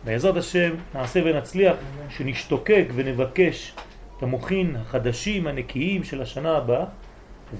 [0.05, 1.77] בעזרת השם נעשה ונצליח
[2.09, 3.73] שנשתוקק ונבקש
[4.17, 6.85] את המוחין החדשים הנקיים של השנה הבאה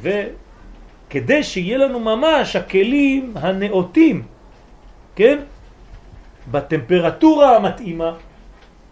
[0.03, 4.23] וכדי שיהיה לנו ממש הכלים הנאותים,
[5.17, 5.39] כן?
[6.51, 8.13] בטמפרטורה המתאימה,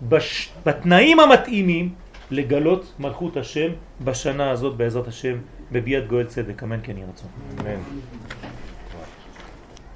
[0.08, 0.52] בש...
[0.66, 1.94] בתנאים המתאימים
[2.30, 3.68] לגלות מלכות השם
[4.04, 5.36] בשנה הזאת בעזרת השם
[5.72, 7.30] בביאת גואל צדק, אמן כן יהיה רצון.
[7.60, 7.80] אמן.